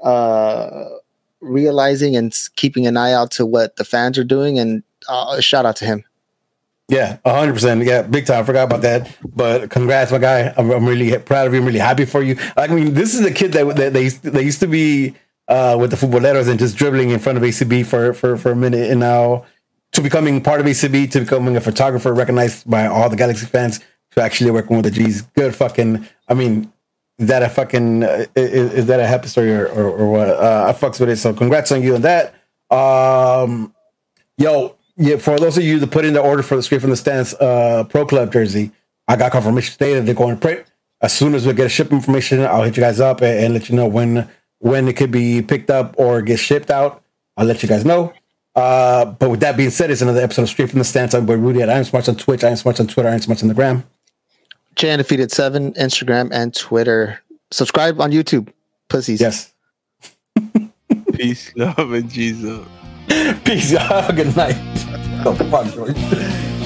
Uh, 0.01 0.85
realizing 1.41 2.15
and 2.15 2.37
keeping 2.55 2.85
an 2.85 2.97
eye 2.97 3.13
out 3.13 3.31
to 3.31 3.45
what 3.45 3.75
the 3.77 3.85
fans 3.85 4.17
are 4.17 4.23
doing 4.23 4.59
and 4.59 4.83
uh, 5.07 5.39
shout 5.39 5.65
out 5.65 5.75
to 5.77 5.85
him 5.85 6.03
yeah, 6.89 7.17
hundred 7.25 7.53
percent. 7.53 7.83
Yeah, 7.83 8.01
big 8.01 8.25
time. 8.25 8.41
I 8.41 8.43
forgot 8.43 8.63
about 8.63 8.81
that. 8.81 9.15
But 9.23 9.69
congrats, 9.69 10.11
my 10.11 10.17
guy. 10.17 10.53
I'm, 10.57 10.71
I'm, 10.71 10.85
really 10.87 11.17
proud 11.19 11.45
of 11.45 11.53
you. 11.53 11.59
I'm 11.59 11.65
really 11.65 11.79
happy 11.79 12.05
for 12.05 12.23
you. 12.23 12.35
I 12.57 12.65
mean, 12.67 12.95
this 12.95 13.13
is 13.13 13.23
a 13.23 13.31
kid 13.31 13.53
that, 13.53 13.75
that 13.75 13.93
they 13.93 14.09
they 14.09 14.41
used 14.41 14.59
to 14.61 14.67
be 14.67 15.15
uh, 15.47 15.77
with 15.79 15.91
the 15.91 15.97
futboleros 15.97 16.49
and 16.49 16.57
just 16.57 16.75
dribbling 16.75 17.11
in 17.11 17.19
front 17.19 17.37
of 17.37 17.43
ACB 17.43 17.85
for 17.85 18.13
for 18.13 18.37
for 18.37 18.51
a 18.51 18.55
minute, 18.55 18.89
and 18.89 18.99
now 18.99 19.45
to 19.91 20.01
becoming 20.01 20.41
part 20.41 20.59
of 20.59 20.65
ACB, 20.65 21.11
to 21.11 21.19
becoming 21.19 21.55
a 21.55 21.61
photographer 21.61 22.11
recognized 22.11 22.67
by 22.69 22.87
all 22.87 23.07
the 23.07 23.15
Galaxy 23.15 23.45
fans, 23.45 23.79
to 24.11 24.21
actually 24.21 24.49
working 24.49 24.75
with 24.75 24.85
the 24.85 24.91
G's. 24.91 25.21
Good 25.21 25.55
fucking. 25.55 26.07
I 26.27 26.33
mean, 26.33 26.73
is 27.19 27.27
that 27.27 27.43
a 27.43 27.49
fucking 27.49 28.03
uh, 28.03 28.25
is, 28.35 28.73
is, 28.73 28.85
that 28.87 28.99
a 28.99 29.05
happy 29.05 29.27
story 29.27 29.53
or 29.53 29.67
or, 29.67 29.89
or 29.89 30.11
what? 30.11 30.29
Uh, 30.29 30.65
I 30.67 30.73
fucks 30.73 30.99
with 30.99 31.09
it. 31.09 31.17
So 31.17 31.33
congrats 31.33 31.71
on 31.71 31.83
you 31.83 31.93
on 31.93 32.01
that. 32.01 32.33
Um, 32.71 33.75
yo, 34.37 34.75
yeah, 34.99 35.15
for 35.15 35.39
those 35.39 35.57
of 35.57 35.63
you 35.63 35.79
that 35.79 35.91
put 35.91 36.03
in 36.03 36.13
the 36.13 36.21
order 36.21 36.43
for 36.43 36.57
the 36.57 36.63
Straight 36.63 36.81
from 36.81 36.89
the 36.89 36.97
Stands 36.97 37.33
uh, 37.35 37.85
Pro 37.85 38.05
Club 38.05 38.33
jersey, 38.33 38.71
I 39.07 39.15
got 39.15 39.31
confirmation 39.31 39.71
today 39.71 39.93
that 39.93 40.01
they're 40.01 40.13
going 40.13 40.35
to 40.35 40.41
print. 40.41 40.65
As 41.01 41.13
soon 41.13 41.33
as 41.35 41.47
we 41.47 41.53
get 41.53 41.65
a 41.65 41.69
ship 41.69 41.93
information, 41.93 42.41
I'll 42.41 42.63
hit 42.63 42.75
you 42.75 42.83
guys 42.83 42.99
up 42.99 43.21
and, 43.21 43.45
and, 43.45 43.53
let 43.53 43.69
you 43.69 43.75
know 43.77 43.87
when 43.87 44.29
when 44.59 44.89
it 44.89 44.97
could 44.97 45.09
be 45.09 45.41
picked 45.41 45.69
up 45.69 45.95
or 45.97 46.21
get 46.21 46.37
shipped 46.37 46.69
out. 46.69 47.01
I'll 47.37 47.45
let 47.45 47.63
you 47.63 47.69
guys 47.69 47.85
know. 47.85 48.11
Uh, 48.55 49.05
but 49.05 49.29
with 49.29 49.39
that 49.39 49.55
being 49.55 49.69
said, 49.69 49.89
it's 49.89 50.01
another 50.01 50.19
episode 50.19 50.41
of 50.41 50.49
Straight 50.49 50.69
from 50.69 50.79
the 50.79 50.85
Stands. 50.85 51.15
I'm 51.15 51.25
boy 51.25 51.37
Rudy 51.37 51.61
at 51.61 51.69
I 51.69 51.77
am 51.77 51.85
Smart 51.85 52.09
on 52.09 52.17
Twitch, 52.17 52.43
I 52.43 52.49
am 52.49 52.57
Smart 52.57 52.81
on 52.81 52.87
Twitter, 52.87 53.07
I 53.07 53.13
am 53.13 53.21
Smart 53.21 53.41
on 53.41 53.47
the 53.47 53.53
gram. 53.53 53.85
J 54.75 54.91
Undefeated 54.91 55.31
Seven, 55.31 55.71
Instagram 55.75 56.29
and 56.33 56.53
Twitter. 56.53 57.21
Subscribe 57.51 58.01
on 58.01 58.11
YouTube, 58.11 58.51
pussies. 58.89 59.21
Yes. 59.21 59.53
Peace, 61.13 61.53
love, 61.55 61.93
and 61.93 62.09
Jesus. 62.09 62.67
Peace. 63.45 63.71
Have 63.71 64.09
a 64.09 64.13
good 64.13 64.35
night. 64.35 64.78
Go, 65.23 65.35
fuck, 65.35 65.73
George. 65.73 66.55